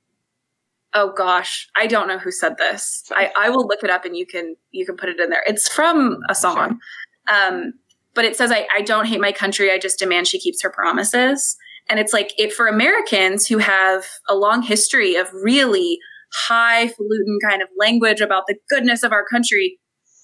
Oh 0.95 1.13
gosh, 1.17 1.69
I 1.75 1.87
don't 1.87 2.07
know 2.07 2.19
who 2.19 2.31
said 2.31 2.59
this. 2.59 3.05
I, 3.11 3.33
I 3.37 3.49
will 3.49 3.67
look 3.67 3.83
it 3.83 3.89
up 3.91 4.05
and 4.05 4.17
you 4.17 4.27
can 4.27 4.57
you 4.71 4.85
can 4.85 4.97
put 4.97 5.09
it 5.09 5.19
in 5.19 5.31
there. 5.31 5.43
It's 5.47 5.67
from 5.67 6.19
a 6.29 6.35
song. 6.35 6.81
Sure. 7.29 7.49
Um, 7.49 7.73
but 8.15 8.25
it 8.25 8.37
says 8.37 8.53
I, 8.53 8.67
I 8.75 8.83
don't 8.83 9.07
hate 9.07 9.21
my 9.21 9.33
country 9.33 9.71
i 9.71 9.79
just 9.79 9.99
demand 9.99 10.27
she 10.27 10.39
keeps 10.39 10.63
her 10.63 10.71
promises 10.71 11.57
and 11.89 11.99
it's 11.99 12.13
like 12.13 12.33
it 12.39 12.53
for 12.53 12.67
americans 12.67 13.47
who 13.47 13.59
have 13.59 14.07
a 14.29 14.35
long 14.35 14.63
history 14.63 15.17
of 15.17 15.29
really 15.33 15.99
highfalutin 16.33 17.39
kind 17.49 17.63
of 17.63 17.69
language 17.79 18.21
about 18.21 18.45
the 18.47 18.57
goodness 18.71 19.03
of 19.03 19.13
our 19.13 19.25
country 19.25 19.79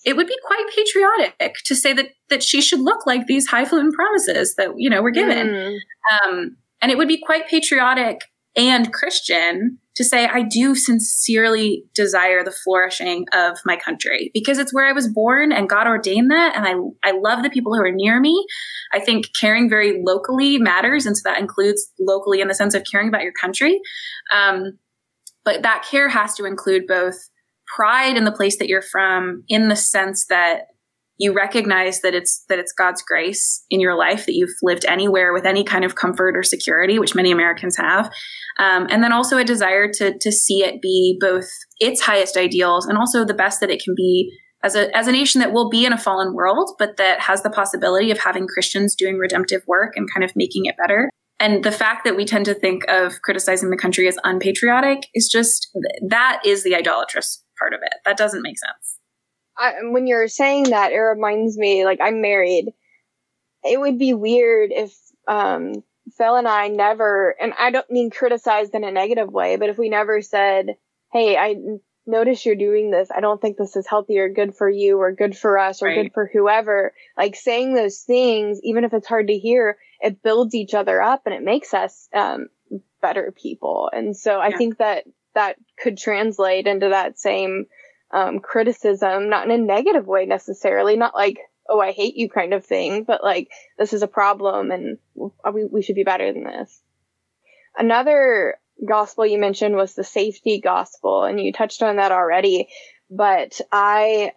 it 0.04 0.16
would 0.16 0.26
be 0.26 0.36
quite 0.44 0.64
patriotic 0.74 1.54
to 1.64 1.74
say 1.74 1.92
that 1.92 2.08
that 2.30 2.42
she 2.42 2.60
should 2.60 2.80
look 2.80 3.06
like 3.06 3.26
these 3.26 3.46
highfalutin 3.46 3.92
promises 3.92 4.54
that 4.56 4.70
you 4.76 4.88
know 4.90 5.02
were 5.02 5.10
given 5.10 5.48
mm. 5.48 5.78
um, 6.12 6.56
and 6.80 6.90
it 6.90 6.98
would 6.98 7.08
be 7.08 7.20
quite 7.20 7.48
patriotic 7.48 8.20
and 8.56 8.92
christian 8.92 9.78
to 9.98 10.04
say, 10.04 10.26
I 10.26 10.42
do 10.42 10.76
sincerely 10.76 11.82
desire 11.92 12.44
the 12.44 12.52
flourishing 12.52 13.26
of 13.32 13.58
my 13.66 13.76
country 13.76 14.30
because 14.32 14.56
it's 14.58 14.72
where 14.72 14.86
I 14.86 14.92
was 14.92 15.08
born 15.08 15.50
and 15.50 15.68
God 15.68 15.88
ordained 15.88 16.30
that. 16.30 16.56
And 16.56 16.64
I, 16.64 17.08
I 17.08 17.18
love 17.18 17.42
the 17.42 17.50
people 17.50 17.74
who 17.74 17.82
are 17.82 17.90
near 17.90 18.20
me. 18.20 18.46
I 18.94 19.00
think 19.00 19.26
caring 19.38 19.68
very 19.68 20.00
locally 20.06 20.56
matters. 20.56 21.04
And 21.04 21.16
so 21.16 21.22
that 21.24 21.40
includes 21.40 21.92
locally 21.98 22.40
in 22.40 22.46
the 22.46 22.54
sense 22.54 22.74
of 22.74 22.84
caring 22.88 23.08
about 23.08 23.24
your 23.24 23.32
country. 23.32 23.80
Um, 24.32 24.78
but 25.44 25.62
that 25.62 25.84
care 25.90 26.08
has 26.08 26.36
to 26.36 26.44
include 26.44 26.86
both 26.86 27.16
pride 27.74 28.16
in 28.16 28.24
the 28.24 28.32
place 28.32 28.58
that 28.58 28.68
you're 28.68 28.82
from 28.82 29.44
in 29.48 29.68
the 29.68 29.76
sense 29.76 30.26
that 30.26 30.62
you 31.18 31.32
recognize 31.32 32.00
that 32.00 32.14
it's 32.14 32.44
that 32.48 32.58
it's 32.58 32.72
God's 32.72 33.02
grace 33.02 33.64
in 33.70 33.80
your 33.80 33.96
life 33.96 34.24
that 34.26 34.34
you've 34.34 34.54
lived 34.62 34.84
anywhere 34.86 35.32
with 35.32 35.44
any 35.44 35.64
kind 35.64 35.84
of 35.84 35.96
comfort 35.96 36.36
or 36.36 36.42
security, 36.44 36.98
which 36.98 37.14
many 37.14 37.32
Americans 37.32 37.76
have, 37.76 38.06
um, 38.58 38.86
and 38.88 39.02
then 39.02 39.12
also 39.12 39.36
a 39.36 39.44
desire 39.44 39.90
to 39.94 40.16
to 40.16 40.32
see 40.32 40.62
it 40.62 40.80
be 40.80 41.18
both 41.20 41.48
its 41.80 42.00
highest 42.00 42.36
ideals 42.36 42.86
and 42.86 42.96
also 42.96 43.24
the 43.24 43.34
best 43.34 43.60
that 43.60 43.70
it 43.70 43.82
can 43.82 43.94
be 43.96 44.30
as 44.62 44.76
a 44.76 44.96
as 44.96 45.08
a 45.08 45.12
nation 45.12 45.40
that 45.40 45.52
will 45.52 45.68
be 45.68 45.84
in 45.84 45.92
a 45.92 45.98
fallen 45.98 46.34
world, 46.34 46.70
but 46.78 46.96
that 46.96 47.20
has 47.20 47.42
the 47.42 47.50
possibility 47.50 48.10
of 48.12 48.18
having 48.18 48.46
Christians 48.46 48.94
doing 48.94 49.18
redemptive 49.18 49.62
work 49.66 49.94
and 49.96 50.08
kind 50.12 50.24
of 50.24 50.32
making 50.36 50.66
it 50.66 50.76
better. 50.76 51.10
And 51.40 51.64
the 51.64 51.72
fact 51.72 52.04
that 52.04 52.16
we 52.16 52.24
tend 52.24 52.46
to 52.46 52.54
think 52.54 52.82
of 52.88 53.22
criticizing 53.22 53.70
the 53.70 53.76
country 53.76 54.08
as 54.08 54.18
unpatriotic 54.24 55.06
is 55.14 55.28
just 55.28 55.68
that 56.08 56.40
is 56.44 56.64
the 56.64 56.74
idolatrous 56.74 57.44
part 57.58 57.74
of 57.74 57.80
it. 57.82 57.92
That 58.04 58.16
doesn't 58.16 58.42
make 58.42 58.58
sense. 58.58 58.98
I, 59.56 59.74
when 59.82 60.06
you're 60.06 60.28
saying 60.28 60.70
that, 60.70 60.92
it 60.92 60.98
reminds 60.98 61.58
me, 61.58 61.84
like, 61.84 62.00
I'm 62.00 62.20
married. 62.20 62.72
It 63.64 63.80
would 63.80 63.98
be 63.98 64.14
weird 64.14 64.70
if, 64.72 64.94
um, 65.26 65.82
Phil 66.16 66.36
and 66.36 66.48
I 66.48 66.68
never, 66.68 67.34
and 67.40 67.52
I 67.58 67.70
don't 67.70 67.90
mean 67.90 68.10
criticized 68.10 68.74
in 68.74 68.84
a 68.84 68.92
negative 68.92 69.30
way, 69.30 69.56
but 69.56 69.68
if 69.68 69.76
we 69.76 69.88
never 69.88 70.22
said, 70.22 70.76
Hey, 71.12 71.36
I 71.36 71.56
notice 72.06 72.44
you're 72.44 72.56
doing 72.56 72.90
this. 72.90 73.10
I 73.14 73.20
don't 73.20 73.40
think 73.40 73.56
this 73.56 73.76
is 73.76 73.86
healthy 73.86 74.18
or 74.18 74.28
good 74.28 74.54
for 74.54 74.68
you 74.68 74.98
or 74.98 75.12
good 75.12 75.36
for 75.36 75.58
us 75.58 75.82
or 75.82 75.88
right. 75.88 76.02
good 76.04 76.12
for 76.14 76.30
whoever. 76.32 76.94
Like 77.16 77.36
saying 77.36 77.74
those 77.74 78.00
things, 78.00 78.60
even 78.62 78.84
if 78.84 78.94
it's 78.94 79.06
hard 79.06 79.28
to 79.28 79.38
hear, 79.38 79.76
it 80.00 80.22
builds 80.22 80.54
each 80.54 80.74
other 80.74 81.02
up 81.02 81.22
and 81.26 81.34
it 81.34 81.42
makes 81.42 81.74
us, 81.74 82.08
um, 82.14 82.48
better 83.00 83.32
people. 83.36 83.90
And 83.92 84.16
so 84.16 84.40
I 84.40 84.52
think 84.52 84.78
that 84.78 85.04
that 85.38 85.56
could 85.80 85.96
translate 85.96 86.66
into 86.66 86.88
that 86.88 87.16
same 87.16 87.66
um, 88.10 88.40
criticism, 88.40 89.28
not 89.28 89.44
in 89.44 89.52
a 89.52 89.58
negative 89.58 90.04
way 90.04 90.26
necessarily, 90.26 90.96
not 90.96 91.14
like, 91.14 91.38
oh, 91.68 91.80
I 91.80 91.92
hate 91.92 92.16
you 92.16 92.28
kind 92.28 92.52
of 92.52 92.66
thing, 92.66 93.04
but 93.04 93.22
like, 93.22 93.48
this 93.78 93.92
is 93.92 94.02
a 94.02 94.08
problem 94.08 94.72
and 94.72 94.98
we, 95.54 95.64
we 95.64 95.82
should 95.82 95.94
be 95.94 96.02
better 96.02 96.32
than 96.32 96.42
this. 96.42 96.82
Another 97.76 98.58
gospel 98.84 99.24
you 99.24 99.38
mentioned 99.38 99.76
was 99.76 99.94
the 99.94 100.02
safety 100.02 100.60
gospel, 100.60 101.22
and 101.22 101.40
you 101.40 101.52
touched 101.52 101.82
on 101.82 101.96
that 101.96 102.10
already, 102.10 102.68
but 103.08 103.60
I, 103.70 104.32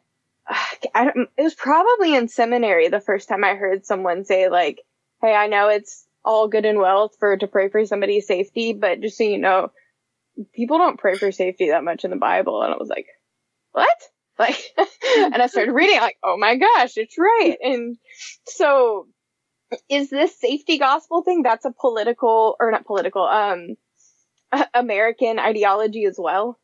I 0.94 1.12
it 1.36 1.42
was 1.42 1.56
probably 1.56 2.16
in 2.16 2.28
seminary 2.28 2.90
the 2.90 3.02
first 3.02 3.28
time 3.28 3.44
I 3.44 3.56
heard 3.56 3.88
someone 3.88 4.24
say 4.24 4.50
like, 4.50 4.82
Hey, 5.20 5.34
I 5.34 5.48
know 5.48 5.70
it's 5.70 6.06
all 6.24 6.48
good 6.48 6.66
and 6.66 6.78
well 6.78 7.10
for 7.20 7.36
to 7.38 7.48
pray 7.48 7.70
for 7.70 7.84
somebody's 7.86 8.28
safety, 8.28 8.74
but 8.74 9.02
just 9.02 9.18
so 9.18 9.24
you 9.24 9.40
know, 9.40 9.72
people 10.54 10.78
don't 10.78 11.00
pray 11.00 11.16
for 11.16 11.32
safety 11.32 11.70
that 11.70 11.84
much 11.84 12.04
in 12.04 12.12
the 12.12 12.18
Bible. 12.18 12.62
And 12.62 12.74
I 12.74 12.78
was 12.78 12.90
like, 12.90 13.08
what? 13.72 13.98
Like, 14.40 14.62
and 15.18 15.42
I 15.42 15.48
started 15.48 15.74
reading, 15.74 16.00
like, 16.00 16.18
oh 16.24 16.38
my 16.38 16.56
gosh, 16.56 16.98
it's 16.98 17.18
right. 17.18 17.58
And 17.62 17.98
so, 18.48 19.08
is 19.90 20.10
this 20.10 20.40
safety 20.40 20.78
gospel 20.78 21.24
thing? 21.24 21.44
That's 21.44 21.66
a 21.66 21.72
political, 21.72 22.56
or 22.60 22.72
not 22.72 22.86
political, 22.86 23.24
um, 23.24 23.76
American 24.74 25.40
ideology 25.40 26.06
as 26.06 26.16
well. 26.18 26.60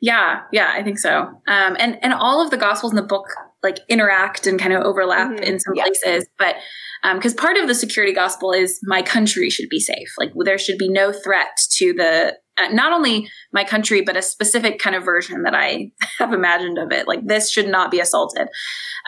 Yeah, 0.00 0.40
yeah, 0.52 0.70
I 0.72 0.82
think 0.82 0.98
so. 0.98 1.10
Um, 1.46 1.76
and 1.78 1.96
and 2.02 2.12
all 2.12 2.42
of 2.44 2.50
the 2.50 2.56
gospels 2.56 2.92
in 2.92 2.96
the 2.96 3.02
book 3.02 3.26
like 3.62 3.78
interact 3.88 4.46
and 4.46 4.58
kind 4.58 4.72
of 4.72 4.82
overlap 4.82 5.30
mm-hmm. 5.30 5.42
in 5.42 5.60
some 5.60 5.74
yeah. 5.74 5.84
places, 5.84 6.28
but 6.38 6.56
because 7.14 7.32
um, 7.32 7.36
part 7.36 7.56
of 7.56 7.66
the 7.66 7.74
security 7.74 8.12
gospel 8.12 8.52
is 8.52 8.78
my 8.84 9.02
country 9.02 9.50
should 9.50 9.68
be 9.68 9.80
safe. 9.80 10.08
Like 10.18 10.32
there 10.44 10.58
should 10.58 10.78
be 10.78 10.88
no 10.88 11.12
threat 11.12 11.58
to 11.76 11.92
the 11.92 12.36
uh, 12.58 12.68
not 12.68 12.92
only 12.92 13.28
my 13.52 13.64
country 13.64 14.02
but 14.02 14.16
a 14.16 14.22
specific 14.22 14.78
kind 14.78 14.94
of 14.94 15.04
version 15.04 15.42
that 15.42 15.54
I 15.54 15.90
have 16.18 16.32
imagined 16.32 16.78
of 16.78 16.92
it. 16.92 17.08
Like 17.08 17.26
this 17.26 17.50
should 17.50 17.68
not 17.68 17.90
be 17.90 18.00
assaulted. 18.00 18.48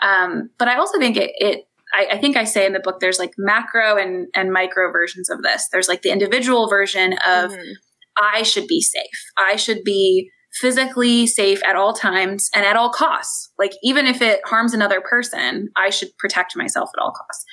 Um, 0.01 0.49
but 0.57 0.67
I 0.67 0.77
also 0.77 0.99
think 0.99 1.17
it, 1.17 1.31
it 1.35 1.67
I, 1.93 2.07
I, 2.13 2.17
think 2.17 2.35
I 2.35 2.43
say 2.43 2.65
in 2.65 2.73
the 2.73 2.79
book 2.79 2.99
there's 2.99 3.19
like 3.19 3.33
macro 3.37 3.97
and 3.97 4.27
and 4.35 4.51
micro 4.51 4.91
versions 4.91 5.29
of 5.29 5.41
this. 5.41 5.67
There's 5.71 5.87
like 5.87 6.01
the 6.01 6.11
individual 6.11 6.67
version 6.67 7.13
of 7.13 7.51
mm-hmm. 7.51 7.71
I 8.17 8.43
should 8.43 8.67
be 8.67 8.81
safe. 8.81 9.31
I 9.37 9.55
should 9.55 9.83
be 9.83 10.31
physically 10.55 11.27
safe 11.27 11.61
at 11.65 11.75
all 11.75 11.93
times 11.93 12.49
and 12.55 12.65
at 12.65 12.75
all 12.75 12.89
costs. 12.89 13.51
Like 13.59 13.73
even 13.83 14.07
if 14.07 14.21
it 14.21 14.39
harms 14.45 14.73
another 14.73 15.01
person, 15.01 15.69
I 15.75 15.89
should 15.89 16.09
protect 16.17 16.55
myself 16.55 16.89
at 16.95 17.01
all 17.01 17.11
costs. 17.11 17.45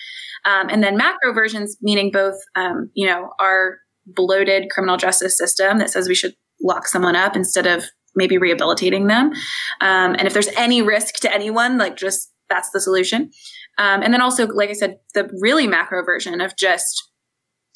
Um, 0.44 0.68
and 0.68 0.82
then 0.82 0.96
macro 0.96 1.32
versions, 1.32 1.76
meaning 1.80 2.10
both, 2.12 2.36
um, 2.54 2.90
you 2.94 3.06
know, 3.06 3.30
our 3.40 3.78
bloated 4.06 4.70
criminal 4.70 4.96
justice 4.96 5.36
system 5.36 5.78
that 5.78 5.90
says 5.90 6.08
we 6.08 6.14
should 6.14 6.34
lock 6.60 6.86
someone 6.86 7.16
up 7.16 7.36
instead 7.36 7.66
of 7.66 7.86
maybe 8.14 8.38
rehabilitating 8.38 9.06
them. 9.06 9.32
Um, 9.80 10.14
and 10.18 10.22
if 10.22 10.32
there's 10.32 10.48
any 10.56 10.82
risk 10.82 11.14
to 11.16 11.32
anyone, 11.32 11.78
like 11.78 11.96
just 11.96 12.32
that's 12.48 12.70
the 12.70 12.80
solution. 12.80 13.30
Um, 13.78 14.02
and 14.02 14.12
then 14.12 14.20
also, 14.20 14.46
like 14.46 14.68
I 14.68 14.74
said, 14.74 14.98
the 15.14 15.30
really 15.40 15.66
macro 15.66 16.04
version 16.04 16.40
of 16.40 16.56
just 16.56 17.10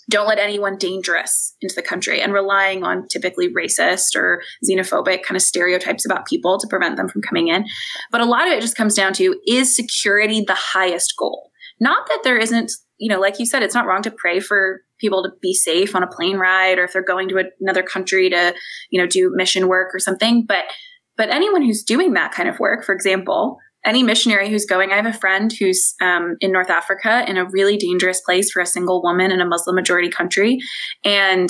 don't 0.09 0.29
let 0.29 0.39
anyone 0.39 0.77
dangerous 0.77 1.55
into 1.61 1.75
the 1.75 1.83
country 1.83 2.21
and 2.21 2.33
relying 2.33 2.85
on 2.85 3.09
typically 3.09 3.53
racist 3.53 4.15
or 4.15 4.43
xenophobic 4.65 5.23
kind 5.23 5.37
of 5.37 5.43
stereotypes 5.43 6.07
about 6.07 6.27
people 6.27 6.59
to 6.59 6.67
prevent 6.69 6.97
them 6.97 7.09
from 7.09 7.23
coming 7.23 7.49
in. 7.49 7.65
But 8.13 8.21
a 8.21 8.25
lot 8.25 8.47
of 8.47 8.53
it 8.53 8.61
just 8.61 8.77
comes 8.77 8.95
down 8.95 9.13
to 9.15 9.37
is 9.47 9.75
security 9.75 10.45
the 10.47 10.55
highest 10.55 11.15
goal? 11.19 11.51
Not 11.81 12.07
that 12.09 12.21
there 12.23 12.39
isn't, 12.39 12.73
you 12.99 13.11
know, 13.13 13.21
like 13.21 13.39
you 13.39 13.47
said, 13.47 13.63
it's 13.63 13.75
not 13.75 13.87
wrong 13.87 14.03
to 14.03 14.11
pray 14.11 14.41
for 14.41 14.81
people 15.01 15.23
to 15.23 15.31
be 15.43 15.53
safe 15.53 15.95
on 15.95 16.03
a 16.03 16.09
plane 16.09 16.39
ride 16.39 16.79
or 16.79 16.85
if 16.85 16.93
they're 16.93 17.03
going 17.03 17.29
to 17.29 17.45
another 17.61 17.83
country 17.83 18.31
to, 18.31 18.55
you 18.91 19.01
know, 19.01 19.07
do 19.07 19.33
mission 19.35 19.69
work 19.69 19.95
or 19.95 19.99
something. 19.99 20.45
But 20.47 20.65
but 21.17 21.31
anyone 21.31 21.63
who's 21.63 21.83
doing 21.83 22.13
that 22.13 22.33
kind 22.33 22.49
of 22.49 22.61
work, 22.61 22.85
for 22.85 22.95
example, 22.95 23.59
any 23.87 24.03
missionary 24.03 24.51
who's 24.51 24.67
going, 24.67 24.91
I 24.91 24.97
have 24.97 25.07
a 25.07 25.13
friend 25.13 25.53
who's 25.59 25.95
um, 26.03 26.37
in 26.41 26.53
North 26.53 26.71
Africa 26.71 27.25
in 27.29 27.37
a 27.37 27.47
really 27.47 27.77
dangerous 27.77 28.21
place 28.21 28.51
for 28.51 28.61
a 28.61 28.67
single 28.67 29.03
woman 29.03 29.31
in 29.31 29.41
a 29.41 29.47
Muslim 29.47 29.77
majority 29.77 30.11
country. 30.11 30.59
And 31.05 31.49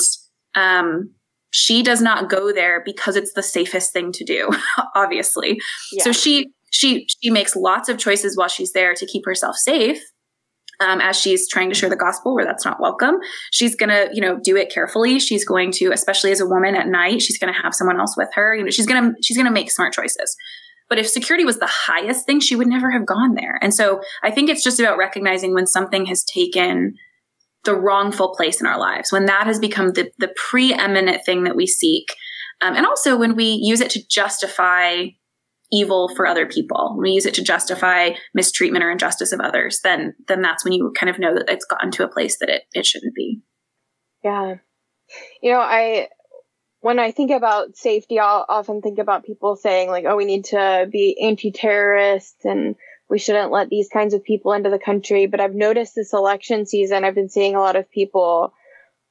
um, 0.54 1.12
she 1.50 1.82
does 1.82 2.02
not 2.02 2.28
go 2.28 2.52
there 2.52 2.82
because 2.84 3.16
it's 3.16 3.32
the 3.32 3.42
safest 3.42 3.92
thing 3.92 4.12
to 4.12 4.24
do, 4.24 4.50
obviously. 4.94 5.58
Yeah. 5.92 6.04
So 6.04 6.12
she 6.12 6.48
she 6.70 7.06
she 7.22 7.30
makes 7.30 7.56
lots 7.56 7.88
of 7.88 7.96
choices 7.96 8.36
while 8.36 8.48
she's 8.48 8.72
there 8.72 8.92
to 8.94 9.06
keep 9.06 9.24
herself 9.24 9.56
safe. 9.56 10.00
um, 10.80 11.00
as 11.00 11.16
she's 11.18 11.48
trying 11.48 11.68
to 11.70 11.74
share 11.74 11.88
the 11.88 11.96
gospel 11.96 12.34
where 12.34 12.44
that's 12.44 12.64
not 12.64 12.80
welcome. 12.80 13.16
She's 13.50 13.74
going 13.74 13.88
to, 13.88 14.10
you 14.12 14.20
know, 14.20 14.38
do 14.42 14.56
it 14.56 14.70
carefully. 14.70 15.18
She's 15.18 15.44
going 15.44 15.72
to, 15.72 15.90
especially 15.92 16.32
as 16.32 16.40
a 16.40 16.46
woman 16.46 16.74
at 16.74 16.86
night, 16.88 17.22
she's 17.22 17.38
going 17.38 17.52
to 17.52 17.60
have 17.60 17.74
someone 17.74 17.98
else 17.98 18.14
with 18.16 18.28
her. 18.34 18.54
You 18.54 18.64
know, 18.64 18.70
she's 18.70 18.86
going 18.86 19.02
to, 19.02 19.16
she's 19.22 19.36
going 19.36 19.46
to 19.46 19.52
make 19.52 19.70
smart 19.70 19.92
choices. 19.92 20.36
But 20.88 20.98
if 20.98 21.08
security 21.08 21.44
was 21.44 21.58
the 21.58 21.66
highest 21.70 22.26
thing, 22.26 22.40
she 22.40 22.56
would 22.56 22.68
never 22.68 22.90
have 22.90 23.06
gone 23.06 23.34
there. 23.34 23.58
And 23.60 23.74
so 23.74 24.00
I 24.22 24.30
think 24.30 24.48
it's 24.48 24.62
just 24.62 24.78
about 24.78 24.98
recognizing 24.98 25.52
when 25.52 25.66
something 25.66 26.06
has 26.06 26.24
taken 26.24 26.94
the 27.64 27.74
wrongful 27.74 28.34
place 28.36 28.60
in 28.60 28.66
our 28.66 28.78
lives, 28.78 29.10
when 29.10 29.26
that 29.26 29.46
has 29.46 29.58
become 29.58 29.92
the, 29.92 30.10
the 30.18 30.32
preeminent 30.36 31.24
thing 31.26 31.44
that 31.44 31.56
we 31.56 31.66
seek. 31.66 32.14
Um, 32.60 32.74
and 32.74 32.86
also 32.86 33.16
when 33.18 33.36
we 33.36 33.58
use 33.60 33.80
it 33.80 33.90
to 33.90 34.06
justify 34.08 35.06
evil 35.72 36.08
for 36.14 36.26
other 36.26 36.46
people, 36.46 36.92
when 36.94 37.02
we 37.02 37.10
use 37.10 37.26
it 37.26 37.34
to 37.34 37.42
justify 37.42 38.10
mistreatment 38.34 38.84
or 38.84 38.90
injustice 38.90 39.32
of 39.32 39.40
others, 39.40 39.80
then 39.82 40.14
then 40.28 40.40
that's 40.40 40.64
when 40.64 40.72
you 40.72 40.92
kind 40.96 41.10
of 41.10 41.18
know 41.18 41.34
that 41.34 41.50
it's 41.50 41.66
gotten 41.66 41.90
to 41.90 42.04
a 42.04 42.08
place 42.08 42.38
that 42.38 42.48
it, 42.48 42.62
it 42.72 42.86
shouldn't 42.86 43.14
be. 43.14 43.40
Yeah. 44.22 44.54
You 45.42 45.52
know, 45.52 45.60
I 45.60 46.08
when 46.86 47.00
I 47.00 47.10
think 47.10 47.32
about 47.32 47.76
safety, 47.76 48.20
I'll 48.20 48.46
often 48.48 48.80
think 48.80 49.00
about 49.00 49.24
people 49.24 49.56
saying 49.56 49.88
like, 49.88 50.04
"Oh, 50.06 50.14
we 50.14 50.24
need 50.24 50.44
to 50.46 50.88
be 50.88 51.20
anti-terrorist 51.20 52.44
and 52.44 52.76
we 53.10 53.18
shouldn't 53.18 53.50
let 53.50 53.68
these 53.68 53.88
kinds 53.88 54.14
of 54.14 54.22
people 54.22 54.52
into 54.52 54.70
the 54.70 54.78
country." 54.78 55.26
But 55.26 55.40
I've 55.40 55.52
noticed 55.52 55.96
this 55.96 56.12
election 56.12 56.64
season, 56.64 57.02
I've 57.02 57.16
been 57.16 57.28
seeing 57.28 57.56
a 57.56 57.60
lot 57.60 57.74
of 57.74 57.90
people 57.90 58.54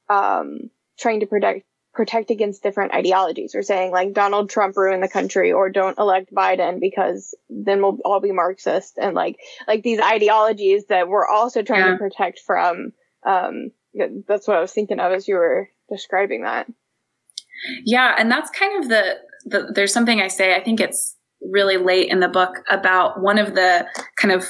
um, 0.08 0.70
trying 0.98 1.20
to 1.20 1.26
protect 1.26 1.66
protect 1.92 2.30
against 2.30 2.62
different 2.62 2.94
ideologies 2.94 3.54
or 3.54 3.60
saying 3.60 3.90
like 3.90 4.14
Donald 4.14 4.48
Trump 4.48 4.74
ruined 4.74 5.02
the 5.02 5.08
country 5.08 5.52
or 5.52 5.68
don't 5.68 5.98
elect 5.98 6.32
Biden 6.32 6.80
because 6.80 7.34
then 7.50 7.82
we'll 7.82 7.98
all 8.06 8.20
be 8.20 8.32
Marxist 8.32 8.96
and 8.96 9.14
like 9.14 9.36
like 9.68 9.82
these 9.82 10.00
ideologies 10.00 10.86
that 10.86 11.08
we're 11.08 11.28
also 11.28 11.60
trying 11.60 11.84
yeah. 11.84 11.92
to 11.92 11.98
protect 11.98 12.40
from 12.40 12.94
um 13.26 13.70
that's 14.26 14.48
what 14.48 14.56
I 14.56 14.60
was 14.62 14.72
thinking 14.72 14.98
of 14.98 15.12
as 15.12 15.28
you 15.28 15.34
were 15.34 15.68
describing 15.90 16.44
that. 16.44 16.66
Yeah, 17.84 18.14
and 18.18 18.30
that's 18.30 18.50
kind 18.50 18.82
of 18.82 18.88
the, 18.88 19.16
the 19.44 19.72
there's 19.74 19.92
something 19.92 20.20
I 20.20 20.28
say 20.28 20.54
I 20.54 20.62
think 20.62 20.80
it's 20.80 21.16
really 21.40 21.76
late 21.76 22.10
in 22.10 22.20
the 22.20 22.28
book 22.28 22.62
about 22.68 23.22
one 23.22 23.38
of 23.38 23.54
the 23.54 23.86
kind 24.16 24.32
of 24.32 24.46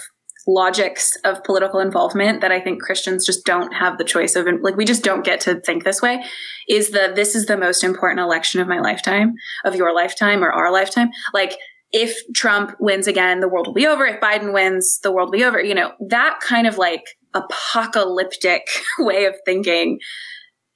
logics 0.46 1.16
of 1.24 1.42
political 1.42 1.80
involvement 1.80 2.40
that 2.40 2.52
I 2.52 2.60
think 2.60 2.80
Christians 2.80 3.26
just 3.26 3.44
don't 3.44 3.72
have 3.74 3.98
the 3.98 4.04
choice 4.04 4.36
of. 4.36 4.46
Like, 4.62 4.76
we 4.76 4.84
just 4.84 5.02
don't 5.02 5.24
get 5.24 5.40
to 5.40 5.60
think 5.60 5.84
this 5.84 6.00
way 6.00 6.24
is 6.68 6.90
that 6.90 7.16
this 7.16 7.34
is 7.34 7.46
the 7.46 7.56
most 7.56 7.82
important 7.82 8.20
election 8.20 8.60
of 8.60 8.68
my 8.68 8.78
lifetime, 8.78 9.34
of 9.64 9.74
your 9.74 9.94
lifetime 9.94 10.44
or 10.44 10.52
our 10.52 10.72
lifetime. 10.72 11.10
Like, 11.34 11.56
if 11.92 12.16
Trump 12.34 12.76
wins 12.80 13.06
again, 13.06 13.40
the 13.40 13.48
world 13.48 13.66
will 13.66 13.74
be 13.74 13.86
over. 13.86 14.04
If 14.04 14.20
Biden 14.20 14.52
wins, 14.52 15.00
the 15.02 15.12
world 15.12 15.28
will 15.28 15.38
be 15.38 15.44
over. 15.44 15.60
You 15.60 15.74
know, 15.74 15.92
that 16.08 16.38
kind 16.40 16.66
of 16.66 16.78
like 16.78 17.04
apocalyptic 17.34 18.66
way 18.98 19.24
of 19.26 19.34
thinking 19.44 19.98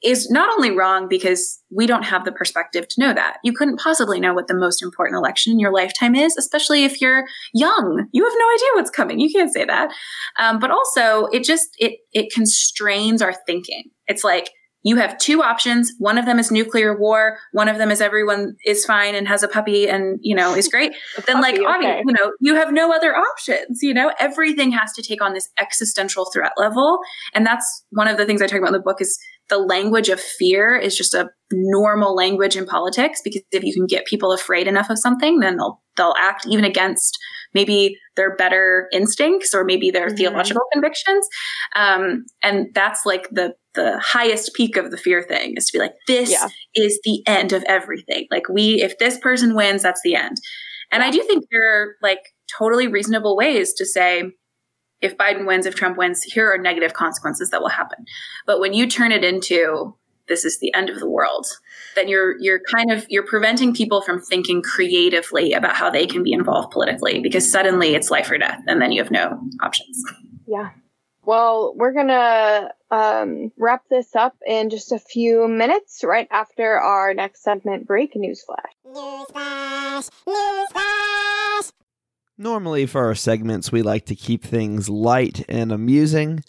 is 0.03 0.30
not 0.30 0.51
only 0.51 0.70
wrong 0.70 1.09
because 1.09 1.62
we 1.70 1.86
don't 1.86 2.05
have 2.05 2.24
the 2.24 2.32
perspective 2.32 2.88
to 2.88 3.01
know 3.01 3.12
that. 3.12 3.38
You 3.44 3.53
couldn't 3.53 3.78
possibly 3.78 4.18
know 4.18 4.32
what 4.32 4.48
the 4.48 4.55
most 4.55 4.82
important 4.82 5.18
election 5.18 5.53
in 5.53 5.59
your 5.59 5.72
lifetime 5.72 6.14
is, 6.14 6.36
especially 6.36 6.84
if 6.84 7.01
you're 7.01 7.24
young. 7.53 8.07
You 8.12 8.24
have 8.24 8.34
no 8.36 8.46
idea 8.55 8.68
what's 8.74 8.90
coming. 8.90 9.20
You 9.20 9.30
can't 9.30 9.53
say 9.53 9.64
that. 9.64 9.92
Um, 10.38 10.59
but 10.59 10.70
also, 10.70 11.26
it 11.26 11.44
just 11.44 11.68
it 11.78 11.98
it 12.12 12.32
constrains 12.32 13.20
our 13.20 13.34
thinking. 13.46 13.84
It's 14.07 14.24
like 14.24 14.51
you 14.82 14.96
have 14.96 15.18
two 15.18 15.42
options. 15.42 15.92
One 15.98 16.16
of 16.16 16.24
them 16.24 16.38
is 16.38 16.51
nuclear 16.51 16.98
war. 16.98 17.38
One 17.53 17.68
of 17.68 17.76
them 17.76 17.90
is 17.90 18.01
everyone 18.01 18.57
is 18.64 18.84
fine 18.84 19.14
and 19.14 19.28
has 19.28 19.42
a 19.42 19.48
puppy 19.48 19.88
and, 19.88 20.18
you 20.22 20.34
know, 20.34 20.55
is 20.55 20.68
great. 20.68 20.92
But 21.16 21.26
then 21.26 21.36
puppy, 21.42 21.61
like, 21.61 21.78
okay. 21.78 22.03
you 22.07 22.12
know, 22.12 22.32
you 22.40 22.55
have 22.55 22.72
no 22.72 22.92
other 22.92 23.14
options, 23.14 23.82
you 23.82 23.92
know, 23.92 24.12
everything 24.18 24.72
has 24.72 24.92
to 24.94 25.03
take 25.03 25.22
on 25.22 25.34
this 25.34 25.51
existential 25.59 26.30
threat 26.32 26.53
level. 26.57 26.98
And 27.34 27.44
that's 27.44 27.84
one 27.90 28.09
of 28.09 28.16
the 28.16 28.24
things 28.24 28.40
I 28.40 28.46
talk 28.46 28.59
about 28.59 28.68
in 28.68 28.74
the 28.74 28.80
book 28.80 29.01
is 29.01 29.18
the 29.51 29.59
language 29.59 30.09
of 30.09 30.20
fear 30.20 30.76
is 30.76 30.96
just 30.96 31.12
a 31.12 31.28
normal 31.53 32.14
language 32.14 32.57
in 32.57 32.64
politics 32.64 33.20
because 33.22 33.42
if 33.51 33.64
you 33.64 33.74
can 33.74 33.86
get 33.86 34.07
people 34.07 34.32
afraid 34.32 34.66
enough 34.66 34.88
of 34.88 34.98
something, 34.98 35.40
then 35.40 35.57
they'll, 35.57 35.82
they'll 35.96 36.14
act 36.18 36.46
even 36.46 36.64
against 36.64 37.18
maybe 37.53 37.96
their 38.16 38.34
better 38.36 38.88
instincts 38.92 39.53
or 39.55 39.64
maybe 39.64 39.90
their 39.90 40.07
mm-hmm. 40.07 40.16
theological 40.16 40.62
convictions. 40.72 41.26
Um, 41.76 42.24
and 42.42 42.68
that's 42.74 43.05
like 43.05 43.28
the 43.30 43.55
the 43.74 44.01
highest 44.01 44.53
peak 44.55 44.76
of 44.76 44.90
the 44.90 44.96
fear 44.96 45.22
thing 45.22 45.55
is 45.57 45.66
to 45.66 45.78
be 45.78 45.78
like, 45.78 45.94
this 46.09 46.30
yeah. 46.30 46.48
is 46.74 46.98
the 47.05 47.22
end 47.26 47.53
of 47.53 47.62
everything. 47.68 48.26
Like 48.28 48.48
we, 48.48 48.82
if 48.82 48.98
this 48.98 49.16
person 49.18 49.55
wins, 49.55 49.82
that's 49.82 50.01
the 50.03 50.16
end. 50.16 50.38
And 50.90 51.05
I 51.05 51.11
do 51.11 51.22
think 51.22 51.44
there 51.51 51.82
are 51.82 51.94
like 52.03 52.18
totally 52.59 52.88
reasonable 52.88 53.36
ways 53.36 53.72
to 53.74 53.86
say, 53.86 54.24
if 55.01 55.16
Biden 55.16 55.46
wins, 55.46 55.66
if 55.66 55.74
Trump 55.74 55.96
wins, 55.96 56.22
here 56.22 56.53
are 56.53 56.59
negative 56.59 56.92
consequences 56.92 57.51
that 57.51 57.61
will 57.61 57.68
happen. 57.68 58.05
But 58.46 58.61
when 58.61 58.72
you 58.72 58.86
turn 58.86 59.12
it 59.12 59.24
into 59.24 59.94
this 60.30 60.44
is 60.44 60.59
the 60.61 60.72
end 60.74 60.88
of 60.88 60.98
the 60.98 61.09
world 61.09 61.46
then 61.96 62.09
you're 62.09 62.38
you're 62.40 62.61
kind 62.61 62.90
of 62.90 63.05
you're 63.11 63.26
preventing 63.26 63.74
people 63.74 64.01
from 64.01 64.20
thinking 64.20 64.62
creatively 64.62 65.53
about 65.53 65.76
how 65.76 65.90
they 65.90 66.07
can 66.07 66.22
be 66.22 66.32
involved 66.32 66.70
politically 66.70 67.20
because 67.20 67.51
suddenly 67.51 67.94
it's 67.94 68.11
life 68.11 68.30
or 68.30 68.38
death 68.38 68.62
and 68.66 68.80
then 68.80 68.92
you 68.92 69.03
have 69.03 69.11
no 69.11 69.38
options. 69.61 70.03
Yeah. 70.46 70.70
Well 71.24 71.74
we're 71.76 71.92
gonna 71.92 72.70
um, 72.90 73.53
wrap 73.59 73.82
this 73.90 74.14
up 74.14 74.36
in 74.46 74.70
just 74.70 74.92
a 74.92 74.98
few 74.98 75.48
minutes 75.48 76.03
right 76.05 76.28
after 76.30 76.78
our 76.78 77.12
next 77.12 77.42
segment 77.42 77.86
break 77.86 78.14
newsflash. 78.14 78.70
Newsflash 78.86 80.11
newsflash 80.26 81.72
normally 82.41 82.86
for 82.86 83.05
our 83.05 83.14
segments 83.14 83.70
we 83.70 83.82
like 83.82 84.07
to 84.07 84.14
keep 84.16 84.43
things 84.43 84.88
light 84.88 85.45
and 85.49 85.70
amusing 85.70 86.43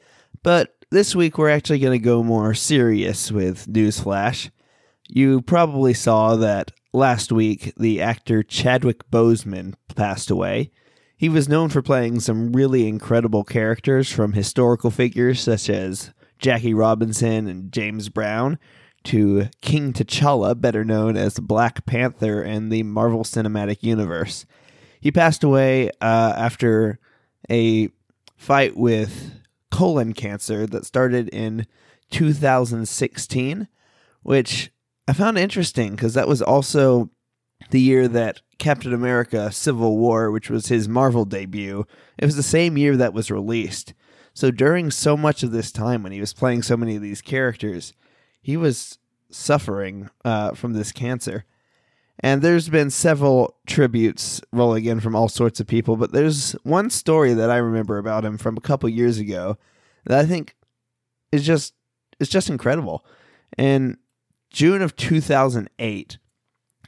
but 0.44 0.76
this 0.92 1.16
week, 1.16 1.38
we're 1.38 1.50
actually 1.50 1.80
going 1.80 1.98
to 1.98 2.04
go 2.04 2.22
more 2.22 2.54
serious 2.54 3.32
with 3.32 3.66
Newsflash. 3.66 4.52
You 5.08 5.42
probably 5.42 5.94
saw 5.94 6.36
that 6.36 6.72
last 6.92 7.32
week 7.32 7.74
the 7.78 8.02
actor 8.02 8.44
Chadwick 8.44 9.10
Boseman 9.10 9.76
passed 9.96 10.30
away. 10.30 10.72
He 11.16 11.30
was 11.30 11.48
known 11.48 11.70
for 11.70 11.82
playing 11.82 12.20
some 12.20 12.52
really 12.52 12.90
incredible 12.90 13.46
characters 13.46 14.12
from 14.12 14.34
historical 14.34 14.92
figures 14.92 15.40
such 15.40 15.70
as 15.70 16.12
Jackie 16.40 16.74
Robinson 16.74 17.48
and 17.48 17.72
James 17.72 18.10
Brown 18.10 18.60
to 19.06 19.48
King 19.62 19.94
T'Challa, 19.94 20.60
better 20.60 20.84
known 20.84 21.16
as 21.16 21.40
Black 21.40 21.86
Panther 21.86 22.44
in 22.44 22.68
the 22.68 22.84
Marvel 22.84 23.24
Cinematic 23.24 23.82
Universe. 23.82 24.46
He 25.02 25.12
passed 25.12 25.44
away 25.44 25.90
uh, 26.00 26.34
after 26.38 27.00
a 27.50 27.90
fight 28.38 28.78
with 28.78 29.34
colon 29.72 30.14
cancer 30.14 30.68
that 30.68 30.86
started 30.86 31.28
in 31.30 31.66
2016, 32.12 33.68
which 34.22 34.72
I 35.08 35.14
found 35.14 35.38
interesting 35.38 35.92
because 35.92 36.14
that 36.14 36.28
was 36.28 36.42
also 36.42 37.10
the 37.72 37.82
year 37.82 38.08
that 38.08 38.42
Captain 38.60 38.94
America 38.94 39.52
Civil 39.52 39.98
War, 39.98 40.30
which 40.30 40.50
was 40.50 40.68
his 40.68 40.88
Marvel 40.88 41.26
debut, 41.26 41.86
it 42.20 42.26
was 42.26 42.36
the 42.36 42.44
same 42.44 42.78
year 42.78 42.96
that 42.96 43.14
was 43.14 43.32
released. 43.32 43.94
So 44.34 44.52
during 44.52 44.92
so 44.92 45.18
much 45.18 45.42
of 45.42 45.52
this 45.52 45.72
time 45.72 46.04
when 46.04 46.12
he 46.12 46.20
was 46.20 46.34
playing 46.34 46.62
so 46.62 46.78
many 46.78 46.96
of 46.96 47.02
these 47.02 47.22
characters, 47.22 47.94
he 48.42 48.56
was 48.56 49.00
suffering 49.32 50.10
uh, 50.24 50.52
from 50.52 50.74
this 50.74 50.92
cancer. 50.92 51.46
And 52.24 52.42
there's 52.42 52.70
been 52.70 52.92
several 52.92 53.58
tributes 53.66 54.42
rolling 54.52 54.86
in 54.86 55.00
from 55.00 55.16
all 55.16 55.28
sorts 55.28 55.60
of 55.60 55.68
people, 55.68 55.98
but 55.98 56.12
there's 56.12 56.52
one 56.64 56.90
story 56.90 57.34
that 57.34 57.50
I 57.50 57.58
remember 57.58 57.98
about 57.98 58.24
him 58.24 58.38
from 58.38 58.58
a 58.58 58.62
couple 58.62 58.88
years 58.90 59.18
ago 59.18 59.58
that 60.06 60.20
I 60.20 60.26
think 60.26 60.56
is 61.32 61.46
just 61.46 61.74
is 62.20 62.30
just 62.30 62.50
incredible. 62.50 63.04
In 63.58 63.98
June 64.52 64.82
of 64.82 64.96
2008, 64.96 66.18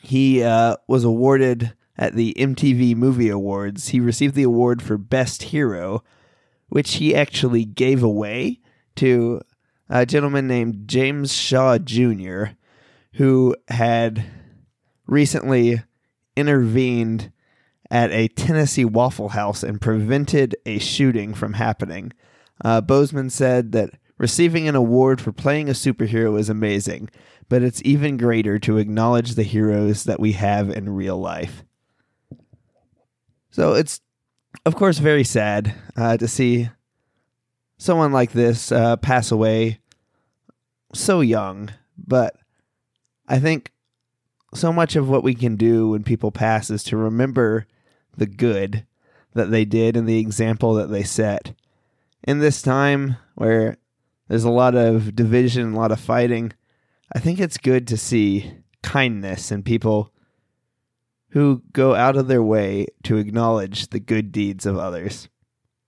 he 0.01 0.43
uh, 0.43 0.75
was 0.87 1.03
awarded 1.03 1.73
at 1.97 2.13
the 2.13 2.35
MTV 2.37 2.95
Movie 2.95 3.29
Awards. 3.29 3.89
He 3.89 3.99
received 3.99 4.35
the 4.35 4.43
award 4.43 4.81
for 4.81 4.97
Best 4.97 5.43
Hero, 5.43 6.03
which 6.69 6.95
he 6.95 7.15
actually 7.15 7.65
gave 7.65 8.03
away 8.03 8.59
to 8.97 9.41
a 9.89 10.05
gentleman 10.05 10.47
named 10.47 10.87
James 10.87 11.33
Shaw 11.33 11.77
Jr., 11.77 12.45
who 13.13 13.55
had 13.67 14.25
recently 15.07 15.83
intervened 16.35 17.31
at 17.91 18.11
a 18.11 18.27
Tennessee 18.29 18.85
Waffle 18.85 19.29
House 19.29 19.63
and 19.63 19.79
prevented 19.79 20.55
a 20.65 20.79
shooting 20.79 21.33
from 21.33 21.53
happening. 21.53 22.11
Uh, 22.63 22.81
Boseman 22.81 23.29
said 23.29 23.71
that 23.73 23.91
receiving 24.17 24.67
an 24.67 24.75
award 24.75 25.21
for 25.21 25.31
playing 25.31 25.69
a 25.69 25.73
superhero 25.73 26.39
is 26.39 26.49
amazing, 26.49 27.09
but 27.49 27.61
it's 27.61 27.81
even 27.83 28.17
greater 28.17 28.57
to 28.59 28.77
acknowledge 28.77 29.35
the 29.35 29.43
heroes 29.43 30.05
that 30.05 30.19
we 30.19 30.31
have 30.31 30.69
in 30.69 30.95
real 30.95 31.17
life. 31.17 31.63
So 33.51 33.73
it's, 33.73 34.01
of 34.65 34.75
course, 34.75 34.97
very 34.97 35.23
sad 35.23 35.75
uh, 35.95 36.17
to 36.17 36.27
see 36.27 36.69
someone 37.77 38.11
like 38.11 38.31
this 38.31 38.71
uh, 38.71 38.95
pass 38.95 39.29
away 39.29 39.79
so 40.93 41.19
young, 41.19 41.69
but 41.97 42.35
I 43.27 43.39
think 43.39 43.72
so 44.53 44.71
much 44.73 44.95
of 44.95 45.09
what 45.09 45.23
we 45.23 45.33
can 45.33 45.55
do 45.55 45.89
when 45.89 46.03
people 46.03 46.31
pass 46.31 46.69
is 46.69 46.83
to 46.85 46.97
remember 46.97 47.65
the 48.15 48.25
good 48.25 48.85
that 49.33 49.51
they 49.51 49.65
did 49.65 49.97
and 49.97 50.07
the 50.07 50.19
example 50.19 50.73
that 50.75 50.89
they 50.89 51.03
set. 51.03 51.53
in 52.25 52.39
this 52.39 52.61
time 52.61 53.17
where 53.35 53.77
there's 54.27 54.45
a 54.45 54.51
lot 54.51 54.75
of 54.75 55.15
division, 55.15 55.73
a 55.73 55.77
lot 55.77 55.91
of 55.91 55.99
fighting, 55.99 56.53
I 57.13 57.19
think 57.19 57.39
it's 57.39 57.57
good 57.57 57.87
to 57.87 57.97
see 57.97 58.53
kindness 58.81 59.51
in 59.51 59.63
people 59.63 60.11
who 61.29 61.63
go 61.73 61.95
out 61.95 62.15
of 62.15 62.27
their 62.27 62.43
way 62.43 62.87
to 63.03 63.17
acknowledge 63.17 63.87
the 63.87 63.99
good 63.99 64.31
deeds 64.31 64.65
of 64.65 64.77
others. 64.77 65.29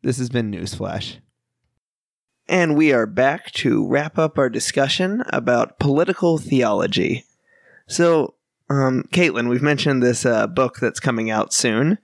This 0.02 0.18
has 0.18 0.30
been 0.30 0.52
Newsflash. 0.52 1.18
And 2.48 2.76
we 2.76 2.94
are 2.94 3.08
back 3.08 3.52
to 3.54 3.88
wrap 3.88 4.20
up 4.20 4.38
our 4.38 4.50
discussion 4.50 5.24
about 5.30 5.80
political 5.80 6.38
theology. 6.38 7.26
So, 7.88 8.35
um, 8.70 9.04
Kaitlyn, 9.12 9.50
we've 9.50 9.62
mentioned 9.62 10.02
this 10.02 10.26
uh, 10.26 10.48
book 10.48 10.78
that's 10.80 11.00
coming 11.00 11.30
out 11.30 11.54
soon. 11.54 11.98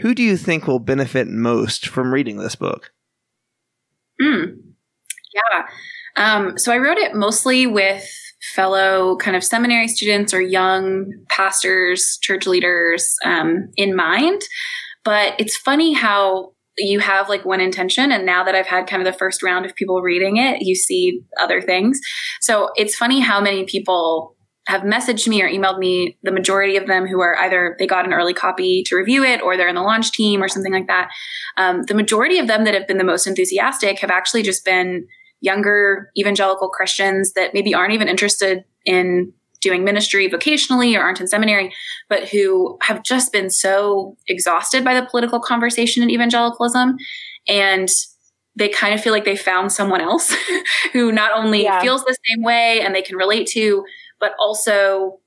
Who 0.00 0.14
do 0.14 0.22
you 0.22 0.36
think 0.36 0.66
will 0.66 0.78
benefit 0.78 1.26
most 1.26 1.86
from 1.88 2.12
reading 2.12 2.36
this 2.38 2.56
book? 2.56 2.92
Mm. 4.22 4.56
Yeah. 5.34 5.66
Um, 6.16 6.58
so 6.58 6.72
I 6.72 6.78
wrote 6.78 6.98
it 6.98 7.14
mostly 7.14 7.66
with 7.66 8.08
fellow 8.54 9.16
kind 9.16 9.36
of 9.36 9.44
seminary 9.44 9.88
students 9.88 10.32
or 10.32 10.40
young 10.40 11.12
pastors, 11.28 12.18
church 12.22 12.46
leaders 12.46 13.14
um, 13.24 13.68
in 13.76 13.94
mind. 13.94 14.42
But 15.04 15.34
it's 15.38 15.56
funny 15.56 15.92
how 15.92 16.52
you 16.78 17.00
have 17.00 17.28
like 17.28 17.44
one 17.44 17.60
intention 17.60 18.12
and 18.12 18.26
now 18.26 18.44
that 18.44 18.54
i've 18.54 18.66
had 18.66 18.86
kind 18.86 19.00
of 19.00 19.10
the 19.10 19.18
first 19.18 19.42
round 19.42 19.64
of 19.64 19.74
people 19.74 20.02
reading 20.02 20.36
it 20.36 20.58
you 20.60 20.74
see 20.74 21.22
other 21.40 21.62
things 21.62 21.98
so 22.42 22.68
it's 22.76 22.94
funny 22.94 23.20
how 23.20 23.40
many 23.40 23.64
people 23.64 24.35
have 24.66 24.82
messaged 24.82 25.28
me 25.28 25.42
or 25.42 25.48
emailed 25.48 25.78
me 25.78 26.18
the 26.22 26.32
majority 26.32 26.76
of 26.76 26.86
them 26.86 27.06
who 27.06 27.20
are 27.20 27.36
either 27.38 27.76
they 27.78 27.86
got 27.86 28.04
an 28.04 28.12
early 28.12 28.34
copy 28.34 28.82
to 28.84 28.96
review 28.96 29.24
it 29.24 29.40
or 29.42 29.56
they're 29.56 29.68
in 29.68 29.74
the 29.74 29.82
launch 29.82 30.12
team 30.12 30.42
or 30.42 30.48
something 30.48 30.72
like 30.72 30.86
that 30.86 31.08
um, 31.56 31.82
the 31.84 31.94
majority 31.94 32.38
of 32.38 32.46
them 32.46 32.64
that 32.64 32.74
have 32.74 32.86
been 32.86 32.98
the 32.98 33.04
most 33.04 33.26
enthusiastic 33.26 33.98
have 33.98 34.10
actually 34.10 34.42
just 34.42 34.64
been 34.64 35.06
younger 35.40 36.10
evangelical 36.18 36.68
christians 36.68 37.32
that 37.34 37.54
maybe 37.54 37.74
aren't 37.74 37.92
even 37.92 38.08
interested 38.08 38.64
in 38.84 39.32
doing 39.60 39.84
ministry 39.84 40.28
vocationally 40.28 40.96
or 40.96 41.02
aren't 41.02 41.20
in 41.20 41.26
seminary, 41.26 41.74
but 42.08 42.28
who 42.28 42.78
have 42.82 43.02
just 43.02 43.32
been 43.32 43.50
so 43.50 44.16
exhausted 44.28 44.84
by 44.84 44.94
the 44.98 45.06
political 45.06 45.40
conversation 45.40 46.02
in 46.02 46.10
evangelicalism. 46.10 46.96
And 47.48 47.88
they 48.54 48.68
kind 48.68 48.94
of 48.94 49.00
feel 49.00 49.12
like 49.12 49.24
they 49.24 49.36
found 49.36 49.72
someone 49.72 50.00
else 50.00 50.34
who 50.92 51.12
not 51.12 51.32
only 51.32 51.64
yeah. 51.64 51.80
feels 51.80 52.04
the 52.04 52.16
same 52.28 52.44
way 52.44 52.80
and 52.80 52.94
they 52.94 53.02
can 53.02 53.16
relate 53.16 53.46
to, 53.48 53.84
but 54.26 54.34
also 54.40 55.20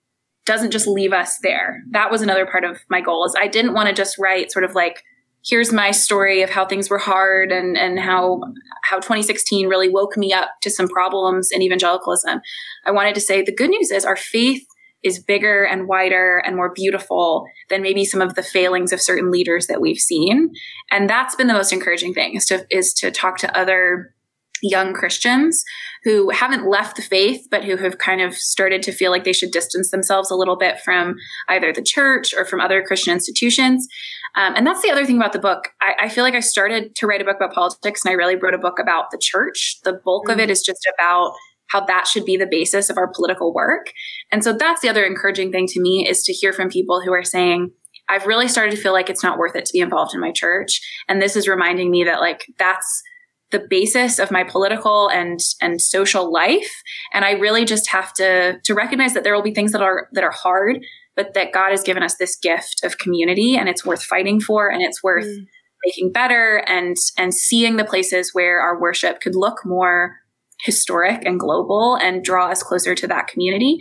doesn't 0.46 0.72
just 0.72 0.88
leave 0.88 1.14
us 1.14 1.38
there. 1.42 1.84
That 1.92 2.12
was 2.12 2.22
another 2.22 2.46
part 2.46 2.66
of 2.66 2.80
my 2.90 3.00
goal 3.00 3.24
is 3.24 3.34
I 3.40 3.48
didn't 3.48 3.74
want 3.74 3.88
to 3.88 3.96
just 3.96 4.18
write 4.18 4.52
sort 4.52 4.66
of 4.66 4.76
like 4.76 5.04
here's 5.48 5.72
my 5.72 5.92
story 5.92 6.42
of 6.42 6.50
how 6.50 6.66
things 6.66 6.90
were 6.90 6.98
hard 6.98 7.50
and 7.50 7.78
and 7.78 7.98
how 7.98 8.42
how 8.84 8.98
2016 8.98 9.68
really 9.68 9.88
woke 9.88 10.18
me 10.18 10.34
up 10.34 10.50
to 10.64 10.70
some 10.70 10.90
problems 10.90 11.50
in 11.50 11.62
evangelicalism. 11.62 12.42
I 12.86 12.92
wanted 12.92 13.16
to 13.16 13.22
say 13.22 13.42
the 13.42 13.56
good 13.56 13.70
news 13.70 13.90
is 13.90 14.04
our 14.04 14.18
faith 14.18 14.66
is 15.02 15.24
bigger 15.24 15.64
and 15.64 15.88
wider 15.88 16.40
and 16.40 16.58
more 16.58 16.74
beautiful 16.74 17.46
than 17.70 17.82
maybe 17.82 18.04
some 18.04 18.20
of 18.20 18.36
the 18.36 18.44
failings 18.44 18.92
of 18.92 19.00
certain 19.00 19.32
leaders 19.32 19.68
that 19.68 19.80
we've 19.80 19.98
seen. 20.00 20.52
And 20.92 21.10
that's 21.10 21.36
been 21.36 21.48
the 21.48 21.54
most 21.54 21.72
encouraging 21.72 22.14
thing 22.14 22.36
is 22.36 22.46
to 22.48 22.66
is 22.70 22.94
to 22.96 23.12
talk 23.12 23.38
to 23.38 23.58
other 23.58 24.14
young 24.62 24.94
Christians 24.94 25.64
who 26.04 26.30
haven't 26.30 26.70
left 26.70 26.96
the 26.96 27.02
faith, 27.02 27.48
but 27.52 27.64
who 27.64 27.78
have 27.78 27.98
kind 27.98 28.22
of 28.22 28.34
started 28.34 28.82
to 28.84 28.92
feel 28.92 29.12
like 29.12 29.24
they 29.24 29.34
should 29.34 29.52
distance 29.52 29.92
themselves 29.92 30.32
a 30.32 30.36
little 30.36 30.58
bit 30.58 30.80
from 30.80 31.16
either 31.48 31.74
the 31.74 31.82
church 31.82 32.34
or 32.34 32.46
from 32.46 32.62
other 32.62 32.82
Christian 32.82 33.14
institutions. 33.14 33.88
Um, 34.36 34.54
and 34.56 34.66
that's 34.66 34.82
the 34.82 34.92
other 34.92 35.06
thing 35.06 35.18
about 35.18 35.34
the 35.34 35.40
book. 35.40 35.70
I, 35.82 36.06
I, 36.06 36.10
feel 36.10 36.24
like 36.24 36.36
I 36.36 36.40
started 36.40 36.96
to 36.96 37.08
write 37.08 37.22
a 37.22 37.26
book 37.26 37.38
about 37.38 37.54
politics 37.54 38.06
and 38.06 38.12
I 38.12 38.16
really 38.16 38.36
wrote 38.36 38.54
a 38.54 38.60
book 38.60 38.80
about 38.80 39.12
the 39.12 39.18
church. 39.20 39.80
The 39.84 39.94
bulk 39.94 40.26
mm-hmm. 40.26 40.34
of 40.34 40.40
it 40.40 40.50
mm. 40.50 40.66
just 40.66 40.88
about 40.98 41.34
how 41.70 41.86
that 41.86 42.08
should 42.08 42.26
be 42.26 42.38
the 42.38 42.48
basis 42.50 42.90
of 42.90 42.98
our 42.98 43.12
political 43.12 43.54
work. 43.54 43.92
And 44.32 44.44
so 44.44 44.54
that's 44.54 44.82
the 44.82 44.90
other 44.90 45.04
encouraging 45.04 45.52
thing 45.52 45.68
to 45.68 45.82
me 45.82 46.08
is 46.08 46.24
to 46.24 46.34
hear 46.34 46.54
from 46.54 46.70
people 46.70 47.02
who 47.02 47.14
are 47.14 47.24
saying, 47.24 47.72
I've 48.08 48.26
really 48.26 48.48
started 48.48 48.72
to 48.72 48.82
feel 48.82 48.92
like 48.92 49.10
it's 49.10 49.24
not 49.24 49.38
worth 49.38 49.56
it 49.56 49.66
to 49.66 49.74
be 49.74 49.80
involved 49.80 50.16
in 50.16 50.20
my 50.20 50.32
church. 50.32 50.82
And 51.08 51.22
this 51.22 51.36
is 51.36 51.48
reminding 51.48 51.92
me 51.92 52.04
that 52.06 52.20
like 52.20 52.46
that's 52.58 53.04
the 53.52 53.66
basis 53.70 54.20
of 54.20 54.32
my 54.32 54.44
political 54.44 55.10
and 55.10 55.40
and 55.62 55.82
social 55.82 56.32
life. 56.32 56.72
And 57.14 57.26
i 57.26 57.32
really 57.32 57.66
just 57.66 57.90
have 57.90 58.14
to 58.14 58.60
to 58.64 58.74
recognize 58.74 59.14
that 59.14 59.24
there 59.24 59.36
will 59.36 59.44
be 59.44 59.54
things 59.54 59.72
that 59.72 59.82
are 59.82 60.08
that 60.14 60.24
are 60.24 60.32
hard 60.32 60.80
but 61.16 61.34
that 61.34 61.52
god 61.52 61.72
has 61.72 61.84
given 61.84 62.04
us 62.04 62.16
this 62.16 62.36
gift 62.36 62.82
of 62.84 62.98
community 62.98 63.58
and 63.58 63.68
it's 63.68 63.86
worth 63.86 64.04
fighting 64.04 64.40
for 64.40 64.70
and 64.70 64.82
it's 64.82 65.04
worth 65.04 65.26
mm. 65.26 65.46
making 65.86 66.12
better 66.12 66.64
and 66.68 66.96
and 67.18 67.34
seeing 67.34 67.78
the 67.78 67.86
places 67.86 68.32
where 68.34 68.60
our 68.60 68.80
worship 68.80 69.22
could 69.22 69.36
look 69.36 69.66
more 69.66 70.18
historic 70.62 71.26
and 71.26 71.40
global 71.40 71.96
and 71.96 72.24
draw 72.24 72.50
us 72.50 72.62
closer 72.62 72.94
to 72.94 73.08
that 73.08 73.28
community. 73.28 73.78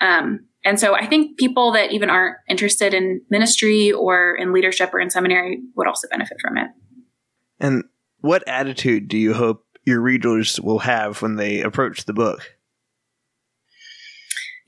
Um, 0.00 0.46
and 0.64 0.80
so 0.80 0.94
i 0.94 1.04
think 1.06 1.38
people 1.38 1.72
that 1.72 1.92
even 1.92 2.08
aren't 2.08 2.36
interested 2.48 2.94
in 2.94 3.20
ministry 3.30 3.92
or 3.92 4.34
in 4.36 4.52
leadership 4.52 4.94
or 4.94 5.00
in 5.00 5.10
seminary 5.10 5.60
would 5.76 5.86
also 5.86 6.08
benefit 6.08 6.38
from 6.40 6.56
it. 6.56 6.68
And 7.60 7.84
what 8.22 8.46
attitude 8.48 9.08
do 9.08 9.18
you 9.18 9.34
hope 9.34 9.64
your 9.84 10.00
readers 10.00 10.60
will 10.60 10.78
have 10.80 11.20
when 11.22 11.36
they 11.36 11.60
approach 11.60 12.04
the 12.04 12.12
book? 12.12 12.40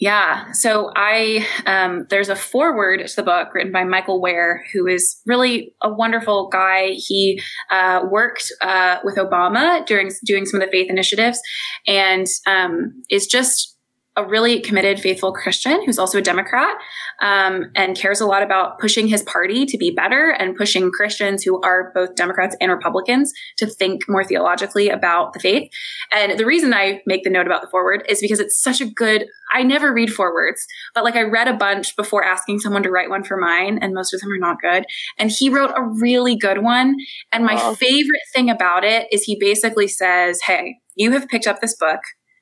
Yeah. 0.00 0.50
So 0.52 0.90
I, 0.96 1.46
um, 1.66 2.06
there's 2.10 2.28
a 2.28 2.34
foreword 2.34 3.06
to 3.06 3.16
the 3.16 3.22
book 3.22 3.54
written 3.54 3.72
by 3.72 3.84
Michael 3.84 4.20
Wear, 4.20 4.64
who 4.72 4.88
is 4.88 5.20
really 5.24 5.74
a 5.82 5.92
wonderful 5.92 6.48
guy. 6.48 6.90
He 6.90 7.40
uh, 7.70 8.02
worked 8.10 8.52
uh, 8.60 8.98
with 9.04 9.16
Obama 9.16 9.86
during 9.86 10.10
doing 10.26 10.46
some 10.46 10.60
of 10.60 10.66
the 10.66 10.72
faith 10.72 10.90
initiatives, 10.90 11.40
and 11.86 12.26
um, 12.46 13.02
is 13.08 13.26
just 13.26 13.73
a 14.16 14.24
really 14.24 14.60
committed, 14.60 15.00
faithful 15.00 15.32
Christian 15.32 15.84
who's 15.84 15.98
also 15.98 16.18
a 16.18 16.22
Democrat 16.22 16.76
um, 17.20 17.70
and 17.74 17.96
cares 17.96 18.20
a 18.20 18.26
lot 18.26 18.42
about 18.42 18.78
pushing 18.78 19.08
his 19.08 19.22
party 19.22 19.66
to 19.66 19.76
be 19.76 19.90
better 19.90 20.30
and 20.30 20.56
pushing 20.56 20.90
Christians 20.92 21.42
who 21.42 21.60
are 21.62 21.90
both 21.94 22.14
Democrats 22.14 22.56
and 22.60 22.70
Republicans 22.70 23.32
to 23.56 23.66
think 23.66 24.02
more 24.08 24.22
theologically 24.22 24.88
about 24.88 25.32
the 25.32 25.40
faith. 25.40 25.68
And 26.12 26.38
the 26.38 26.46
reason 26.46 26.72
I 26.72 27.02
make 27.06 27.24
the 27.24 27.30
note 27.30 27.46
about 27.46 27.62
the 27.62 27.68
foreword 27.68 28.04
is 28.08 28.20
because 28.20 28.38
it's 28.38 28.62
such 28.62 28.80
a 28.80 28.86
good, 28.86 29.26
I 29.52 29.64
never 29.64 29.92
read 29.92 30.12
forewords, 30.12 30.64
but 30.94 31.02
like 31.02 31.16
I 31.16 31.22
read 31.22 31.48
a 31.48 31.54
bunch 31.54 31.96
before 31.96 32.24
asking 32.24 32.60
someone 32.60 32.84
to 32.84 32.90
write 32.90 33.10
one 33.10 33.24
for 33.24 33.36
mine, 33.36 33.78
and 33.82 33.94
most 33.94 34.14
of 34.14 34.20
them 34.20 34.30
are 34.30 34.38
not 34.38 34.60
good. 34.60 34.84
And 35.18 35.30
he 35.30 35.48
wrote 35.48 35.72
a 35.76 35.82
really 35.82 36.36
good 36.36 36.62
one. 36.62 36.96
And 37.32 37.44
my 37.44 37.58
oh. 37.60 37.74
favorite 37.74 38.22
thing 38.34 38.48
about 38.48 38.84
it 38.84 39.08
is 39.10 39.24
he 39.24 39.36
basically 39.40 39.88
says, 39.88 40.40
Hey, 40.42 40.76
you 40.94 41.10
have 41.12 41.28
picked 41.28 41.48
up 41.48 41.60
this 41.60 41.76
book. 41.76 42.00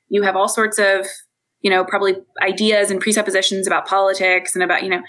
You 0.09 0.21
have 0.23 0.35
all 0.35 0.47
sorts 0.49 0.77
of 0.77 1.07
you 1.63 1.71
know, 1.71 1.83
probably 1.83 2.15
ideas 2.41 2.91
and 2.91 3.01
presuppositions 3.01 3.65
about 3.65 3.87
politics 3.87 4.53
and 4.53 4.63
about, 4.63 4.83
you 4.83 4.89
know, 4.89 5.01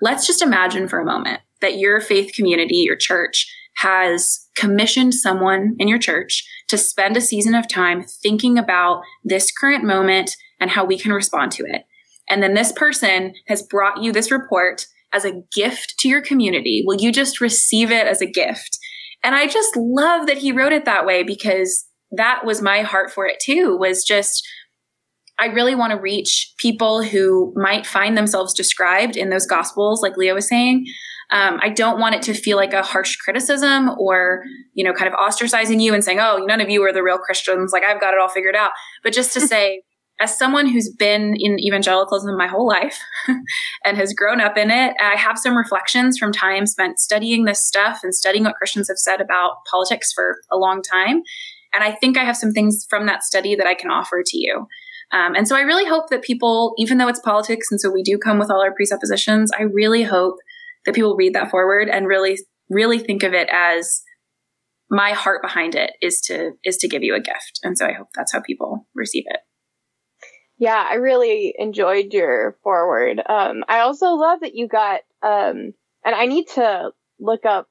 let's 0.00 0.26
just 0.26 0.42
imagine 0.42 0.88
for 0.88 0.98
a 0.98 1.04
moment 1.04 1.40
that 1.60 1.78
your 1.78 2.00
faith 2.00 2.32
community, 2.34 2.78
your 2.78 2.96
church, 2.96 3.46
has 3.76 4.48
commissioned 4.56 5.14
someone 5.14 5.76
in 5.78 5.88
your 5.88 5.98
church 5.98 6.44
to 6.68 6.76
spend 6.76 7.16
a 7.16 7.20
season 7.20 7.54
of 7.54 7.68
time 7.68 8.02
thinking 8.02 8.58
about 8.58 9.02
this 9.22 9.52
current 9.52 9.84
moment 9.84 10.34
and 10.60 10.70
how 10.70 10.84
we 10.84 10.98
can 10.98 11.12
respond 11.12 11.52
to 11.52 11.64
it. 11.64 11.84
And 12.28 12.42
then 12.42 12.54
this 12.54 12.72
person 12.72 13.34
has 13.48 13.62
brought 13.62 14.02
you 14.02 14.12
this 14.12 14.30
report 14.30 14.86
as 15.12 15.24
a 15.24 15.42
gift 15.54 15.94
to 15.98 16.08
your 16.08 16.22
community. 16.22 16.82
Will 16.86 17.00
you 17.00 17.12
just 17.12 17.40
receive 17.40 17.90
it 17.90 18.06
as 18.06 18.20
a 18.20 18.26
gift? 18.26 18.78
And 19.22 19.34
I 19.34 19.46
just 19.46 19.76
love 19.76 20.26
that 20.26 20.38
he 20.38 20.52
wrote 20.52 20.72
it 20.72 20.84
that 20.84 21.06
way 21.06 21.22
because 21.22 21.86
that 22.10 22.44
was 22.44 22.62
my 22.62 22.82
heart 22.82 23.10
for 23.10 23.26
it 23.26 23.38
too, 23.40 23.76
was 23.78 24.04
just 24.04 24.46
I 25.42 25.46
really 25.46 25.74
want 25.74 25.90
to 25.90 25.98
reach 25.98 26.54
people 26.58 27.02
who 27.02 27.52
might 27.56 27.84
find 27.84 28.16
themselves 28.16 28.54
described 28.54 29.16
in 29.16 29.30
those 29.30 29.44
gospels, 29.44 30.00
like 30.00 30.16
Leo 30.16 30.34
was 30.34 30.46
saying. 30.46 30.86
Um, 31.32 31.58
I 31.60 31.68
don't 31.68 31.98
want 31.98 32.14
it 32.14 32.22
to 32.22 32.34
feel 32.34 32.56
like 32.56 32.72
a 32.72 32.82
harsh 32.82 33.16
criticism 33.16 33.90
or, 33.98 34.44
you 34.74 34.84
know, 34.84 34.92
kind 34.92 35.12
of 35.12 35.18
ostracizing 35.18 35.80
you 35.80 35.94
and 35.94 36.04
saying, 36.04 36.20
oh, 36.20 36.44
none 36.46 36.60
of 36.60 36.70
you 36.70 36.80
are 36.84 36.92
the 36.92 37.02
real 37.02 37.18
Christians. 37.18 37.72
Like 37.72 37.82
I've 37.82 38.00
got 38.00 38.14
it 38.14 38.20
all 38.20 38.28
figured 38.28 38.54
out. 38.54 38.70
But 39.02 39.14
just 39.14 39.32
to 39.32 39.40
say, 39.40 39.82
as 40.20 40.38
someone 40.38 40.68
who's 40.68 40.94
been 40.96 41.34
in 41.36 41.58
evangelicalism 41.58 42.36
my 42.36 42.46
whole 42.46 42.68
life 42.68 43.00
and 43.84 43.96
has 43.96 44.14
grown 44.14 44.40
up 44.40 44.56
in 44.56 44.70
it, 44.70 44.94
I 45.00 45.16
have 45.16 45.38
some 45.38 45.56
reflections 45.56 46.18
from 46.18 46.30
time 46.30 46.66
spent 46.66 47.00
studying 47.00 47.46
this 47.46 47.66
stuff 47.66 48.00
and 48.04 48.14
studying 48.14 48.44
what 48.44 48.54
Christians 48.54 48.86
have 48.86 48.98
said 48.98 49.20
about 49.20 49.64
politics 49.68 50.12
for 50.12 50.36
a 50.52 50.56
long 50.56 50.82
time. 50.82 51.22
And 51.74 51.82
I 51.82 51.90
think 51.90 52.16
I 52.16 52.22
have 52.22 52.36
some 52.36 52.52
things 52.52 52.86
from 52.88 53.06
that 53.06 53.24
study 53.24 53.56
that 53.56 53.66
I 53.66 53.74
can 53.74 53.90
offer 53.90 54.22
to 54.24 54.38
you. 54.38 54.68
Um, 55.12 55.34
and 55.34 55.46
so 55.46 55.56
I 55.56 55.60
really 55.60 55.86
hope 55.86 56.08
that 56.08 56.22
people, 56.22 56.74
even 56.78 56.98
though 56.98 57.08
it's 57.08 57.20
politics, 57.20 57.68
and 57.70 57.80
so 57.80 57.90
we 57.90 58.02
do 58.02 58.18
come 58.18 58.38
with 58.38 58.50
all 58.50 58.62
our 58.62 58.74
presuppositions, 58.74 59.50
I 59.56 59.62
really 59.62 60.02
hope 60.02 60.36
that 60.86 60.94
people 60.94 61.16
read 61.16 61.34
that 61.34 61.50
foreword 61.50 61.88
and 61.88 62.06
really, 62.06 62.38
really 62.70 62.98
think 62.98 63.22
of 63.22 63.34
it 63.34 63.48
as 63.52 64.02
my 64.90 65.12
heart 65.12 65.42
behind 65.42 65.74
it 65.74 65.92
is 66.02 66.20
to 66.20 66.52
is 66.64 66.76
to 66.78 66.88
give 66.88 67.02
you 67.02 67.14
a 67.14 67.20
gift. 67.20 67.60
And 67.62 67.76
so 67.78 67.86
I 67.86 67.92
hope 67.92 68.08
that's 68.14 68.32
how 68.32 68.40
people 68.40 68.86
receive 68.94 69.24
it. 69.26 69.40
Yeah, 70.58 70.86
I 70.88 70.94
really 70.94 71.54
enjoyed 71.58 72.12
your 72.12 72.56
foreword. 72.62 73.20
Um, 73.26 73.64
I 73.68 73.80
also 73.80 74.10
love 74.10 74.40
that 74.40 74.54
you 74.54 74.68
got, 74.68 75.00
um, 75.22 75.72
and 76.04 76.14
I 76.14 76.26
need 76.26 76.46
to 76.54 76.90
look 77.18 77.44
up 77.44 77.68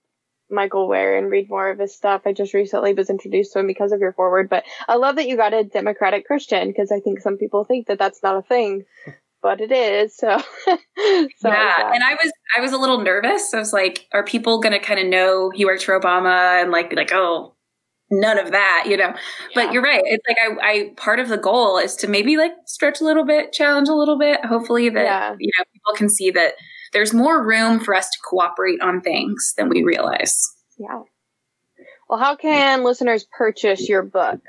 Michael 0.52 0.88
Wear 0.88 1.18
and 1.18 1.32
read 1.32 1.50
more 1.50 1.70
of 1.70 1.80
his 1.80 1.96
stuff. 1.96 2.22
I 2.26 2.34
just 2.34 2.54
recently 2.54 2.94
was 2.94 3.10
introduced 3.10 3.54
to 3.54 3.60
him 3.60 3.68
because 3.68 3.92
of 3.92 4.00
your 4.00 4.14
foreword, 4.14 4.50
but 4.50 4.64
I 4.88 4.96
love 4.96 5.16
that 5.16 5.28
you 5.28 5.38
got 5.38 5.54
a 5.54 5.64
Democratic 5.64 6.26
Christian 6.26 6.68
because 6.68 6.92
I 6.92 7.00
think 7.00 7.20
some 7.20 7.38
people 7.38 7.64
think 7.64 7.88
that 7.88 8.00
that's 8.00 8.22
not 8.24 8.38
a 8.38 8.42
thing, 8.42 8.84
but 9.42 9.62
it 9.62 9.72
is. 9.72 10.16
So, 10.16 10.38
so 10.66 10.78
yeah. 11.06 11.28
yeah. 11.44 11.92
And 11.94 12.04
I 12.04 12.14
was 12.14 12.32
I 12.58 12.62
was 12.62 12.72
a 12.72 12.78
little 12.78 13.02
nervous. 13.02 13.54
I 13.54 13.60
was 13.60 13.74
like, 13.74 14.08
are 14.14 14.24
people 14.24 14.60
going 14.60 14.74
to 14.74 14.80
kind 14.80 15.00
of 15.00 15.08
know 15.08 15.52
he 15.54 15.66
worked 15.66 15.84
for 15.84 16.00
Obama 16.00 16.62
and 16.62 16.72
like 16.72 16.90
be 16.90 16.96
like 16.96 17.12
oh 17.14 17.56
none 18.12 18.38
of 18.38 18.52
that, 18.52 18.84
you 18.88 18.98
know. 18.98 19.08
Yeah. 19.08 19.16
But 19.56 19.74
you're 19.74 19.82
right. 19.82 20.04
It's 20.06 20.24
like 20.28 20.38
I, 20.38 20.70
I 20.70 20.90
part 20.98 21.20
of 21.20 21.30
the 21.30 21.38
goal 21.38 21.78
is 21.78 21.96
to 21.98 22.08
maybe 22.08 22.38
like 22.38 22.52
stretch 22.66 23.02
a 23.02 23.06
little 23.06 23.26
bit, 23.26 23.54
challenge 23.54 23.88
a 23.88 23.94
little 23.94 24.20
bit. 24.20 24.46
Hopefully 24.46 24.90
that 24.90 25.04
yeah. 25.04 25.36
you 25.40 25.52
know 25.58 25.64
people 25.74 25.94
can 25.96 26.10
see 26.10 26.30
that 26.32 26.56
there's 26.94 27.14
more 27.14 27.46
room 27.46 27.80
for 27.80 27.96
us 27.96 28.10
to 28.10 28.18
cooperate 28.30 28.82
on 28.82 29.02
things 29.02 29.54
than 29.58 29.70
we 29.70 29.84
realize. 29.84 30.48
Yeah. 30.78 31.02
Well, 32.10 32.20
how 32.20 32.36
can 32.36 32.84
listeners 32.84 33.26
purchase 33.38 33.88
your 33.88 34.04
book? 34.04 34.42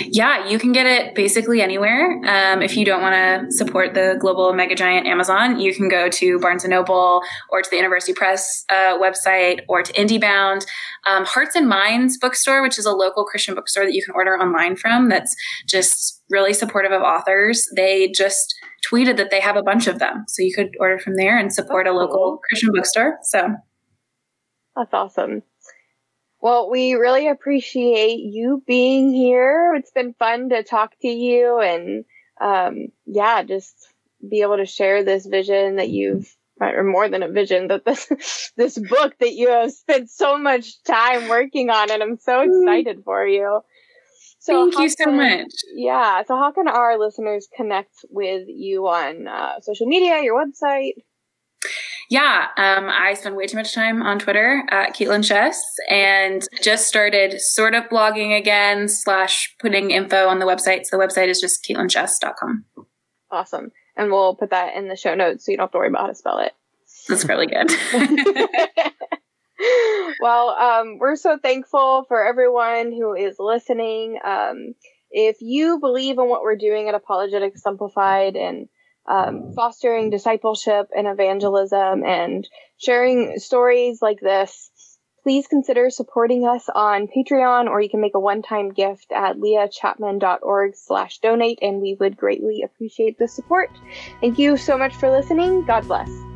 Yeah, 0.00 0.48
you 0.48 0.58
can 0.58 0.72
get 0.72 0.86
it 0.86 1.14
basically 1.14 1.62
anywhere. 1.62 2.20
Um, 2.26 2.62
if 2.62 2.76
you 2.76 2.84
don't 2.84 3.00
want 3.00 3.14
to 3.14 3.52
support 3.52 3.94
the 3.94 4.16
global 4.20 4.52
mega 4.52 4.74
giant 4.74 5.06
Amazon, 5.06 5.58
you 5.58 5.74
can 5.74 5.88
go 5.88 6.08
to 6.08 6.38
Barnes 6.38 6.64
and 6.64 6.70
Noble 6.70 7.22
or 7.50 7.62
to 7.62 7.70
the 7.70 7.76
InterVarsity 7.76 8.14
Press 8.14 8.64
uh, 8.68 8.98
website 8.98 9.60
or 9.68 9.82
to 9.82 9.92
IndieBound. 9.94 10.66
Um, 11.06 11.24
Hearts 11.24 11.56
and 11.56 11.68
Minds 11.68 12.18
bookstore, 12.18 12.62
which 12.62 12.78
is 12.78 12.86
a 12.86 12.92
local 12.92 13.24
Christian 13.24 13.54
bookstore 13.54 13.84
that 13.84 13.94
you 13.94 14.04
can 14.04 14.14
order 14.14 14.36
online 14.36 14.76
from, 14.76 15.08
that's 15.08 15.34
just 15.66 16.22
really 16.30 16.52
supportive 16.52 16.92
of 16.92 17.02
authors. 17.02 17.66
They 17.76 18.08
just 18.08 18.54
tweeted 18.90 19.16
that 19.16 19.30
they 19.30 19.40
have 19.40 19.56
a 19.56 19.62
bunch 19.62 19.86
of 19.86 19.98
them, 19.98 20.24
so 20.28 20.42
you 20.42 20.52
could 20.54 20.76
order 20.78 20.98
from 20.98 21.16
there 21.16 21.38
and 21.38 21.52
support 21.52 21.86
a 21.86 21.92
local 21.92 22.40
Christian 22.48 22.70
bookstore. 22.72 23.18
So 23.22 23.54
that's 24.76 24.92
awesome. 24.92 25.42
Well, 26.40 26.70
we 26.70 26.94
really 26.94 27.28
appreciate 27.28 28.18
you 28.18 28.62
being 28.66 29.12
here. 29.12 29.74
It's 29.74 29.90
been 29.90 30.14
fun 30.14 30.50
to 30.50 30.62
talk 30.62 30.94
to 31.00 31.08
you 31.08 31.60
and, 31.60 32.04
um, 32.40 32.88
yeah, 33.06 33.42
just 33.42 33.74
be 34.28 34.42
able 34.42 34.58
to 34.58 34.66
share 34.66 35.02
this 35.02 35.26
vision 35.26 35.76
that 35.76 35.88
you've, 35.88 36.32
or 36.60 36.84
more 36.84 37.08
than 37.08 37.22
a 37.22 37.30
vision, 37.30 37.68
that 37.68 37.84
this, 37.84 38.52
this 38.56 38.78
book 38.78 39.16
that 39.18 39.32
you 39.32 39.48
have 39.48 39.72
spent 39.72 40.10
so 40.10 40.38
much 40.38 40.82
time 40.84 41.28
working 41.28 41.70
on. 41.70 41.90
And 41.90 42.02
I'm 42.02 42.18
so 42.18 42.32
mm-hmm. 42.32 42.62
excited 42.62 43.02
for 43.04 43.26
you. 43.26 43.60
So 44.46 44.70
Thank 44.70 44.78
you 44.78 44.88
so 44.88 45.04
can, 45.06 45.16
much. 45.16 45.52
Yeah. 45.74 46.22
So 46.22 46.36
how 46.36 46.52
can 46.52 46.68
our 46.68 46.96
listeners 46.96 47.48
connect 47.56 48.04
with 48.10 48.44
you 48.46 48.86
on 48.86 49.26
uh, 49.26 49.58
social 49.60 49.88
media, 49.88 50.22
your 50.22 50.40
website? 50.40 50.92
Yeah, 52.08 52.46
um, 52.56 52.88
I 52.88 53.14
spend 53.14 53.34
way 53.34 53.48
too 53.48 53.56
much 53.56 53.74
time 53.74 54.04
on 54.04 54.20
Twitter 54.20 54.62
at 54.70 54.94
Kaitlyn 54.94 55.24
Schiess 55.24 55.56
and 55.90 56.46
just 56.62 56.86
started 56.86 57.40
sort 57.40 57.74
of 57.74 57.88
blogging 57.88 58.38
again 58.38 58.88
slash 58.88 59.52
putting 59.58 59.90
info 59.90 60.28
on 60.28 60.38
the 60.38 60.46
website. 60.46 60.86
So 60.86 60.96
the 60.96 61.04
website 61.04 61.26
is 61.26 61.40
just 61.40 61.64
KaitlynSchiess.com. 61.64 62.64
Awesome. 63.32 63.72
And 63.96 64.12
we'll 64.12 64.36
put 64.36 64.50
that 64.50 64.76
in 64.76 64.86
the 64.86 64.94
show 64.94 65.16
notes 65.16 65.44
so 65.44 65.50
you 65.50 65.56
don't 65.56 65.64
have 65.64 65.72
to 65.72 65.78
worry 65.78 65.88
about 65.88 66.02
how 66.02 66.06
to 66.06 66.14
spell 66.14 66.38
it. 66.38 66.52
That's 67.08 67.24
really 67.24 67.48
good. 67.48 67.72
well, 70.20 70.50
um, 70.50 70.98
we're 70.98 71.16
so 71.16 71.38
thankful 71.38 72.04
for 72.08 72.24
everyone 72.24 72.92
who 72.92 73.14
is 73.14 73.36
listening. 73.38 74.18
Um, 74.24 74.74
if 75.10 75.36
you 75.40 75.78
believe 75.78 76.18
in 76.18 76.28
what 76.28 76.42
we're 76.42 76.56
doing 76.56 76.88
at 76.88 76.94
Apologetics 76.94 77.62
Simplified 77.62 78.36
and 78.36 78.68
um, 79.08 79.52
fostering 79.54 80.10
discipleship 80.10 80.88
and 80.96 81.06
evangelism 81.06 82.04
and 82.04 82.46
sharing 82.76 83.38
stories 83.38 84.02
like 84.02 84.20
this, 84.20 84.70
please 85.22 85.46
consider 85.46 85.90
supporting 85.90 86.46
us 86.46 86.68
on 86.72 87.08
Patreon 87.08 87.66
or 87.66 87.80
you 87.80 87.88
can 87.88 88.00
make 88.00 88.14
a 88.14 88.20
one-time 88.20 88.72
gift 88.72 89.10
at 89.12 89.36
leahchapman.org 89.36 90.76
slash 90.76 91.18
donate 91.18 91.58
and 91.62 91.80
we 91.80 91.96
would 91.98 92.16
greatly 92.16 92.62
appreciate 92.62 93.18
the 93.18 93.26
support. 93.26 93.70
Thank 94.20 94.38
you 94.38 94.56
so 94.56 94.76
much 94.76 94.94
for 94.94 95.10
listening. 95.10 95.64
God 95.64 95.86
bless. 95.88 96.35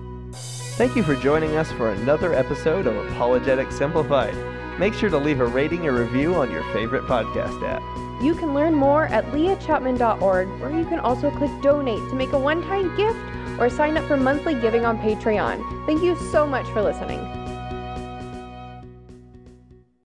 Thank 0.81 0.97
you 0.97 1.03
for 1.03 1.14
joining 1.14 1.57
us 1.57 1.70
for 1.72 1.91
another 1.91 2.33
episode 2.33 2.87
of 2.87 2.97
Apologetics 2.97 3.76
Simplified. 3.76 4.35
Make 4.78 4.95
sure 4.95 5.11
to 5.11 5.18
leave 5.18 5.41
a 5.41 5.45
rating 5.45 5.87
or 5.87 5.93
review 5.93 6.35
on 6.37 6.51
your 6.51 6.62
favorite 6.72 7.05
podcast 7.05 7.62
app. 7.68 7.83
You 8.22 8.35
can 8.35 8.55
learn 8.55 8.74
more 8.74 9.05
at 9.09 9.26
leahchapman.org, 9.26 10.49
where 10.59 10.70
you 10.70 10.87
can 10.87 10.99
also 11.01 11.31
click 11.33 11.51
donate 11.61 12.09
to 12.09 12.14
make 12.14 12.33
a 12.33 12.39
one 12.39 12.62
time 12.62 12.97
gift 12.97 13.18
or 13.61 13.68
sign 13.68 13.99
up 13.99 14.07
for 14.07 14.16
monthly 14.16 14.55
giving 14.55 14.87
on 14.87 14.97
Patreon. 14.97 15.85
Thank 15.85 16.03
you 16.03 16.16
so 16.16 16.47
much 16.47 16.66
for 16.68 16.81
listening. 16.81 17.39